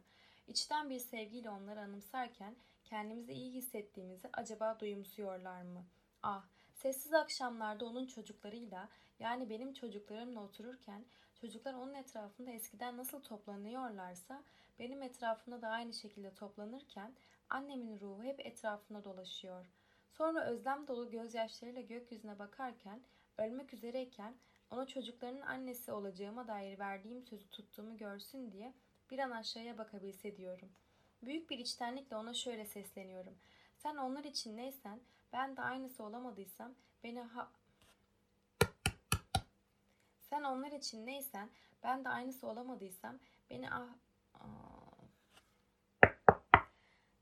İçten 0.48 0.90
bir 0.90 0.98
sevgiyle 0.98 1.50
onları 1.50 1.80
anımsarken 1.80 2.56
kendimizi 2.84 3.32
iyi 3.32 3.52
hissettiğimizi 3.52 4.28
acaba 4.32 4.80
duyumsuyorlar 4.80 5.62
mı? 5.62 5.86
Ah, 6.22 6.44
sessiz 6.74 7.14
akşamlarda 7.14 7.84
onun 7.84 8.06
çocuklarıyla 8.06 8.88
yani 9.18 9.50
benim 9.50 9.72
çocuklarımla 9.72 10.40
otururken 10.40 11.04
çocuklar 11.40 11.74
onun 11.74 11.94
etrafında 11.94 12.50
eskiden 12.50 12.96
nasıl 12.96 13.22
toplanıyorlarsa 13.22 14.42
benim 14.78 15.02
etrafımda 15.02 15.62
da 15.62 15.68
aynı 15.68 15.92
şekilde 15.92 16.34
toplanırken 16.34 17.14
annemin 17.48 18.00
ruhu 18.00 18.22
hep 18.22 18.46
etrafında 18.46 19.04
dolaşıyor. 19.04 19.66
Sonra 20.08 20.44
özlem 20.44 20.88
dolu 20.88 21.10
gözyaşlarıyla 21.10 21.82
gökyüzüne 21.82 22.38
bakarken 22.38 23.00
ölmek 23.38 23.74
üzereyken 23.74 24.34
ona 24.70 24.86
çocuklarının 24.86 25.40
annesi 25.40 25.92
olacağıma 25.92 26.48
dair 26.48 26.78
verdiğim 26.78 27.22
sözü 27.22 27.50
tuttuğumu 27.50 27.96
görsün 27.96 28.52
diye 28.52 28.74
bir 29.10 29.18
an 29.18 29.30
aşağıya 29.30 29.78
bakabilse 29.78 30.36
diyorum. 30.36 30.72
Büyük 31.22 31.50
bir 31.50 31.58
içtenlikle 31.58 32.16
ona 32.16 32.34
şöyle 32.34 32.64
sesleniyorum. 32.64 33.38
Sen 33.76 33.96
onlar 33.96 34.24
için 34.24 34.56
neysen 34.56 35.00
ben 35.32 35.56
de 35.56 35.62
aynısı 35.62 36.04
olamadıysam 36.04 36.74
beni 37.04 37.20
ha 37.20 37.52
sen 40.20 40.42
onlar 40.42 40.72
için 40.72 41.06
neysen 41.06 41.50
ben 41.82 42.04
de 42.04 42.08
aynısı 42.08 42.46
olamadıysam 42.46 43.18
beni 43.50 43.70
ah 43.70 43.88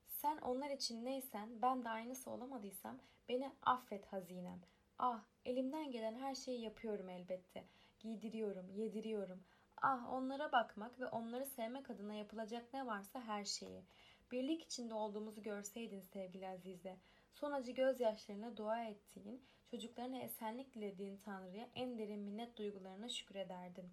sen 0.08 0.38
onlar 0.38 0.70
için 0.70 1.04
neysen 1.04 1.62
ben 1.62 1.84
de 1.84 1.88
aynısı 1.88 2.30
olamadıysam 2.30 2.98
beni 3.28 3.52
affet 3.62 4.06
hazinem. 4.06 4.60
Ah 4.98 5.24
elimden 5.44 5.90
gelen 5.90 6.14
her 6.14 6.34
şeyi 6.34 6.60
yapıyorum 6.60 7.08
elbette. 7.08 7.64
Giydiriyorum, 8.00 8.70
yediriyorum. 8.70 9.44
Ah 9.82 10.12
onlara 10.12 10.52
bakmak 10.52 11.00
ve 11.00 11.06
onları 11.06 11.46
sevmek 11.46 11.90
adına 11.90 12.14
yapılacak 12.14 12.74
ne 12.74 12.86
varsa 12.86 13.20
her 13.20 13.44
şeyi. 13.44 13.84
Birlik 14.32 14.62
içinde 14.62 14.94
olduğumuzu 14.94 15.42
görseydin 15.42 16.00
sevgili 16.00 16.48
Azize. 16.48 16.96
Son 17.32 17.52
acı 17.52 17.72
gözyaşlarına 17.72 18.56
dua 18.56 18.84
ettiğin, 18.84 19.44
çocuklarına 19.70 20.18
esenlik 20.18 20.74
dilediğin 20.74 21.16
Tanrı'ya 21.16 21.68
en 21.74 21.98
derin 21.98 22.20
minnet 22.20 22.56
duygularına 22.56 23.08
şükrederdin. 23.08 23.90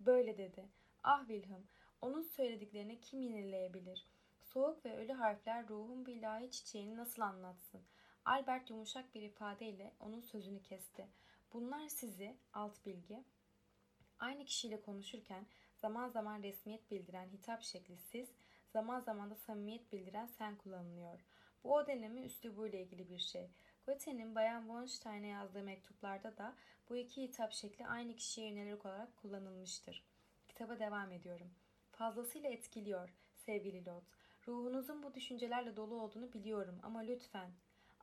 Böyle 0.00 0.38
dedi. 0.38 0.68
Ah 1.02 1.20
Wilhelm, 1.20 1.66
onun 2.02 2.22
söylediklerini 2.22 3.00
kim 3.00 3.20
yenileyebilir? 3.20 4.06
Soğuk 4.40 4.84
ve 4.84 4.96
ölü 4.96 5.12
harfler 5.12 5.68
ruhun 5.68 6.06
bir 6.06 6.14
ilahi 6.14 6.50
çiçeğini 6.50 6.96
nasıl 6.96 7.22
anlatsın? 7.22 7.82
Albert 8.26 8.70
yumuşak 8.70 9.14
bir 9.14 9.22
ifadeyle 9.22 9.92
onun 10.00 10.20
sözünü 10.20 10.62
kesti. 10.62 11.06
Bunlar 11.52 11.88
sizi, 11.88 12.36
alt 12.52 12.86
bilgi, 12.86 13.24
aynı 14.18 14.44
kişiyle 14.44 14.82
konuşurken 14.82 15.46
zaman 15.76 16.08
zaman 16.08 16.42
resmiyet 16.42 16.90
bildiren 16.90 17.28
hitap 17.28 17.62
şekli 17.62 17.96
siz, 17.96 18.28
zaman 18.72 19.00
zaman 19.00 19.30
da 19.30 19.34
samimiyet 19.34 19.92
bildiren 19.92 20.26
sen 20.26 20.56
kullanılıyor. 20.56 21.20
Bu 21.64 21.74
o 21.74 21.86
dönemin 21.86 22.22
üslubuyla 22.22 22.78
ilgili 22.78 23.10
bir 23.10 23.18
şey. 23.18 23.50
Goethe'nin 23.86 24.34
Bayan 24.34 24.68
von 24.68 24.86
Stein'e 24.86 25.26
yazdığı 25.26 25.62
mektuplarda 25.62 26.36
da 26.36 26.56
bu 26.88 26.96
iki 26.96 27.22
hitap 27.22 27.52
şekli 27.52 27.86
aynı 27.86 28.16
kişiye 28.16 28.48
yönelik 28.48 28.86
olarak 28.86 29.16
kullanılmıştır. 29.16 30.04
Kitaba 30.48 30.78
devam 30.78 31.12
ediyorum. 31.12 31.50
Fazlasıyla 31.90 32.50
etkiliyor 32.50 33.14
sevgili 33.34 33.86
Lot. 33.86 34.04
Ruhunuzun 34.48 35.02
bu 35.02 35.14
düşüncelerle 35.14 35.76
dolu 35.76 36.00
olduğunu 36.00 36.32
biliyorum 36.32 36.80
ama 36.82 36.98
lütfen. 36.98 37.50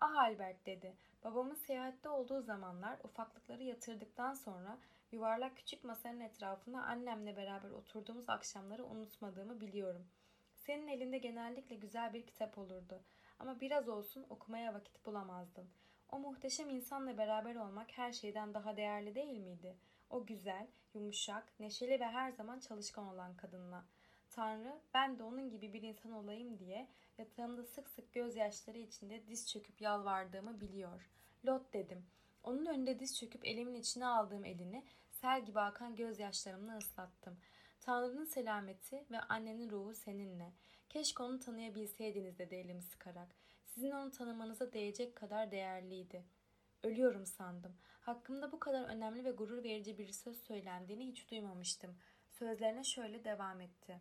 Ah 0.05 0.15
Albert 0.15 0.65
dedi. 0.65 0.93
Babamın 1.23 1.55
seyahatte 1.55 2.09
olduğu 2.09 2.41
zamanlar 2.41 2.97
ufaklıkları 3.03 3.63
yatırdıktan 3.63 4.33
sonra 4.33 4.77
yuvarlak 5.11 5.57
küçük 5.57 5.83
masanın 5.83 6.19
etrafında 6.19 6.83
annemle 6.83 7.37
beraber 7.37 7.69
oturduğumuz 7.69 8.29
akşamları 8.29 8.85
unutmadığımı 8.85 9.61
biliyorum. 9.61 10.07
Senin 10.55 10.87
elinde 10.87 11.17
genellikle 11.17 11.75
güzel 11.75 12.13
bir 12.13 12.25
kitap 12.25 12.57
olurdu 12.57 13.01
ama 13.39 13.59
biraz 13.61 13.89
olsun 13.89 14.25
okumaya 14.29 14.73
vakit 14.73 15.05
bulamazdın. 15.05 15.69
O 16.11 16.19
muhteşem 16.19 16.69
insanla 16.69 17.17
beraber 17.17 17.55
olmak 17.55 17.97
her 17.97 18.11
şeyden 18.11 18.53
daha 18.53 18.77
değerli 18.77 19.15
değil 19.15 19.37
miydi? 19.37 19.75
O 20.09 20.25
güzel, 20.25 20.67
yumuşak, 20.93 21.59
neşeli 21.59 21.99
ve 21.99 22.05
her 22.05 22.31
zaman 22.31 22.59
çalışkan 22.59 23.07
olan 23.07 23.37
kadınla. 23.37 23.85
Tanrı 24.29 24.79
ben 24.93 25.19
de 25.19 25.23
onun 25.23 25.49
gibi 25.49 25.73
bir 25.73 25.81
insan 25.81 26.11
olayım 26.11 26.59
diye 26.59 26.87
yatağımda 27.18 27.64
sık 27.64 27.89
sık 27.89 28.14
gözyaşları 28.14 28.78
içinde 28.78 29.28
diz 29.28 29.49
çöküp 29.49 29.82
yalvardığımı 29.82 30.61
biliyor. 30.61 31.09
Lot 31.45 31.74
dedim. 31.74 32.05
Onun 32.43 32.66
önünde 32.66 32.99
diz 32.99 33.20
çöküp 33.20 33.45
elimin 33.47 33.76
içine 33.76 34.05
aldığım 34.05 34.45
elini 34.45 34.84
sel 35.09 35.45
gibi 35.45 35.59
akan 35.59 35.95
gözyaşlarımla 35.95 36.78
ıslattım. 36.78 37.38
Tanrı'nın 37.80 38.26
selameti 38.26 39.05
ve 39.11 39.20
annenin 39.20 39.70
ruhu 39.70 39.95
seninle. 39.95 40.53
Keşke 40.89 41.24
onu 41.24 41.39
tanıyabilseydiniz 41.39 42.38
dedi 42.38 42.55
elimi 42.55 42.82
sıkarak. 42.82 43.36
Sizin 43.66 43.91
onu 43.91 44.11
tanımanıza 44.11 44.74
değecek 44.74 45.16
kadar 45.16 45.51
değerliydi. 45.51 46.24
Ölüyorum 46.84 47.26
sandım. 47.26 47.76
Hakkımda 48.01 48.51
bu 48.51 48.59
kadar 48.59 48.84
önemli 48.84 49.26
ve 49.26 49.32
gurur 49.32 49.64
verici 49.64 49.97
bir 49.97 50.11
söz 50.11 50.43
söylendiğini 50.43 51.07
hiç 51.07 51.32
duymamıştım. 51.32 51.95
Sözlerine 52.30 52.84
şöyle 52.84 53.24
devam 53.24 53.61
etti. 53.61 53.99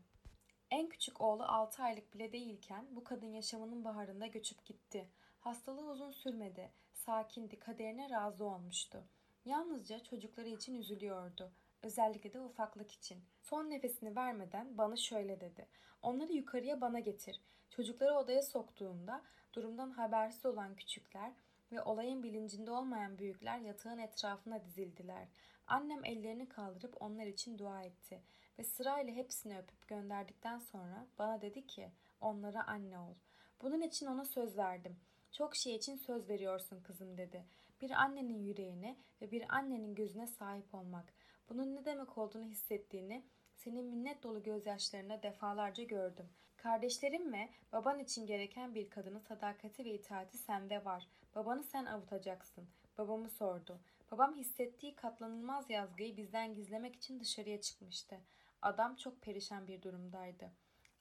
En 0.72 0.88
küçük 0.88 1.20
oğlu 1.20 1.42
6 1.42 1.82
aylık 1.82 2.14
bile 2.14 2.32
değilken 2.32 2.86
bu 2.90 3.04
kadın 3.04 3.26
yaşamının 3.26 3.84
baharında 3.84 4.26
göçüp 4.26 4.64
gitti. 4.64 5.08
Hastalığı 5.40 5.90
uzun 5.90 6.10
sürmedi. 6.10 6.70
Sakindi, 6.92 7.58
kaderine 7.58 8.10
razı 8.10 8.44
olmuştu. 8.44 9.04
Yalnızca 9.44 10.02
çocukları 10.02 10.48
için 10.48 10.74
üzülüyordu. 10.74 11.52
Özellikle 11.82 12.32
de 12.32 12.40
ufaklık 12.40 12.90
için. 12.90 13.24
Son 13.40 13.70
nefesini 13.70 14.16
vermeden 14.16 14.78
bana 14.78 14.96
şöyle 14.96 15.40
dedi. 15.40 15.68
Onları 16.02 16.32
yukarıya 16.32 16.80
bana 16.80 17.00
getir. 17.00 17.40
Çocukları 17.70 18.14
odaya 18.14 18.42
soktuğumda 18.42 19.22
durumdan 19.54 19.90
habersiz 19.90 20.46
olan 20.46 20.76
küçükler 20.76 21.32
ve 21.72 21.82
olayın 21.82 22.22
bilincinde 22.22 22.70
olmayan 22.70 23.18
büyükler 23.18 23.58
yatağın 23.58 23.98
etrafına 23.98 24.64
dizildiler. 24.64 25.28
Annem 25.66 26.04
ellerini 26.04 26.48
kaldırıp 26.48 27.02
onlar 27.02 27.26
için 27.26 27.58
dua 27.58 27.82
etti 27.82 28.22
ve 28.58 28.64
sırayla 28.64 29.14
hepsini 29.14 29.58
öpüp 29.58 29.88
gönderdikten 29.88 30.58
sonra 30.58 31.06
bana 31.18 31.40
dedi 31.40 31.66
ki 31.66 31.90
onlara 32.20 32.66
anne 32.66 32.98
ol. 32.98 33.14
Bunun 33.62 33.80
için 33.80 34.06
ona 34.06 34.24
söz 34.24 34.58
verdim. 34.58 34.96
Çok 35.32 35.56
şey 35.56 35.74
için 35.74 35.96
söz 35.96 36.28
veriyorsun 36.28 36.80
kızım 36.80 37.18
dedi. 37.18 37.44
Bir 37.80 37.90
annenin 37.90 38.42
yüreğine 38.42 38.96
ve 39.22 39.30
bir 39.30 39.54
annenin 39.56 39.94
gözüne 39.94 40.26
sahip 40.26 40.74
olmak. 40.74 41.12
Bunun 41.48 41.74
ne 41.76 41.84
demek 41.84 42.18
olduğunu 42.18 42.44
hissettiğini 42.44 43.24
senin 43.54 43.84
minnet 43.84 44.22
dolu 44.22 44.42
gözyaşlarına 44.42 45.22
defalarca 45.22 45.84
gördüm. 45.84 46.28
Kardeşlerim 46.56 47.32
ve 47.32 47.48
baban 47.72 47.98
için 47.98 48.26
gereken 48.26 48.74
bir 48.74 48.90
kadının 48.90 49.18
sadakati 49.18 49.84
ve 49.84 49.90
itaati 49.90 50.38
sende 50.38 50.84
var. 50.84 51.08
Babanı 51.34 51.62
sen 51.64 51.84
avutacaksın. 51.84 52.68
Babamı 52.98 53.28
sordu. 53.28 53.80
Babam 54.10 54.36
hissettiği 54.36 54.96
katlanılmaz 54.96 55.70
yazgıyı 55.70 56.16
bizden 56.16 56.54
gizlemek 56.54 56.96
için 56.96 57.20
dışarıya 57.20 57.60
çıkmıştı. 57.60 58.20
Adam 58.62 58.96
çok 58.96 59.22
perişan 59.22 59.68
bir 59.68 59.82
durumdaydı. 59.82 60.52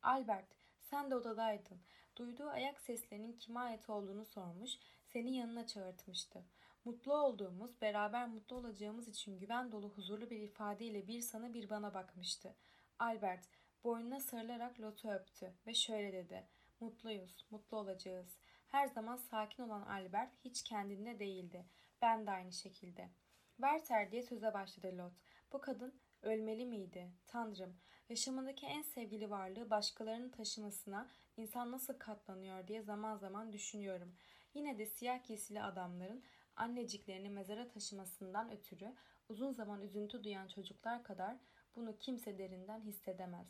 Albert, 0.02 0.48
sen 0.80 1.12
de 1.12 1.16
odadaydın. 1.16 1.82
Duyduğu 2.18 2.48
ayak 2.50 2.82
seslerinin 2.82 3.34
kime 3.34 3.60
ait 3.60 3.90
olduğunu 3.90 4.26
sormuş, 4.26 4.72
seni 5.06 5.36
yanına 5.36 5.68
çağırtmıştı. 5.68 6.46
Mutlu 6.86 7.14
olduğumuz, 7.14 7.82
beraber 7.82 8.28
mutlu 8.28 8.56
olacağımız 8.56 9.08
için 9.08 9.40
güven 9.40 9.72
dolu 9.72 9.90
huzurlu 9.90 10.30
bir 10.30 10.40
ifadeyle 10.40 11.08
bir 11.08 11.22
sana 11.22 11.54
bir 11.54 11.70
bana 11.70 11.94
bakmıştı. 11.94 12.56
Albert 13.00 13.50
boynuna 13.84 14.20
sarılarak 14.20 14.80
Lot'u 14.80 15.12
öptü 15.12 15.54
ve 15.68 15.74
şöyle 15.74 16.14
dedi. 16.14 16.48
Mutluyuz, 16.80 17.46
mutlu 17.52 17.78
olacağız. 17.78 18.38
Her 18.68 18.88
zaman 18.88 19.16
sakin 19.16 19.64
olan 19.64 19.82
Albert 19.82 20.34
hiç 20.46 20.64
kendinde 20.64 21.20
değildi. 21.20 21.66
Ben 22.02 22.28
de 22.28 22.32
aynı 22.32 22.52
şekilde. 22.52 23.10
Werther 23.56 24.12
diye 24.12 24.24
söze 24.24 24.54
başladı 24.54 24.98
Lot. 24.98 25.14
Bu 25.54 25.62
kadın 25.62 26.02
ölmeli 26.22 26.66
miydi? 26.66 27.12
Tanrım, 27.28 27.78
yaşamındaki 28.10 28.66
en 28.66 28.82
sevgili 28.82 29.30
varlığı 29.30 29.70
başkalarının 29.70 30.30
taşımasına 30.30 31.10
insan 31.38 31.72
nasıl 31.72 31.94
katlanıyor 31.94 32.68
diye 32.68 32.82
zaman 32.82 33.18
zaman 33.18 33.54
düşünüyorum. 33.54 34.16
Yine 34.54 34.78
de 34.78 34.86
siyah 34.86 35.24
giysili 35.24 35.62
adamların 35.62 36.24
anneciklerini 36.56 37.30
mezara 37.30 37.68
taşımasından 37.68 38.52
ötürü 38.52 38.96
uzun 39.30 39.52
zaman 39.52 39.82
üzüntü 39.82 40.24
duyan 40.24 40.48
çocuklar 40.48 41.04
kadar 41.04 41.38
bunu 41.76 41.98
kimse 41.98 42.38
derinden 42.38 42.82
hissedemez. 42.82 43.48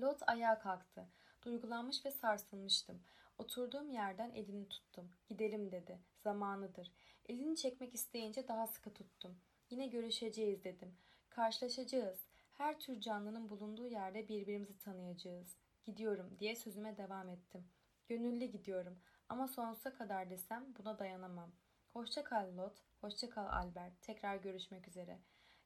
Lot 0.00 0.22
ayağa 0.26 0.58
kalktı. 0.58 1.08
Duygulanmış 1.42 2.06
ve 2.06 2.10
sarsılmıştım. 2.10 3.02
Oturduğum 3.38 3.90
yerden 3.90 4.30
elini 4.30 4.68
tuttum. 4.68 5.10
Gidelim 5.28 5.72
dedi. 5.72 5.98
Zamanıdır. 6.24 6.92
Elini 7.26 7.56
çekmek 7.56 7.94
isteyince 7.94 8.48
daha 8.48 8.66
sıkı 8.66 8.94
tuttum. 8.94 9.38
Yine 9.70 9.86
görüşeceğiz 9.86 10.64
dedim. 10.64 10.96
Karşılaşacağız. 11.30 12.28
Her 12.52 12.80
tür 12.80 13.00
canlının 13.00 13.50
bulunduğu 13.50 13.88
yerde 13.88 14.28
birbirimizi 14.28 14.78
tanıyacağız. 14.78 15.56
Gidiyorum 15.84 16.36
diye 16.38 16.56
sözüme 16.56 16.96
devam 16.96 17.28
ettim. 17.28 17.68
Gönüllü 18.08 18.44
gidiyorum 18.44 18.98
ama 19.28 19.48
sonsuza 19.48 19.94
kadar 19.94 20.30
desem 20.30 20.74
buna 20.78 20.98
dayanamam. 20.98 21.52
Hoşça 21.92 22.24
kal 22.24 22.56
Lot, 22.56 22.82
hoşça 23.00 23.30
kal 23.30 23.46
Albert. 23.46 24.02
Tekrar 24.02 24.36
görüşmek 24.36 24.88
üzere. 24.88 25.18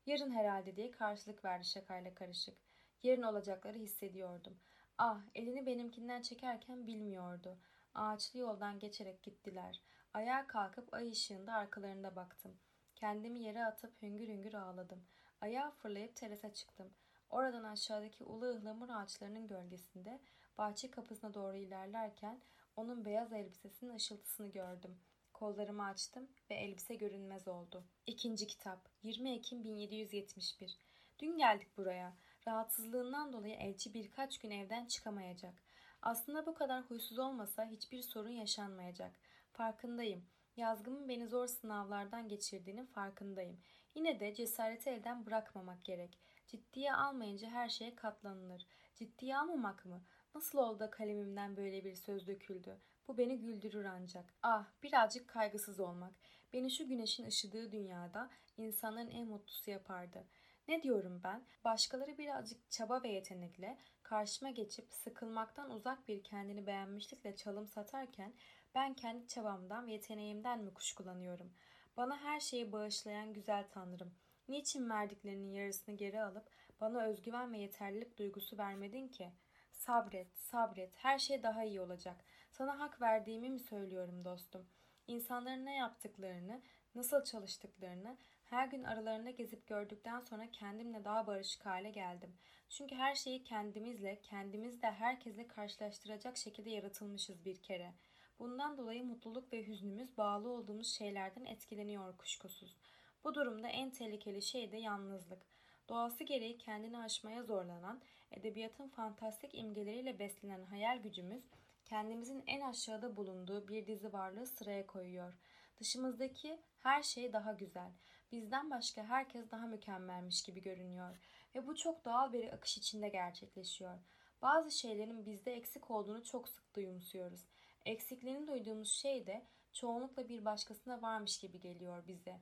Yarın 0.06 0.30
herhalde 0.30 0.76
diye 0.76 0.90
karşılık 0.90 1.44
verdi 1.44 1.64
şakayla 1.64 2.14
karışık. 2.14 2.58
Yarın 3.02 3.22
olacakları 3.22 3.78
hissediyordum. 3.78 4.60
Ah, 4.98 5.20
elini 5.34 5.66
benimkinden 5.66 6.22
çekerken 6.22 6.86
bilmiyordu. 6.86 7.58
Ağaçlı 7.94 8.38
yoldan 8.38 8.78
geçerek 8.78 9.22
gittiler. 9.22 9.82
Ayağa 10.14 10.46
kalkıp 10.46 10.94
ay 10.94 11.08
ışığında 11.10 11.52
arkalarında 11.52 12.16
baktım. 12.16 12.56
Kendimi 12.94 13.40
yere 13.40 13.64
atıp 13.64 14.02
hüngür 14.02 14.28
hüngür 14.28 14.54
ağladım. 14.54 15.04
Ayağa 15.43 15.70
fırlayıp 15.70 16.16
terasa 16.16 16.55
çıktım. 16.55 16.90
Oradan 17.30 17.64
aşağıdaki 17.64 18.24
ulu 18.24 18.47
ıhlamur 18.47 18.88
ağaçlarının 18.88 19.49
gölgesinde 19.49 20.20
bahçe 20.59 20.90
kapısına 20.90 21.34
doğru 21.34 21.57
ilerlerken 21.57 22.40
onun 22.76 23.05
beyaz 23.05 23.32
elbisesinin 23.32 23.95
ışıltısını 23.95 24.49
gördüm. 24.49 24.99
Kollarımı 25.32 25.84
açtım 25.84 26.28
ve 26.51 26.55
elbise 26.55 26.95
görünmez 26.95 27.49
oldu. 27.49 27.84
İkinci 28.07 28.47
kitap 28.47 28.88
20 29.03 29.30
Ekim 29.30 29.64
1771 29.64 30.78
Dün 31.18 31.38
geldik 31.38 31.76
buraya. 31.76 32.12
Rahatsızlığından 32.49 33.32
dolayı 33.32 33.55
elçi 33.55 33.95
birkaç 33.95 34.38
gün 34.38 34.51
evden 34.51 34.86
çıkamayacak. 34.86 35.55
Aslında 36.03 36.47
bu 36.47 36.55
kadar 36.55 36.82
huysuz 36.82 37.18
olmasa 37.18 37.64
hiçbir 37.64 38.03
sorun 38.03 38.28
yaşanmayacak. 38.28 39.12
Farkındayım. 39.53 40.24
Yazgımın 40.57 41.09
beni 41.09 41.26
zor 41.26 41.47
sınavlardan 41.47 42.28
geçirdiğinin 42.28 42.86
farkındayım. 42.86 43.61
Yine 43.95 44.20
de 44.20 44.34
cesareti 44.34 44.90
elden 44.90 45.26
bırakmamak 45.26 45.84
gerek. 45.84 46.18
Ciddiye 46.47 46.95
almayınca 46.95 47.49
her 47.49 47.68
şeye 47.68 47.95
katlanılır. 47.95 48.66
Ciddiye 48.95 49.36
almamak 49.36 49.84
mı? 49.84 50.03
Nasıl 50.34 50.59
oldu 50.59 50.80
da 50.80 50.90
kalemimden 50.90 51.57
böyle 51.57 51.84
bir 51.84 51.95
söz 51.95 52.26
döküldü? 52.26 52.78
Bu 53.09 53.18
beni 53.18 53.38
güldürür 53.38 53.84
ancak. 53.84 54.34
Ah, 54.43 54.66
birazcık 54.82 55.28
kaygısız 55.28 55.80
olmak. 55.80 56.12
Beni 56.53 56.70
şu 56.70 56.88
güneşin 56.88 57.26
ışıdığı 57.26 57.72
dünyada 57.72 58.30
insanların 58.57 59.11
en 59.11 59.28
mutlusu 59.28 59.70
yapardı. 59.70 60.24
Ne 60.68 60.82
diyorum 60.82 61.20
ben? 61.24 61.43
Başkaları 61.64 62.18
birazcık 62.18 62.70
çaba 62.70 63.03
ve 63.03 63.09
yetenekle 63.09 63.78
karşıma 64.03 64.51
geçip 64.51 64.93
sıkılmaktan 64.93 65.70
uzak 65.70 66.09
bir 66.09 66.22
kendini 66.22 66.66
beğenmişlikle 66.66 67.36
çalım 67.36 67.68
satarken 67.68 68.32
ben 68.74 68.95
kendi 68.95 69.28
çabamdan 69.28 69.86
ve 69.86 69.93
yeteneğimden 69.93 70.61
mi 70.61 70.74
kuşkulanıyorum? 70.74 71.53
Bana 71.97 72.18
her 72.18 72.40
şeyi 72.40 72.72
bağışlayan 72.72 73.32
güzel 73.32 73.64
Tanrım. 73.70 74.14
Niçin 74.49 74.90
verdiklerinin 74.90 75.53
yarısını 75.53 75.97
geri 75.97 76.22
alıp 76.22 76.51
bana 76.80 77.05
özgüven 77.05 77.53
ve 77.53 77.59
yeterlilik 77.59 78.18
duygusu 78.18 78.59
vermedin 78.59 79.09
ki? 79.09 79.32
Sabret, 79.72 80.36
sabret. 80.36 80.90
Her 80.97 81.18
şey 81.18 81.43
daha 81.43 81.64
iyi 81.64 81.80
olacak. 81.80 82.24
Sana 82.51 82.80
hak 82.80 83.01
verdiğimi 83.01 83.51
mi 83.51 83.61
söylüyorum 83.61 84.24
dostum? 84.24 84.66
İnsanların 85.07 85.66
ne 85.66 85.76
yaptıklarını, 85.76 86.62
nasıl 86.95 87.24
çalıştıklarını 87.24 88.16
her 88.45 88.66
gün 88.66 88.82
aralarında 88.82 89.30
gezip 89.30 89.66
gördükten 89.66 90.20
sonra 90.20 90.51
kendimle 90.51 91.05
daha 91.05 91.26
barışık 91.26 91.66
hale 91.66 91.90
geldim. 91.90 92.34
Çünkü 92.68 92.95
her 92.95 93.14
şeyi 93.14 93.45
kendimizle, 93.45 94.20
kendimizle 94.22 94.90
herkesle 94.90 95.47
karşılaştıracak 95.49 96.36
şekilde 96.36 96.70
yaratılmışız 96.70 97.45
bir 97.45 97.62
kere. 97.62 97.95
Bundan 98.39 98.78
dolayı 98.78 99.05
mutluluk 99.05 99.53
ve 99.53 99.66
hüznümüz 99.66 100.16
bağlı 100.18 100.49
olduğumuz 100.49 100.95
şeylerden 100.95 101.45
etkileniyor 101.45 102.16
kuşkusuz. 102.16 102.76
Bu 103.24 103.35
durumda 103.35 103.68
en 103.68 103.91
tehlikeli 103.91 104.43
şey 104.43 104.72
de 104.72 104.76
yalnızlık. 104.76 105.43
Doğası 105.89 106.24
gereği 106.24 106.59
kendini 106.59 106.99
aşmaya 106.99 107.43
zorlanan, 107.43 108.03
edebiyatın 108.30 108.89
fantastik 108.89 109.55
imgeleriyle 109.55 110.18
beslenen 110.18 110.64
hayal 110.64 111.03
gücümüz 111.03 111.43
kendimizin 111.85 112.43
en 112.47 112.61
aşağıda 112.61 113.16
bulunduğu 113.16 113.68
bir 113.68 113.87
dizi 113.87 114.12
varlığı 114.12 114.47
sıraya 114.47 114.87
koyuyor. 114.87 115.33
Dışımızdaki 115.80 116.61
her 116.78 117.03
şey 117.03 117.33
daha 117.33 117.53
güzel. 117.53 117.91
Bizden 118.33 118.70
başka 118.70 119.05
herkes 119.05 119.51
daha 119.51 119.66
mükemmelmiş 119.66 120.43
gibi 120.43 120.62
görünüyor 120.62 121.16
ve 121.55 121.66
bu 121.66 121.76
çok 121.76 122.05
doğal 122.05 122.33
bir 122.33 122.53
akış 122.53 122.78
içinde 122.78 123.09
gerçekleşiyor. 123.09 123.99
Bazı 124.43 124.70
şeylerin 124.70 125.26
bizde 125.26 125.53
eksik 125.53 125.91
olduğunu 125.91 126.24
çok 126.24 126.49
sık 126.49 126.74
duyumsuyoruz. 126.76 127.41
Eksikliğini 127.85 128.47
duyduğumuz 128.47 128.93
şey 128.93 129.26
de 129.26 129.47
çoğunlukla 129.72 130.28
bir 130.28 130.45
başkasına 130.45 131.03
varmış 131.03 131.39
gibi 131.39 131.61
geliyor 131.61 132.07
bize. 132.07 132.41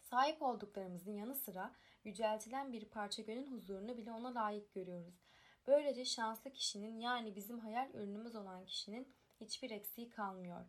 Sahip 0.00 0.42
olduklarımızın 0.42 1.12
yanı 1.12 1.34
sıra 1.34 1.74
yüceltilen 2.04 2.72
bir 2.72 2.84
parça 2.84 3.22
gönül 3.22 3.50
huzurunu 3.50 3.96
bile 3.96 4.12
ona 4.12 4.34
layık 4.34 4.74
görüyoruz. 4.74 5.14
Böylece 5.66 6.04
şanslı 6.04 6.52
kişinin 6.52 6.98
yani 6.98 7.36
bizim 7.36 7.58
hayal 7.58 7.90
ürünümüz 7.94 8.36
olan 8.36 8.66
kişinin 8.66 9.14
hiçbir 9.40 9.70
eksiği 9.70 10.10
kalmıyor. 10.10 10.64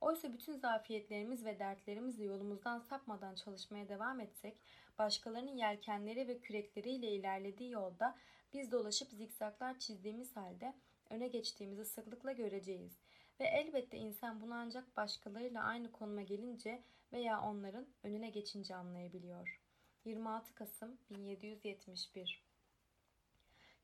Oysa 0.00 0.32
bütün 0.32 0.56
zafiyetlerimiz 0.56 1.44
ve 1.44 1.58
dertlerimizle 1.58 2.24
yolumuzdan 2.24 2.78
sapmadan 2.78 3.34
çalışmaya 3.34 3.88
devam 3.88 4.20
etsek, 4.20 4.60
başkalarının 4.98 5.56
yelkenleri 5.56 6.28
ve 6.28 6.38
kürekleriyle 6.38 7.10
ilerlediği 7.12 7.70
yolda 7.70 8.18
biz 8.52 8.72
dolaşıp 8.72 9.08
zikzaklar 9.12 9.78
çizdiğimiz 9.78 10.36
halde 10.36 10.74
öne 11.10 11.28
geçtiğimizi 11.28 11.84
sıklıkla 11.84 12.32
göreceğiz. 12.32 13.07
Ve 13.40 13.44
elbette 13.46 13.96
insan 13.96 14.40
bunu 14.40 14.54
ancak 14.54 14.96
başkalarıyla 14.96 15.62
aynı 15.62 15.92
konuma 15.92 16.22
gelince 16.22 16.82
veya 17.12 17.42
onların 17.42 17.86
önüne 18.02 18.30
geçince 18.30 18.74
anlayabiliyor. 18.74 19.60
26 20.04 20.54
Kasım 20.54 20.98
1771 21.10 22.44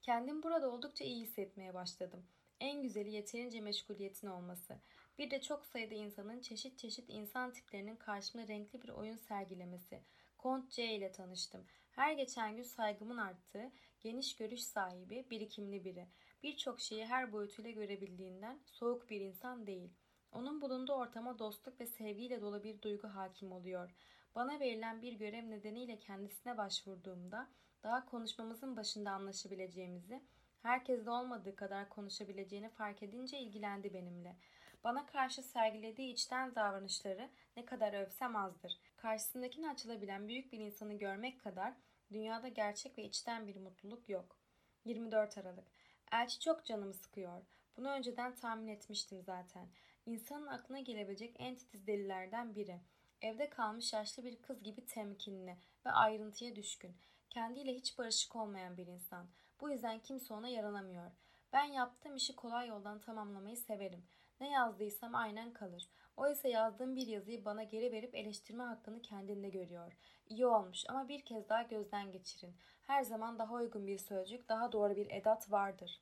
Kendim 0.02 0.42
burada 0.42 0.70
oldukça 0.70 1.04
iyi 1.04 1.22
hissetmeye 1.22 1.74
başladım. 1.74 2.26
En 2.60 2.82
güzeli 2.82 3.10
yeterince 3.10 3.60
meşguliyetin 3.60 4.26
olması. 4.26 4.78
Bir 5.18 5.30
de 5.30 5.40
çok 5.40 5.66
sayıda 5.66 5.94
insanın 5.94 6.40
çeşit 6.40 6.78
çeşit 6.78 7.04
insan 7.08 7.52
tiplerinin 7.52 7.96
karşımda 7.96 8.48
renkli 8.48 8.82
bir 8.82 8.88
oyun 8.88 9.16
sergilemesi. 9.16 10.00
Kont 10.38 10.70
C 10.70 10.94
ile 10.94 11.12
tanıştım. 11.12 11.66
Her 11.90 12.12
geçen 12.12 12.56
gün 12.56 12.62
saygımın 12.62 13.16
arttığı, 13.16 13.70
geniş 14.00 14.36
görüş 14.36 14.62
sahibi, 14.62 15.26
birikimli 15.30 15.84
biri. 15.84 16.06
Birçok 16.44 16.80
şeyi 16.80 17.06
her 17.06 17.32
boyutuyla 17.32 17.70
görebildiğinden 17.70 18.58
soğuk 18.66 19.10
bir 19.10 19.20
insan 19.20 19.66
değil. 19.66 19.90
Onun 20.32 20.60
bulunduğu 20.60 20.92
ortama 20.92 21.38
dostluk 21.38 21.80
ve 21.80 21.86
sevgiyle 21.86 22.40
dolu 22.40 22.64
bir 22.64 22.82
duygu 22.82 23.08
hakim 23.08 23.52
oluyor. 23.52 23.94
Bana 24.34 24.60
verilen 24.60 25.02
bir 25.02 25.12
görev 25.12 25.50
nedeniyle 25.50 25.98
kendisine 25.98 26.56
başvurduğumda 26.56 27.48
daha 27.82 28.06
konuşmamızın 28.06 28.76
başında 28.76 29.10
anlaşabileceğimizi, 29.10 30.22
herkeste 30.62 31.10
olmadığı 31.10 31.56
kadar 31.56 31.88
konuşabileceğini 31.88 32.68
fark 32.68 33.02
edince 33.02 33.38
ilgilendi 33.38 33.94
benimle. 33.94 34.36
Bana 34.84 35.06
karşı 35.06 35.42
sergilediği 35.42 36.12
içten 36.12 36.54
davranışları 36.54 37.30
ne 37.56 37.64
kadar 37.64 37.92
övsem 37.92 38.36
azdır. 38.36 38.78
Karşısındakine 38.96 39.70
açılabilen 39.70 40.28
büyük 40.28 40.52
bir 40.52 40.58
insanı 40.58 40.94
görmek 40.94 41.40
kadar 41.40 41.74
dünyada 42.12 42.48
gerçek 42.48 42.98
ve 42.98 43.04
içten 43.04 43.46
bir 43.46 43.56
mutluluk 43.56 44.08
yok. 44.08 44.38
24 44.84 45.38
Aralık 45.38 45.83
Elçi 46.12 46.40
çok 46.40 46.64
canımı 46.64 46.94
sıkıyor. 46.94 47.42
Bunu 47.76 47.88
önceden 47.90 48.34
tahmin 48.34 48.68
etmiştim 48.68 49.22
zaten. 49.22 49.68
İnsanın 50.06 50.46
aklına 50.46 50.80
gelebilecek 50.80 51.36
en 51.38 51.54
titiz 51.54 51.86
delilerden 51.86 52.54
biri. 52.54 52.80
Evde 53.22 53.50
kalmış 53.50 53.92
yaşlı 53.92 54.24
bir 54.24 54.42
kız 54.42 54.62
gibi 54.62 54.86
temkinli 54.86 55.56
ve 55.86 55.90
ayrıntıya 55.90 56.56
düşkün. 56.56 56.96
Kendiyle 57.30 57.74
hiç 57.74 57.98
barışık 57.98 58.36
olmayan 58.36 58.76
bir 58.76 58.86
insan. 58.86 59.26
Bu 59.60 59.70
yüzden 59.70 59.98
kimse 59.98 60.34
ona 60.34 60.48
yaranamıyor. 60.48 61.10
Ben 61.52 61.64
yaptığım 61.64 62.16
işi 62.16 62.36
kolay 62.36 62.68
yoldan 62.68 63.00
tamamlamayı 63.00 63.56
severim. 63.56 64.04
Ne 64.40 64.50
yazdıysam 64.50 65.14
aynen 65.14 65.52
kalır. 65.52 65.88
O 66.16 66.28
ise 66.28 66.48
yazdığım 66.48 66.96
bir 66.96 67.06
yazıyı 67.06 67.44
bana 67.44 67.62
geri 67.62 67.92
verip 67.92 68.14
eleştirme 68.14 68.64
hakkını 68.64 69.02
kendinde 69.02 69.48
görüyor. 69.48 69.92
İyi 70.28 70.46
olmuş 70.46 70.84
ama 70.88 71.08
bir 71.08 71.24
kez 71.24 71.48
daha 71.48 71.62
gözden 71.62 72.12
geçirin. 72.12 72.54
Her 72.86 73.02
zaman 73.02 73.38
daha 73.38 73.54
uygun 73.54 73.86
bir 73.86 73.98
sözcük, 73.98 74.48
daha 74.48 74.72
doğru 74.72 74.96
bir 74.96 75.10
edat 75.10 75.50
vardır. 75.50 76.00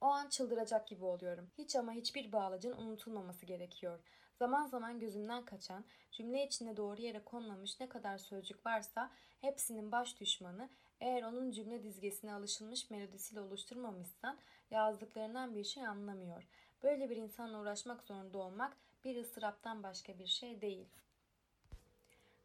O 0.00 0.06
an 0.06 0.28
çıldıracak 0.28 0.88
gibi 0.88 1.04
oluyorum. 1.04 1.50
Hiç 1.58 1.76
ama 1.76 1.92
hiçbir 1.92 2.32
bağlacın 2.32 2.72
unutulmaması 2.72 3.46
gerekiyor. 3.46 3.98
Zaman 4.38 4.66
zaman 4.66 5.00
gözümden 5.00 5.44
kaçan, 5.44 5.84
cümle 6.12 6.46
içinde 6.46 6.76
doğru 6.76 7.00
yere 7.00 7.24
konmamış 7.24 7.80
ne 7.80 7.88
kadar 7.88 8.18
sözcük 8.18 8.66
varsa 8.66 9.10
hepsinin 9.40 9.92
baş 9.92 10.20
düşmanı, 10.20 10.68
eğer 11.00 11.22
onun 11.22 11.50
cümle 11.50 11.82
dizgesine 11.82 12.34
alışılmış 12.34 12.90
melodisiyle 12.90 13.40
oluşturmamışsan 13.40 14.38
yazdıklarından 14.70 15.54
bir 15.54 15.64
şey 15.64 15.86
anlamıyor. 15.86 16.48
Böyle 16.82 17.10
bir 17.10 17.16
insanla 17.16 17.60
uğraşmak 17.60 18.02
zorunda 18.02 18.38
olmak 18.38 18.76
bir 19.04 19.16
ıstıraptan 19.16 19.82
başka 19.82 20.18
bir 20.18 20.26
şey 20.26 20.60
değil. 20.60 20.86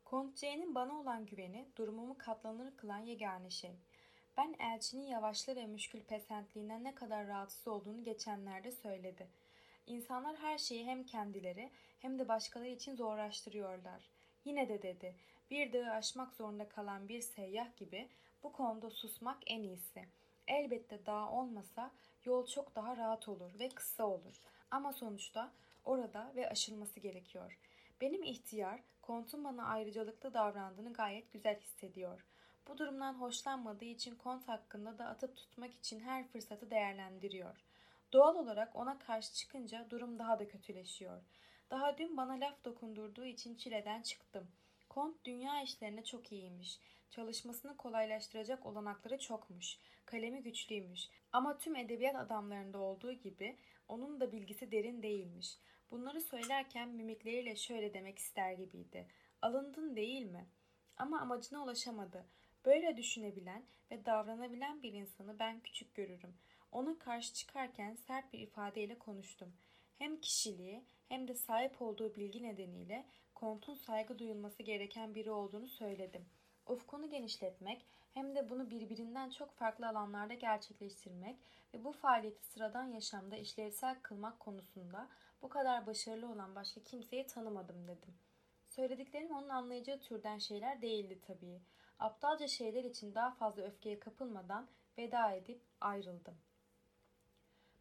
Kont 0.05 0.37
C'nin 0.37 0.75
bana 0.75 0.99
olan 0.99 1.25
güveni 1.25 1.67
durumumu 1.77 2.17
katlanır 2.17 2.77
kılan 2.77 2.97
yegane 2.97 3.49
şey. 3.49 3.75
Ben 4.37 4.55
elçinin 4.59 5.07
yavaşlı 5.07 5.55
ve 5.55 5.65
müşkül 5.65 6.01
pesentliğinden 6.01 6.83
ne 6.83 6.95
kadar 6.95 7.27
rahatsız 7.27 7.67
olduğunu 7.67 8.03
geçenlerde 8.03 8.71
söyledi. 8.71 9.27
İnsanlar 9.87 10.35
her 10.37 10.57
şeyi 10.57 10.85
hem 10.85 11.03
kendileri 11.03 11.71
hem 11.99 12.19
de 12.19 12.27
başkaları 12.27 12.69
için 12.69 12.95
zorlaştırıyorlar. 12.95 14.09
Yine 14.45 14.69
de 14.69 14.81
dedi, 14.81 15.15
bir 15.51 15.73
dağı 15.73 15.91
aşmak 15.91 16.33
zorunda 16.33 16.69
kalan 16.69 17.09
bir 17.09 17.21
seyyah 17.21 17.77
gibi 17.77 18.09
bu 18.43 18.51
konuda 18.51 18.89
susmak 18.89 19.37
en 19.45 19.63
iyisi. 19.63 20.05
Elbette 20.47 21.05
dağ 21.05 21.31
olmasa 21.31 21.91
yol 22.25 22.47
çok 22.47 22.75
daha 22.75 22.97
rahat 22.97 23.27
olur 23.27 23.59
ve 23.59 23.69
kısa 23.69 24.07
olur. 24.07 24.41
Ama 24.71 24.93
sonuçta 24.93 25.51
orada 25.87 26.31
ve 26.35 26.49
aşılması 26.49 26.99
gerekiyor. 26.99 27.59
Benim 28.01 28.23
ihtiyar, 28.23 28.79
kontun 29.01 29.43
bana 29.43 29.65
ayrıcalıklı 29.65 30.33
davrandığını 30.33 30.93
gayet 30.93 31.31
güzel 31.33 31.59
hissediyor. 31.59 32.25
Bu 32.67 32.77
durumdan 32.77 33.13
hoşlanmadığı 33.13 33.85
için 33.85 34.15
kont 34.15 34.47
hakkında 34.47 34.97
da 34.97 35.05
atıp 35.05 35.37
tutmak 35.37 35.73
için 35.73 35.99
her 35.99 36.27
fırsatı 36.27 36.71
değerlendiriyor. 36.71 37.63
Doğal 38.13 38.35
olarak 38.35 38.75
ona 38.75 38.99
karşı 38.99 39.33
çıkınca 39.33 39.89
durum 39.89 40.19
daha 40.19 40.39
da 40.39 40.47
kötüleşiyor. 40.47 41.21
Daha 41.71 41.97
dün 41.97 42.17
bana 42.17 42.33
laf 42.33 42.65
dokundurduğu 42.65 43.25
için 43.25 43.55
çileden 43.55 44.01
çıktım. 44.01 44.47
Kont 44.89 45.25
dünya 45.25 45.61
işlerine 45.61 46.03
çok 46.03 46.31
iyiymiş. 46.31 46.79
Çalışmasını 47.11 47.77
kolaylaştıracak 47.77 48.65
olanakları 48.65 49.19
çokmuş. 49.19 49.77
Kalemi 50.05 50.43
güçlüymüş. 50.43 51.09
Ama 51.31 51.57
tüm 51.57 51.75
edebiyat 51.75 52.15
adamlarında 52.15 52.77
olduğu 52.77 53.11
gibi 53.11 53.57
onun 53.87 54.19
da 54.19 54.31
bilgisi 54.31 54.71
derin 54.71 55.03
değilmiş. 55.03 55.57
Bunları 55.91 56.21
söylerken 56.21 56.89
mimikleriyle 56.89 57.55
şöyle 57.55 57.93
demek 57.93 58.19
ister 58.19 58.51
gibiydi. 58.51 59.07
Alındın 59.41 59.95
değil 59.95 60.25
mi? 60.25 60.47
Ama 60.97 61.21
amacına 61.21 61.63
ulaşamadı. 61.63 62.25
Böyle 62.65 62.97
düşünebilen 62.97 63.65
ve 63.91 64.05
davranabilen 64.05 64.83
bir 64.83 64.93
insanı 64.93 65.39
ben 65.39 65.59
küçük 65.59 65.95
görürüm. 65.95 66.37
Ona 66.71 66.99
karşı 66.99 67.33
çıkarken 67.33 67.95
sert 67.95 68.33
bir 68.33 68.39
ifadeyle 68.39 68.99
konuştum. 68.99 69.53
Hem 69.97 70.21
kişiliği 70.21 70.83
hem 71.09 71.27
de 71.27 71.33
sahip 71.33 71.81
olduğu 71.81 72.15
bilgi 72.15 72.43
nedeniyle 72.43 73.05
kontun 73.35 73.73
saygı 73.73 74.19
duyulması 74.19 74.63
gereken 74.63 75.15
biri 75.15 75.31
olduğunu 75.31 75.67
söyledim. 75.67 76.25
Ufkunu 76.67 77.09
genişletmek 77.09 77.85
hem 78.17 78.35
de 78.35 78.49
bunu 78.49 78.69
birbirinden 78.69 79.29
çok 79.29 79.51
farklı 79.51 79.87
alanlarda 79.87 80.33
gerçekleştirmek 80.33 81.37
ve 81.73 81.83
bu 81.83 81.91
faaliyeti 81.91 82.43
sıradan 82.45 82.85
yaşamda 82.85 83.37
işlevsel 83.37 84.01
kılmak 84.01 84.39
konusunda 84.39 85.07
bu 85.41 85.49
kadar 85.49 85.87
başarılı 85.87 86.31
olan 86.31 86.55
başka 86.55 86.83
kimseyi 86.83 87.27
tanımadım 87.27 87.87
dedim. 87.87 88.13
Söylediklerim 88.67 89.31
onun 89.31 89.49
anlayacağı 89.49 89.99
türden 89.99 90.37
şeyler 90.37 90.81
değildi 90.81 91.19
tabii. 91.27 91.61
Aptalca 91.99 92.47
şeyler 92.47 92.83
için 92.83 93.15
daha 93.15 93.31
fazla 93.31 93.63
öfkeye 93.63 93.99
kapılmadan 93.99 94.67
veda 94.97 95.31
edip 95.31 95.61
ayrıldım. 95.81 96.37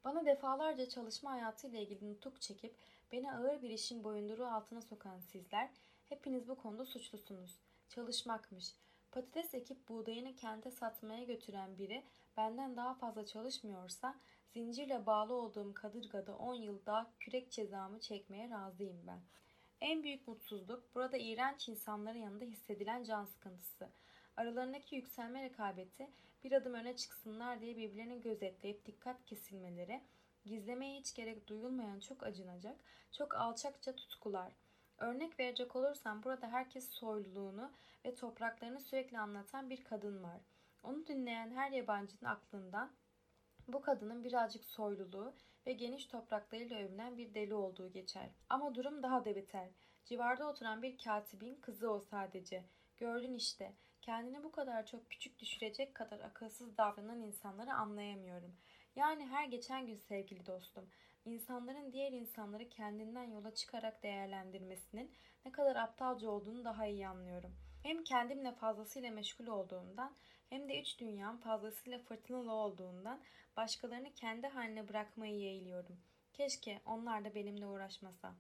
Bana 0.05 0.27
defalarca 0.27 0.89
çalışma 0.89 1.33
hayatıyla 1.33 1.81
ilgili 1.81 2.11
nutuk 2.11 2.41
çekip 2.41 2.77
beni 3.13 3.33
ağır 3.33 3.63
bir 3.63 3.71
işin 3.71 4.05
boyunduruğu 4.05 4.47
altına 4.47 4.83
sokan 4.83 5.19
sizler 5.19 5.71
hepiniz 6.09 6.49
bu 6.49 6.55
konuda 6.55 6.85
suçlusunuz. 6.85 7.59
Çalışmakmış. 7.89 8.75
Patates 9.17 9.55
ekip 9.55 9.89
buğdayını 9.89 10.37
kente 10.37 10.71
satmaya 10.71 11.25
götüren 11.25 11.79
biri 11.79 12.03
benden 12.37 12.77
daha 12.77 12.95
fazla 12.95 13.27
çalışmıyorsa 13.27 14.15
zincirle 14.53 15.07
bağlı 15.07 15.35
olduğum 15.35 15.75
kadırgada 15.75 16.37
10 16.37 16.55
yıl 16.55 16.87
daha 16.87 17.11
kürek 17.21 17.51
cezamı 17.51 18.01
çekmeye 18.01 18.51
razıyım 18.51 18.97
ben. 19.07 19.21
En 19.81 20.03
büyük 20.03 20.29
mutsuzluk 20.29 20.95
burada 20.95 21.17
iğrenç 21.17 21.69
insanların 21.69 22.19
yanında 22.19 22.45
hissedilen 22.45 23.05
can 23.05 23.25
sıkıntısı. 23.25 23.89
Aralarındaki 24.37 24.97
yükselme 24.97 25.43
rekabeti 25.43 26.11
bir 26.45 26.53
adım 26.53 26.75
öne 26.75 26.97
çıksınlar 26.97 27.61
diye 27.61 27.77
birbirlerini 27.77 28.21
gözetleyip 28.21 28.87
dikkat 28.87 29.25
kesilmeleri, 29.25 30.01
gizlemeye 30.45 31.01
hiç 31.01 31.15
gerek 31.15 31.49
duyulmayan 31.49 32.01
çok 32.01 32.23
acınacak, 32.23 32.77
çok 33.13 33.35
alçakça 33.35 33.97
tutkular. 33.97 34.53
Örnek 34.99 35.41
verecek 35.41 35.77
olursam 35.77 36.23
burada 36.23 36.49
herkes 36.49 36.91
soyluluğunu 36.91 37.71
ve 38.07 38.15
topraklarını 38.15 38.81
sürekli 38.81 39.19
anlatan 39.19 39.71
bir 39.71 39.85
kadın 39.85 40.23
var. 40.23 40.41
Onu 40.83 41.07
dinleyen 41.07 41.51
her 41.51 41.71
yabancının 41.71 42.31
aklından 42.31 42.93
bu 43.69 43.81
kadının 43.81 44.25
birazcık 44.25 44.65
soyluluğu 44.65 45.35
ve 45.67 45.73
geniş 45.73 46.07
topraklarıyla 46.07 46.79
övünen 46.79 47.19
bir 47.19 47.35
deli 47.35 47.55
olduğu 47.55 47.93
geçer. 47.93 48.31
Ama 48.49 48.75
durum 48.75 49.03
daha 49.03 49.25
da 49.25 49.37
beter. 49.37 49.69
Civarda 50.05 50.49
oturan 50.49 50.83
bir 50.83 50.99
katibin 50.99 51.55
kızı 51.55 51.91
o 51.91 52.01
sadece. 52.01 52.65
Gördün 52.97 53.35
işte. 53.35 53.73
Kendini 54.03 54.45
bu 54.45 54.53
kadar 54.53 54.87
çok 54.87 55.11
küçük 55.11 55.39
düşürecek 55.39 55.95
kadar 55.95 56.21
akılsız 56.21 56.77
davranan 56.77 57.21
insanları 57.21 57.73
anlayamıyorum. 57.73 58.57
Yani 58.97 59.27
her 59.27 59.45
geçen 59.45 59.87
gün 59.87 59.97
sevgili 59.97 60.47
dostum, 60.47 60.89
insanların 61.25 61.93
diğer 61.93 62.13
insanları 62.13 62.69
kendinden 62.69 63.25
yola 63.25 63.55
çıkarak 63.55 64.03
değerlendirmesinin 64.03 65.13
ne 65.45 65.53
kadar 65.53 65.77
aptalca 65.77 66.31
olduğunu 66.31 66.65
daha 66.65 66.87
iyi 66.87 67.09
anlıyorum. 67.09 67.57
Hem 67.87 68.05
kendimle 68.05 68.53
fazlasıyla 68.53 69.11
meşgul 69.11 69.47
olduğumdan 69.47 70.15
hem 70.51 70.69
de 70.69 70.81
üç 70.81 71.01
dünyam 71.01 71.39
fazlasıyla 71.39 71.99
fırtınalı 71.99 72.53
olduğundan 72.53 73.21
başkalarını 73.57 74.15
kendi 74.15 74.47
haline 74.47 74.89
bırakmayı 74.89 75.39
yeğliyorum. 75.39 76.01
Keşke 76.33 76.81
onlar 76.87 77.25
da 77.25 77.35
benimle 77.35 77.67
uğraşmasa. 77.67 78.35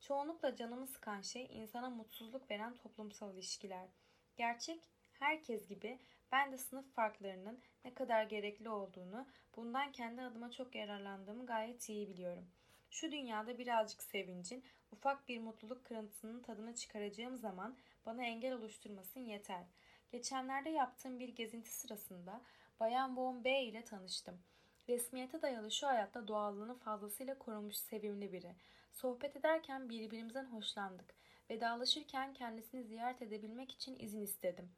Çoğunlukla 0.00 0.56
canımı 0.56 0.86
sıkan 0.86 1.20
şey 1.20 1.48
insana 1.50 1.90
mutsuzluk 1.90 2.50
veren 2.50 2.76
toplumsal 2.76 3.34
ilişkiler. 3.34 3.88
Gerçek 4.36 4.80
herkes 5.12 5.68
gibi 5.68 5.98
ben 6.32 6.52
de 6.52 6.58
sınıf 6.58 6.94
farklarının 6.94 7.60
ne 7.84 7.94
kadar 7.94 8.24
gerekli 8.24 8.68
olduğunu, 8.68 9.26
bundan 9.56 9.92
kendi 9.92 10.22
adıma 10.22 10.50
çok 10.50 10.74
yararlandığımı 10.74 11.46
gayet 11.46 11.88
iyi 11.88 12.08
biliyorum. 12.08 12.46
Şu 12.90 13.12
dünyada 13.12 13.58
birazcık 13.58 14.02
sevincin, 14.02 14.64
ufak 14.92 15.28
bir 15.28 15.40
mutluluk 15.40 15.84
kırıntısının 15.84 16.42
tadını 16.42 16.74
çıkaracağım 16.74 17.38
zaman 17.38 17.76
bana 18.06 18.24
engel 18.24 18.52
oluşturmasın 18.52 19.20
yeter. 19.20 19.64
Geçenlerde 20.12 20.70
yaptığım 20.70 21.18
bir 21.18 21.28
gezinti 21.28 21.74
sırasında 21.74 22.42
Bayan 22.80 23.16
Von 23.16 23.44
B 23.44 23.62
ile 23.62 23.84
tanıştım. 23.84 24.40
Resmiyete 24.88 25.42
dayalı 25.42 25.70
şu 25.70 25.86
hayatta 25.86 26.28
doğallığını 26.28 26.74
fazlasıyla 26.74 27.38
korunmuş 27.38 27.76
sevimli 27.76 28.32
biri. 28.32 28.54
Sohbet 28.92 29.36
ederken 29.36 29.88
birbirimizden 29.88 30.44
hoşlandık. 30.44 31.14
Vedalaşırken 31.50 32.34
kendisini 32.34 32.84
ziyaret 32.84 33.22
edebilmek 33.22 33.72
için 33.72 33.98
izin 33.98 34.20
istedim. 34.20 34.72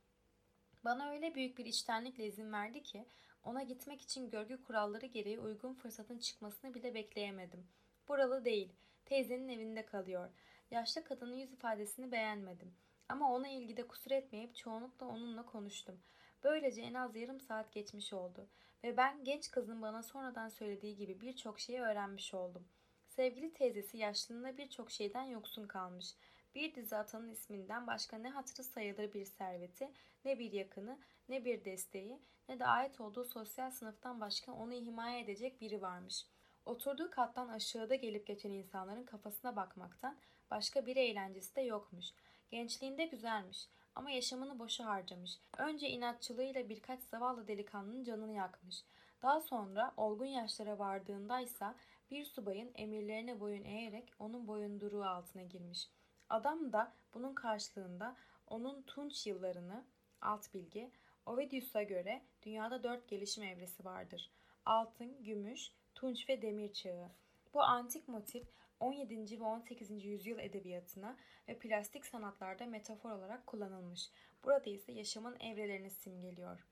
Bana 0.85 1.11
öyle 1.11 1.35
büyük 1.35 1.59
bir 1.59 1.66
içtenlikle 1.66 2.27
izin 2.27 2.53
verdi 2.53 2.83
ki 2.83 3.05
ona 3.45 3.62
gitmek 3.62 4.03
için 4.03 4.31
görgü 4.31 4.62
kuralları 4.64 5.07
gereği 5.07 5.41
uygun 5.41 5.75
fırsatın 5.75 6.18
çıkmasını 6.18 6.75
bile 6.75 6.95
bekleyemedim. 6.95 7.66
Buralı 8.09 8.45
değil, 8.45 8.73
teyzenin 9.05 9.49
evinde 9.49 9.87
kalıyor. 9.87 10.29
Yaşlı 10.70 11.05
kadının 11.05 11.37
yüz 11.37 11.53
ifadesini 11.53 12.12
beğenmedim. 12.12 12.75
Ama 13.09 13.32
ona 13.32 13.48
ilgide 13.48 13.86
kusur 13.86 14.11
etmeyip 14.11 14.57
çoğunlukla 14.57 15.07
onunla 15.07 15.46
konuştum. 15.46 16.00
Böylece 16.44 16.82
en 16.82 16.94
az 16.94 17.16
yarım 17.16 17.40
saat 17.40 17.72
geçmiş 17.72 18.12
oldu 18.12 18.48
ve 18.84 18.96
ben 18.96 19.24
genç 19.24 19.50
kızın 19.50 19.82
bana 19.82 20.03
sonradan 20.03 20.48
söylediği 20.48 20.96
gibi 20.96 21.20
birçok 21.20 21.61
şeyi 21.61 21.80
öğrenmiş 21.80 22.34
oldum. 22.34 22.68
Sevgili 23.09 23.53
teyzesi 23.53 23.98
yaşlılığında 23.98 24.57
birçok 24.57 24.90
şeyden 24.90 25.22
yoksun 25.22 25.66
kalmış. 25.66 26.14
Bir 26.55 26.74
dizi 26.74 26.96
atanın 26.96 27.28
isminden 27.28 27.86
başka 27.86 28.18
ne 28.18 28.30
hatırı 28.30 28.64
sayılır 28.64 29.12
bir 29.12 29.24
serveti, 29.24 29.90
ne 30.24 30.38
bir 30.38 30.53
yakını, 30.53 30.98
ne 31.28 31.44
bir 31.44 31.64
desteği, 31.64 32.18
ne 32.48 32.59
de 32.59 32.66
ait 32.66 33.00
olduğu 33.00 33.24
sosyal 33.24 33.70
sınıftan 33.70 34.20
başka 34.20 34.53
onu 34.53 34.72
himaye 34.72 35.20
edecek 35.20 35.61
biri 35.61 35.82
varmış. 35.82 36.26
Oturduğu 36.66 37.11
kattan 37.11 37.48
aşağıda 37.48 37.94
gelip 37.94 38.26
geçen 38.26 38.50
insanların 38.50 39.05
kafasına 39.05 39.57
bakmaktan 39.57 40.18
başka 40.50 40.86
bir 40.86 40.96
eğlencesi 40.96 41.57
de 41.57 41.61
yokmuş. 41.61 42.07
Gençliğinde 42.53 43.05
güzelmiş 43.05 43.68
ama 43.94 44.11
yaşamını 44.11 44.59
boşa 44.59 44.84
harcamış. 44.84 45.38
Önce 45.59 45.88
inatçılığıyla 45.88 46.68
birkaç 46.68 47.03
zavallı 47.03 47.48
delikanlının 47.48 48.05
canını 48.05 48.32
yakmış. 48.32 48.84
Daha 49.22 49.40
sonra 49.40 49.92
olgun 49.96 50.26
yaşlara 50.26 50.78
vardığındaysa 50.78 51.74
bir 52.11 52.24
subayın 52.24 52.72
emirlerine 52.74 53.40
boyun 53.40 53.64
eğerek 53.64 54.12
onun 54.18 54.48
boyunduruğu 54.48 55.05
altına 55.05 55.42
girmiş. 55.42 55.88
Adam 56.28 56.72
da 56.72 56.92
bunun 57.14 57.34
karşılığında 57.34 58.16
onun 58.46 58.82
tunç 58.82 59.26
yıllarını, 59.26 59.84
alt 60.20 60.55
bilgi, 60.55 60.90
Ovidius'a 61.26 61.82
göre 61.82 62.22
dünyada 62.42 62.82
dört 62.82 63.09
gelişim 63.09 63.44
evresi 63.44 63.84
vardır. 63.84 64.30
Altın, 64.66 65.22
gümüş, 65.22 65.72
tunç 65.94 66.28
ve 66.28 66.42
demir 66.42 66.72
çağı. 66.72 67.11
Bu 67.55 67.62
antik 67.62 68.09
motif 68.09 68.48
17. 68.83 69.41
ve 69.41 69.45
18. 69.45 70.05
yüzyıl 70.05 70.39
edebiyatına 70.39 71.16
ve 71.49 71.59
plastik 71.59 72.07
sanatlarda 72.07 72.66
metafor 72.66 73.11
olarak 73.11 73.47
kullanılmış. 73.47 74.11
Burada 74.45 74.70
ise 74.70 74.93
yaşamın 74.93 75.41
evrelerini 75.41 75.91
simgeliyor. 75.91 76.66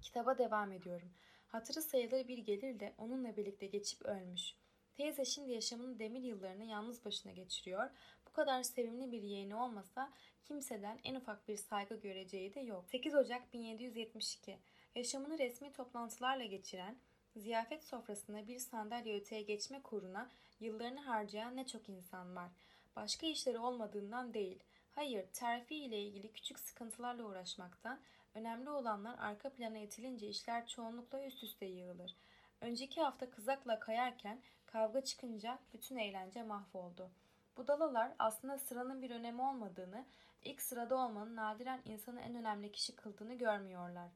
Kitaba 0.00 0.38
devam 0.38 0.72
ediyorum. 0.72 1.12
Hatırı 1.46 1.82
sayılır 1.82 2.28
bir 2.28 2.38
gelirle 2.38 2.94
onunla 2.98 3.36
birlikte 3.36 3.66
geçip 3.66 4.02
ölmüş. 4.02 4.54
Teyze 4.96 5.24
şimdi 5.24 5.52
yaşamının 5.52 5.98
demir 5.98 6.22
yıllarını 6.22 6.64
yalnız 6.64 7.04
başına 7.04 7.32
geçiriyor. 7.32 7.90
Bu 8.28 8.32
kadar 8.32 8.62
sevimli 8.62 9.12
bir 9.12 9.22
yeğeni 9.22 9.54
olmasa 9.54 10.12
kimseden 10.44 11.00
en 11.04 11.14
ufak 11.14 11.48
bir 11.48 11.56
saygı 11.56 11.94
göreceği 11.94 12.54
de 12.54 12.60
yok. 12.60 12.88
8 12.88 13.14
Ocak 13.14 13.52
1772 13.52 14.58
Yaşamını 14.94 15.38
resmi 15.38 15.72
toplantılarla 15.72 16.44
geçiren, 16.44 16.98
ziyafet 17.36 17.84
sofrasında 17.84 18.48
bir 18.48 18.58
sandalye 18.58 19.16
öteye 19.16 19.42
geçmek 19.42 19.92
uğruna 19.92 20.30
yıllarını 20.60 21.00
harcayan 21.00 21.56
ne 21.56 21.66
çok 21.66 21.88
insan 21.88 22.36
var. 22.36 22.50
Başka 22.96 23.26
işleri 23.26 23.58
olmadığından 23.58 24.34
değil. 24.34 24.62
Hayır, 24.94 25.26
terfi 25.32 25.74
ile 25.76 26.02
ilgili 26.02 26.32
küçük 26.32 26.58
sıkıntılarla 26.58 27.24
uğraşmaktan, 27.24 28.00
önemli 28.34 28.70
olanlar 28.70 29.18
arka 29.18 29.50
plana 29.50 29.78
itilince 29.78 30.28
işler 30.28 30.66
çoğunlukla 30.66 31.24
üst 31.24 31.42
üste 31.42 31.66
yığılır. 31.66 32.16
Önceki 32.60 33.00
hafta 33.00 33.30
kızakla 33.30 33.80
kayarken 33.80 34.42
kavga 34.66 35.00
çıkınca 35.04 35.58
bütün 35.72 35.96
eğlence 35.96 36.42
mahvoldu. 36.42 37.10
Budalalar 37.56 38.12
aslında 38.18 38.58
sıranın 38.58 39.02
bir 39.02 39.10
önemi 39.10 39.42
olmadığını, 39.42 40.04
ilk 40.42 40.62
sırada 40.62 40.96
olmanın 40.96 41.36
nadiren 41.36 41.82
insanı 41.84 42.20
en 42.20 42.34
önemli 42.34 42.72
kişi 42.72 42.96
kıldığını 42.96 43.34
görmüyorlar. 43.34 44.08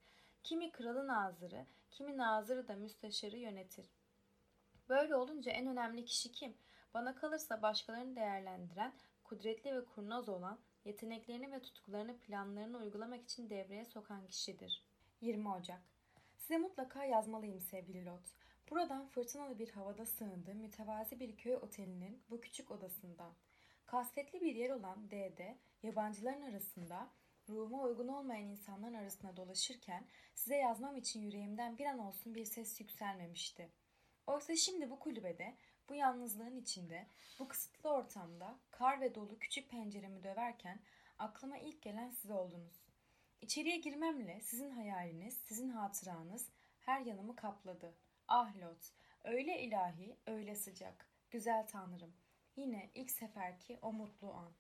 Kimi 0.45 0.73
kralı 0.73 1.07
nazırı, 1.07 1.67
kimi 1.91 2.17
nazırı 2.17 2.69
da 2.69 2.75
müsteşarı 2.75 3.37
yönetir. 3.37 3.87
Böyle 4.89 5.17
olunca 5.17 5.53
en 5.53 5.67
önemli 5.67 6.05
kişi 6.05 6.33
kim? 6.33 6.57
Bana 6.95 7.15
kalırsa 7.15 7.63
başkalarını 7.63 8.17
değerlendiren, 8.17 8.93
kudretli 9.25 9.75
ve 9.75 9.85
kurnaz 9.85 10.29
olan, 10.29 10.59
yeteneklerini 10.85 11.53
ve 11.53 11.61
tutkularını 11.63 12.19
planlarını 12.19 12.79
uygulamak 12.79 13.25
için 13.25 13.51
devreye 13.51 13.85
sokan 13.85 14.27
kişidir. 14.27 14.85
20 15.21 15.49
Ocak 15.49 15.81
Size 16.37 16.59
mutlaka 16.59 17.05
yazmalıyım 17.05 17.61
sevgili 17.61 18.07
Lot. 18.07 18.23
Buradan 18.71 19.07
fırtınalı 19.07 19.59
bir 19.59 19.71
havada 19.71 20.07
sığındığım 20.07 20.59
mütevazi 20.59 21.21
bir 21.21 21.37
köy 21.37 21.55
otelinin 21.55 22.23
bu 22.31 22.41
küçük 22.41 22.71
odasından. 22.71 23.33
Kasvetli 23.87 24.41
bir 24.41 24.55
yer 24.55 24.71
olan 24.71 25.11
D'de 25.11 25.59
yabancıların 25.83 26.43
arasında 26.43 27.11
ruhuma 27.49 27.83
uygun 27.83 28.09
olmayan 28.09 28.49
insanların 28.49 28.95
arasında 28.95 29.37
dolaşırken 29.37 30.07
size 30.35 30.57
yazmam 30.57 30.97
için 30.97 31.23
yüreğimden 31.23 31.79
bir 31.79 31.87
an 31.87 31.99
olsun 31.99 32.35
bir 32.35 32.45
ses 32.45 32.81
yükselmemişti. 32.81 33.69
Oysa 34.29 34.57
şimdi 34.57 34.91
bu 34.91 34.99
kulübede, 34.99 35.55
bu 35.89 35.95
yalnızlığın 35.95 36.57
içinde, 36.57 37.07
bu 37.39 37.49
kısıtlı 37.49 37.91
ortamda 37.91 38.59
kar 38.71 39.01
ve 39.01 39.15
dolu 39.15 39.39
küçük 39.39 39.71
penceremi 39.71 40.23
döverken 40.23 40.81
aklıma 41.19 41.59
ilk 41.59 41.83
gelen 41.83 42.11
siz 42.11 42.31
oldunuz. 42.31 42.89
İçeriye 43.41 43.77
girmemle 43.77 44.41
sizin 44.41 44.71
hayaliniz, 44.71 45.35
sizin 45.35 45.69
hatıranız 45.69 46.49
her 46.81 47.01
yanımı 47.01 47.37
kapladı. 47.37 47.95
Ah 48.29 48.57
Lot, 48.57 48.93
öyle 49.25 49.63
ilahi, 49.63 50.17
öyle 50.27 50.55
sıcak, 50.55 51.09
güzel 51.31 51.67
tanrım. 51.67 52.13
Yine 52.57 52.91
ilk 52.95 53.11
seferki 53.11 53.79
o 53.83 53.93
mutlu 53.93 54.33
an. 54.33 54.53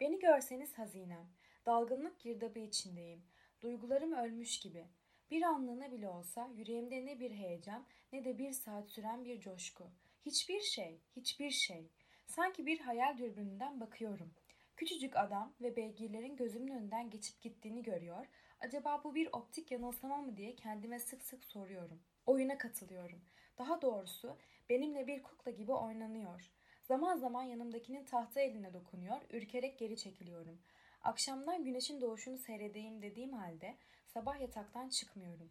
Beni 0.00 0.18
görseniz 0.18 0.78
hazinem, 0.78 1.28
dalgınlık 1.66 2.20
girdabı 2.20 2.58
içindeyim. 2.58 3.24
Duygularım 3.60 4.12
ölmüş 4.12 4.60
gibi. 4.60 4.86
Bir 5.32 5.42
anlığına 5.42 5.92
bile 5.92 6.08
olsa 6.08 6.48
yüreğimde 6.56 7.06
ne 7.06 7.20
bir 7.20 7.30
heyecan 7.30 7.86
ne 8.12 8.24
de 8.24 8.38
bir 8.38 8.52
saat 8.52 8.88
süren 8.88 9.24
bir 9.24 9.40
coşku. 9.40 9.84
Hiçbir 10.26 10.60
şey, 10.60 11.00
hiçbir 11.16 11.50
şey. 11.50 11.90
Sanki 12.26 12.66
bir 12.66 12.80
hayal 12.80 13.18
dürbününden 13.18 13.80
bakıyorum. 13.80 14.34
Küçücük 14.76 15.16
adam 15.16 15.52
ve 15.60 15.76
beygirlerin 15.76 16.36
gözümün 16.36 16.68
önünden 16.68 17.10
geçip 17.10 17.42
gittiğini 17.42 17.82
görüyor. 17.82 18.26
Acaba 18.60 19.04
bu 19.04 19.14
bir 19.14 19.28
optik 19.32 19.70
yanılsama 19.70 20.16
mı 20.16 20.36
diye 20.36 20.56
kendime 20.56 20.98
sık 20.98 21.22
sık 21.22 21.44
soruyorum. 21.44 22.00
Oyuna 22.26 22.58
katılıyorum. 22.58 23.20
Daha 23.58 23.82
doğrusu 23.82 24.36
benimle 24.68 25.06
bir 25.06 25.22
kukla 25.22 25.50
gibi 25.50 25.72
oynanıyor. 25.72 26.50
Zaman 26.82 27.16
zaman 27.16 27.42
yanımdakinin 27.42 28.04
tahta 28.04 28.40
eline 28.40 28.72
dokunuyor, 28.72 29.20
ürkerek 29.30 29.78
geri 29.78 29.96
çekiliyorum. 29.96 30.58
Akşamdan 31.02 31.64
güneşin 31.64 32.00
doğuşunu 32.00 32.38
seyredeyim 32.38 33.02
dediğim 33.02 33.32
halde 33.32 33.76
sabah 34.14 34.40
yataktan 34.40 34.88
çıkmıyorum. 34.88 35.50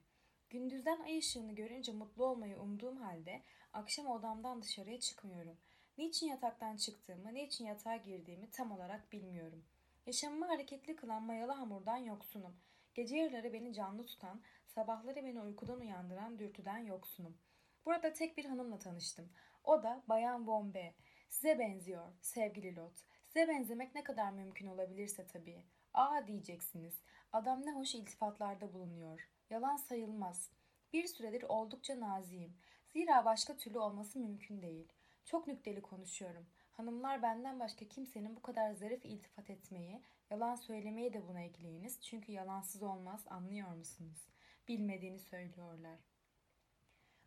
Gündüzden 0.50 1.00
ay 1.00 1.18
ışığını 1.18 1.52
görünce 1.56 1.92
mutlu 1.92 2.26
olmayı 2.26 2.60
umduğum 2.60 2.98
halde 2.98 3.42
akşam 3.74 4.08
odamdan 4.08 4.62
dışarıya 4.62 5.00
çıkmıyorum. 5.00 5.58
Niçin 5.98 6.28
yataktan 6.28 6.78
çıktığımı, 6.78 7.34
niçin 7.34 7.66
yatağa 7.66 7.96
girdiğimi 7.96 8.52
tam 8.52 8.72
olarak 8.72 9.12
bilmiyorum. 9.12 9.66
Yaşamımı 10.06 10.46
hareketli 10.46 10.96
kılan 10.96 11.24
mayalı 11.24 11.52
hamurdan 11.52 11.98
yoksunum. 11.98 12.58
Gece 12.94 13.18
yarıları 13.18 13.54
beni 13.54 13.74
canlı 13.74 14.06
tutan, 14.06 14.42
sabahları 14.68 15.16
beni 15.16 15.42
uykudan 15.42 15.80
uyandıran 15.80 16.40
dürtüden 16.40 16.78
yoksunum. 16.78 17.38
Burada 17.86 18.14
tek 18.14 18.38
bir 18.38 18.46
hanımla 18.46 18.80
tanıştım. 18.80 19.32
O 19.64 19.84
da 19.84 20.04
Bayan 20.10 20.48
Bombe. 20.48 20.94
Size 21.30 21.60
benziyor 21.60 22.08
sevgili 22.22 22.76
Lot. 22.76 22.94
Size 23.28 23.48
benzemek 23.48 23.96
ne 23.96 24.04
kadar 24.04 24.32
mümkün 24.32 24.68
olabilirse 24.68 25.28
tabii. 25.28 25.66
Aa 25.94 26.28
diyeceksiniz. 26.28 27.02
Adam 27.34 27.66
ne 27.66 27.72
hoş 27.72 27.96
iltifatlarda 27.96 28.74
bulunuyor. 28.74 29.30
Yalan 29.50 29.76
sayılmaz. 29.76 30.52
Bir 30.94 31.08
süredir 31.08 31.44
oldukça 31.44 32.00
naziyim. 32.00 32.58
Zira 32.88 33.26
başka 33.26 33.58
türlü 33.58 33.80
olması 33.80 34.20
mümkün 34.20 34.62
değil. 34.62 34.88
Çok 35.26 35.48
nükteli 35.48 35.82
konuşuyorum. 35.82 36.46
Hanımlar 36.72 37.22
benden 37.22 37.60
başka 37.60 37.88
kimsenin 37.88 38.36
bu 38.36 38.42
kadar 38.42 38.72
zarif 38.72 39.06
iltifat 39.06 39.50
etmeyi, 39.50 40.02
yalan 40.30 40.56
söylemeyi 40.56 41.14
de 41.14 41.28
buna 41.28 41.42
ekleyiniz. 41.42 42.02
Çünkü 42.02 42.32
yalansız 42.32 42.84
olmaz 42.84 43.26
anlıyor 43.30 43.76
musunuz? 43.76 44.28
Bilmediğini 44.68 45.20
söylüyorlar. 45.20 46.00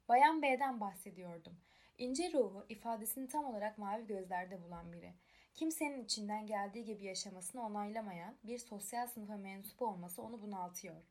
Bayan 0.09 0.42
B'den 0.42 0.80
bahsediyordum. 0.80 1.57
İnce 1.98 2.32
ruhu 2.32 2.66
ifadesini 2.68 3.28
tam 3.28 3.44
olarak 3.44 3.78
mavi 3.78 4.07
gözlerde 4.07 4.62
bulan 4.62 4.92
biri. 4.92 5.14
Kimsenin 5.55 6.05
içinden 6.05 6.46
geldiği 6.46 6.84
gibi 6.84 7.05
yaşamasını 7.05 7.66
onaylamayan 7.66 8.36
bir 8.44 8.59
sosyal 8.59 9.07
sınıfa 9.07 9.36
mensup 9.36 9.82
olması 9.82 10.22
onu 10.22 10.42
bunaltıyor. 10.42 11.02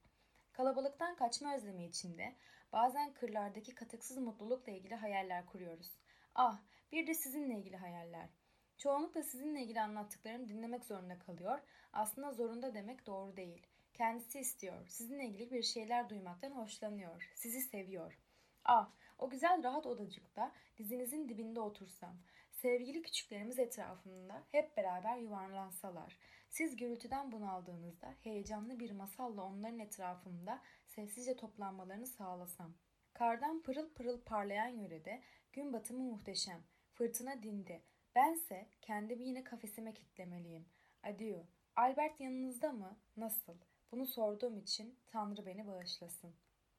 Kalabalıktan 0.53 1.15
kaçma 1.15 1.55
özlemi 1.55 1.85
içinde 1.85 2.35
bazen 2.73 3.13
kırlardaki 3.13 3.75
katıksız 3.75 4.17
mutlulukla 4.17 4.71
ilgili 4.71 4.95
hayaller 4.95 5.45
kuruyoruz. 5.45 5.91
Ah, 6.35 6.61
bir 6.91 7.07
de 7.07 7.13
sizinle 7.13 7.59
ilgili 7.59 7.77
hayaller. 7.77 8.29
Çoğunlukla 8.77 9.23
sizinle 9.23 9.61
ilgili 9.61 9.81
anlattıklarımı 9.81 10.49
dinlemek 10.49 10.85
zorunda 10.85 11.19
kalıyor. 11.19 11.59
Aslında 11.93 12.31
zorunda 12.31 12.73
demek 12.73 13.05
doğru 13.05 13.37
değil. 13.37 13.67
Kendisi 13.93 14.39
istiyor. 14.39 14.87
Sizinle 14.87 15.25
ilgili 15.25 15.51
bir 15.51 15.63
şeyler 15.63 16.09
duymaktan 16.09 16.51
hoşlanıyor. 16.51 17.31
Sizi 17.35 17.61
seviyor. 17.61 18.19
Ah, 18.65 18.91
o 19.19 19.29
güzel 19.29 19.63
rahat 19.63 19.85
odacıkta 19.85 20.51
dizinizin 20.77 21.29
dibinde 21.29 21.59
otursam. 21.59 22.17
Sevgili 22.63 23.01
küçüklerimiz 23.01 23.59
etrafında 23.59 24.43
hep 24.51 24.77
beraber 24.77 25.17
yuvarlansalar. 25.17 26.17
Siz 26.49 26.75
gürültüden 26.75 27.31
bunaldığınızda 27.31 28.15
heyecanlı 28.23 28.79
bir 28.79 28.91
masalla 28.91 29.43
onların 29.43 29.79
etrafında 29.79 30.61
sessizce 30.87 31.35
toplanmalarını 31.35 32.07
sağlasam. 32.07 32.73
Kardan 33.13 33.61
pırıl 33.61 33.93
pırıl 33.93 34.21
parlayan 34.21 34.67
yörede 34.67 35.21
gün 35.53 35.73
batımı 35.73 36.03
muhteşem. 36.03 36.63
Fırtına 36.93 37.43
dindi. 37.43 37.81
Bense 38.15 38.67
kendimi 38.81 39.23
yine 39.23 39.43
kafesime 39.43 39.93
kitlemeliyim. 39.93 40.65
Adieu. 41.03 41.45
Albert 41.75 42.19
yanınızda 42.19 42.71
mı? 42.71 42.97
Nasıl? 43.17 43.57
Bunu 43.91 44.05
sorduğum 44.05 44.57
için 44.57 44.99
Tanrı 45.07 45.45
beni 45.45 45.67
bağışlasın. 45.67 46.35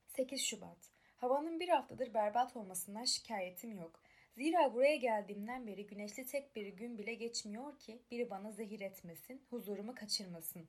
8 0.06 0.42
Şubat. 0.42 0.90
Havanın 1.16 1.60
bir 1.60 1.68
haftadır 1.68 2.14
berbat 2.14 2.56
olmasından 2.56 3.04
şikayetim 3.04 3.72
yok. 3.72 4.03
Zira 4.36 4.74
buraya 4.74 4.96
geldiğimden 4.96 5.66
beri 5.66 5.86
güneşli 5.86 6.26
tek 6.26 6.56
bir 6.56 6.66
gün 6.66 6.98
bile 6.98 7.14
geçmiyor 7.14 7.78
ki 7.78 8.02
biri 8.10 8.30
bana 8.30 8.50
zehir 8.52 8.80
etmesin, 8.80 9.42
huzurumu 9.50 9.94
kaçırmasın. 9.94 10.68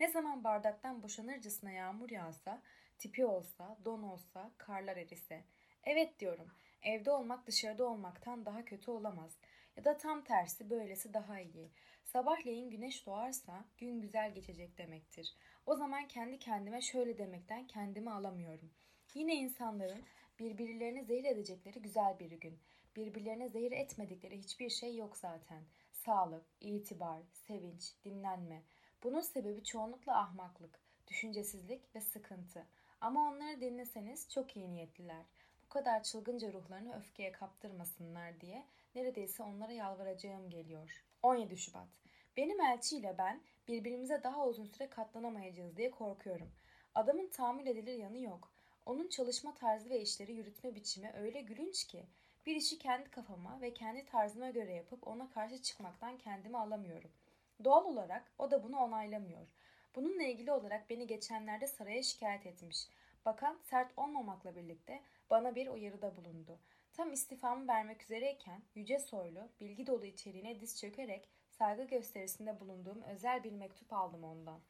Ne 0.00 0.08
zaman 0.08 0.44
bardaktan 0.44 1.02
boşanırcasına 1.02 1.70
yağmur 1.70 2.10
yağsa, 2.10 2.62
tipi 2.98 3.26
olsa, 3.26 3.78
don 3.84 4.02
olsa, 4.02 4.50
karlar 4.58 4.96
erise. 4.96 5.44
Evet 5.84 6.18
diyorum, 6.18 6.48
evde 6.82 7.10
olmak 7.10 7.46
dışarıda 7.46 7.84
olmaktan 7.84 8.46
daha 8.46 8.64
kötü 8.64 8.90
olamaz. 8.90 9.38
Ya 9.76 9.84
da 9.84 9.96
tam 9.96 10.24
tersi 10.24 10.70
böylesi 10.70 11.14
daha 11.14 11.40
iyi. 11.40 11.70
Sabahleyin 12.04 12.70
güneş 12.70 13.06
doğarsa 13.06 13.64
gün 13.78 14.00
güzel 14.00 14.34
geçecek 14.34 14.78
demektir. 14.78 15.34
O 15.66 15.76
zaman 15.76 16.08
kendi 16.08 16.38
kendime 16.38 16.80
şöyle 16.80 17.18
demekten 17.18 17.66
kendimi 17.66 18.10
alamıyorum. 18.10 18.70
Yine 19.14 19.34
insanların 19.34 20.04
birbirlerini 20.38 21.04
zehir 21.04 21.24
edecekleri 21.24 21.82
güzel 21.82 22.18
bir 22.18 22.30
gün. 22.30 22.58
Birbirlerine 22.96 23.48
zehir 23.48 23.72
etmedikleri 23.72 24.38
hiçbir 24.38 24.70
şey 24.70 24.96
yok 24.96 25.16
zaten. 25.16 25.62
Sağlık, 25.92 26.44
itibar, 26.60 27.22
sevinç, 27.32 27.92
dinlenme. 28.04 28.62
Bunun 29.02 29.20
sebebi 29.20 29.64
çoğunlukla 29.64 30.18
ahmaklık, 30.18 30.80
düşüncesizlik 31.06 31.94
ve 31.94 32.00
sıkıntı. 32.00 32.66
Ama 33.00 33.30
onları 33.30 33.60
dinleseniz 33.60 34.28
çok 34.30 34.56
iyi 34.56 34.70
niyetliler. 34.70 35.24
Bu 35.64 35.68
kadar 35.68 36.02
çılgınca 36.02 36.52
ruhlarını 36.52 36.98
öfkeye 36.98 37.32
kaptırmasınlar 37.32 38.40
diye 38.40 38.66
neredeyse 38.94 39.42
onlara 39.42 39.72
yalvaracağım 39.72 40.50
geliyor. 40.50 41.04
17 41.22 41.56
Şubat. 41.56 41.88
Benim 42.36 42.60
elçi 42.60 42.96
ile 42.96 43.14
ben 43.18 43.40
birbirimize 43.68 44.22
daha 44.22 44.46
uzun 44.46 44.66
süre 44.66 44.90
katlanamayacağız 44.90 45.76
diye 45.76 45.90
korkuyorum. 45.90 46.50
Adamın 46.94 47.28
tahammül 47.28 47.66
edilir 47.66 47.94
yanı 47.94 48.18
yok. 48.18 48.52
Onun 48.86 49.08
çalışma 49.08 49.54
tarzı 49.54 49.90
ve 49.90 50.00
işleri 50.00 50.32
yürütme 50.32 50.74
biçimi 50.74 51.12
öyle 51.12 51.40
gülünç 51.40 51.84
ki 51.84 52.06
bir 52.46 52.56
işi 52.56 52.78
kendi 52.78 53.10
kafama 53.10 53.60
ve 53.60 53.74
kendi 53.74 54.04
tarzıma 54.04 54.50
göre 54.50 54.74
yapıp 54.74 55.06
ona 55.06 55.30
karşı 55.30 55.62
çıkmaktan 55.62 56.18
kendimi 56.18 56.58
alamıyorum. 56.58 57.10
Doğal 57.64 57.84
olarak 57.84 58.32
o 58.38 58.50
da 58.50 58.62
bunu 58.62 58.76
onaylamıyor. 58.76 59.46
Bununla 59.94 60.22
ilgili 60.22 60.52
olarak 60.52 60.90
beni 60.90 61.06
geçenlerde 61.06 61.66
saraya 61.66 62.02
şikayet 62.02 62.46
etmiş. 62.46 62.88
Bakan 63.24 63.58
sert 63.62 63.98
olmamakla 63.98 64.56
birlikte 64.56 65.02
bana 65.30 65.54
bir 65.54 65.66
uyarıda 65.66 66.16
bulundu. 66.16 66.58
Tam 66.92 67.12
istifamı 67.12 67.68
vermek 67.68 68.02
üzereyken 68.02 68.62
yüce 68.74 68.98
soylu, 68.98 69.48
bilgi 69.60 69.86
dolu 69.86 70.04
içeriğine 70.04 70.60
diz 70.60 70.80
çökerek 70.80 71.28
saygı 71.50 71.84
gösterisinde 71.84 72.60
bulunduğum 72.60 73.02
özel 73.02 73.44
bir 73.44 73.52
mektup 73.52 73.92
aldım 73.92 74.24
ondan. 74.24 74.60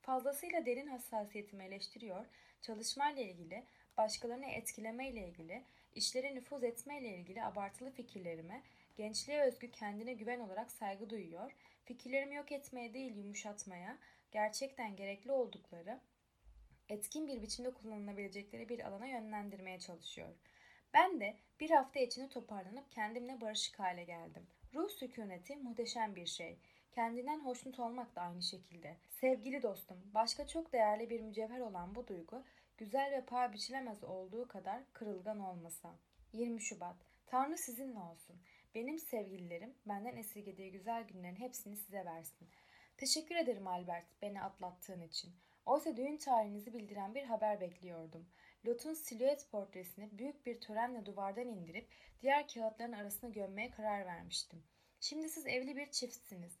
Fazlasıyla 0.00 0.66
derin 0.66 0.86
hassasiyetimi 0.86 1.64
eleştiriyor, 1.64 2.26
çalışmayla 2.60 3.22
ilgili, 3.22 3.64
başkalarını 3.96 4.46
etkilemeyle 4.46 5.28
ilgili, 5.28 5.64
işlere 5.94 6.34
nüfuz 6.34 6.64
etmeyle 6.64 7.16
ilgili 7.16 7.44
abartılı 7.44 7.90
fikirlerime, 7.90 8.62
gençliğe 8.96 9.40
özgü 9.40 9.70
kendine 9.70 10.12
güven 10.12 10.40
olarak 10.40 10.70
saygı 10.70 11.10
duyuyor, 11.10 11.52
fikirlerimi 11.84 12.34
yok 12.34 12.52
etmeye 12.52 12.94
değil 12.94 13.16
yumuşatmaya, 13.16 13.98
gerçekten 14.32 14.96
gerekli 14.96 15.32
oldukları, 15.32 16.00
etkin 16.88 17.26
bir 17.26 17.42
biçimde 17.42 17.70
kullanılabilecekleri 17.70 18.68
bir 18.68 18.86
alana 18.88 19.06
yönlendirmeye 19.06 19.78
çalışıyor. 19.78 20.28
Ben 20.94 21.20
de 21.20 21.36
bir 21.60 21.70
hafta 21.70 22.00
içinde 22.00 22.28
toparlanıp 22.28 22.92
kendimle 22.92 23.40
barışık 23.40 23.78
hale 23.78 24.04
geldim. 24.04 24.46
Ruh 24.74 24.88
sükuneti 24.88 25.56
muhteşem 25.56 26.16
bir 26.16 26.26
şey. 26.26 26.58
Kendinden 26.92 27.40
hoşnut 27.40 27.80
olmak 27.80 28.16
da 28.16 28.20
aynı 28.20 28.42
şekilde. 28.42 28.96
Sevgili 29.10 29.62
dostum, 29.62 29.96
başka 30.14 30.46
çok 30.46 30.72
değerli 30.72 31.10
bir 31.10 31.20
mücevher 31.20 31.60
olan 31.60 31.94
bu 31.94 32.06
duygu, 32.06 32.44
güzel 32.78 33.12
ve 33.12 33.24
paha 33.24 33.52
biçilemez 33.52 34.04
olduğu 34.04 34.48
kadar 34.48 34.92
kırılgan 34.92 35.40
olmasa. 35.40 35.98
20 36.32 36.60
Şubat. 36.60 36.96
Tanrı 37.26 37.58
sizinle 37.58 37.98
olsun. 37.98 38.36
Benim 38.74 38.98
sevgililerim 38.98 39.74
benden 39.86 40.16
esirgediği 40.16 40.72
güzel 40.72 41.02
günlerin 41.02 41.36
hepsini 41.36 41.76
size 41.76 42.04
versin. 42.04 42.48
Teşekkür 42.96 43.36
ederim 43.36 43.66
Albert 43.66 44.06
beni 44.22 44.42
atlattığın 44.42 45.00
için. 45.00 45.32
Oysa 45.66 45.96
düğün 45.96 46.16
tarihinizi 46.16 46.74
bildiren 46.74 47.14
bir 47.14 47.24
haber 47.24 47.60
bekliyordum. 47.60 48.26
Lot'un 48.66 48.94
silüet 48.94 49.50
portresini 49.50 50.18
büyük 50.18 50.46
bir 50.46 50.60
törenle 50.60 51.06
duvardan 51.06 51.48
indirip 51.48 51.88
diğer 52.22 52.48
kağıtların 52.48 52.92
arasına 52.92 53.30
gömmeye 53.30 53.70
karar 53.70 54.06
vermiştim. 54.06 54.62
Şimdi 55.00 55.28
siz 55.28 55.46
evli 55.46 55.76
bir 55.76 55.90
çiftsiniz. 55.90 56.58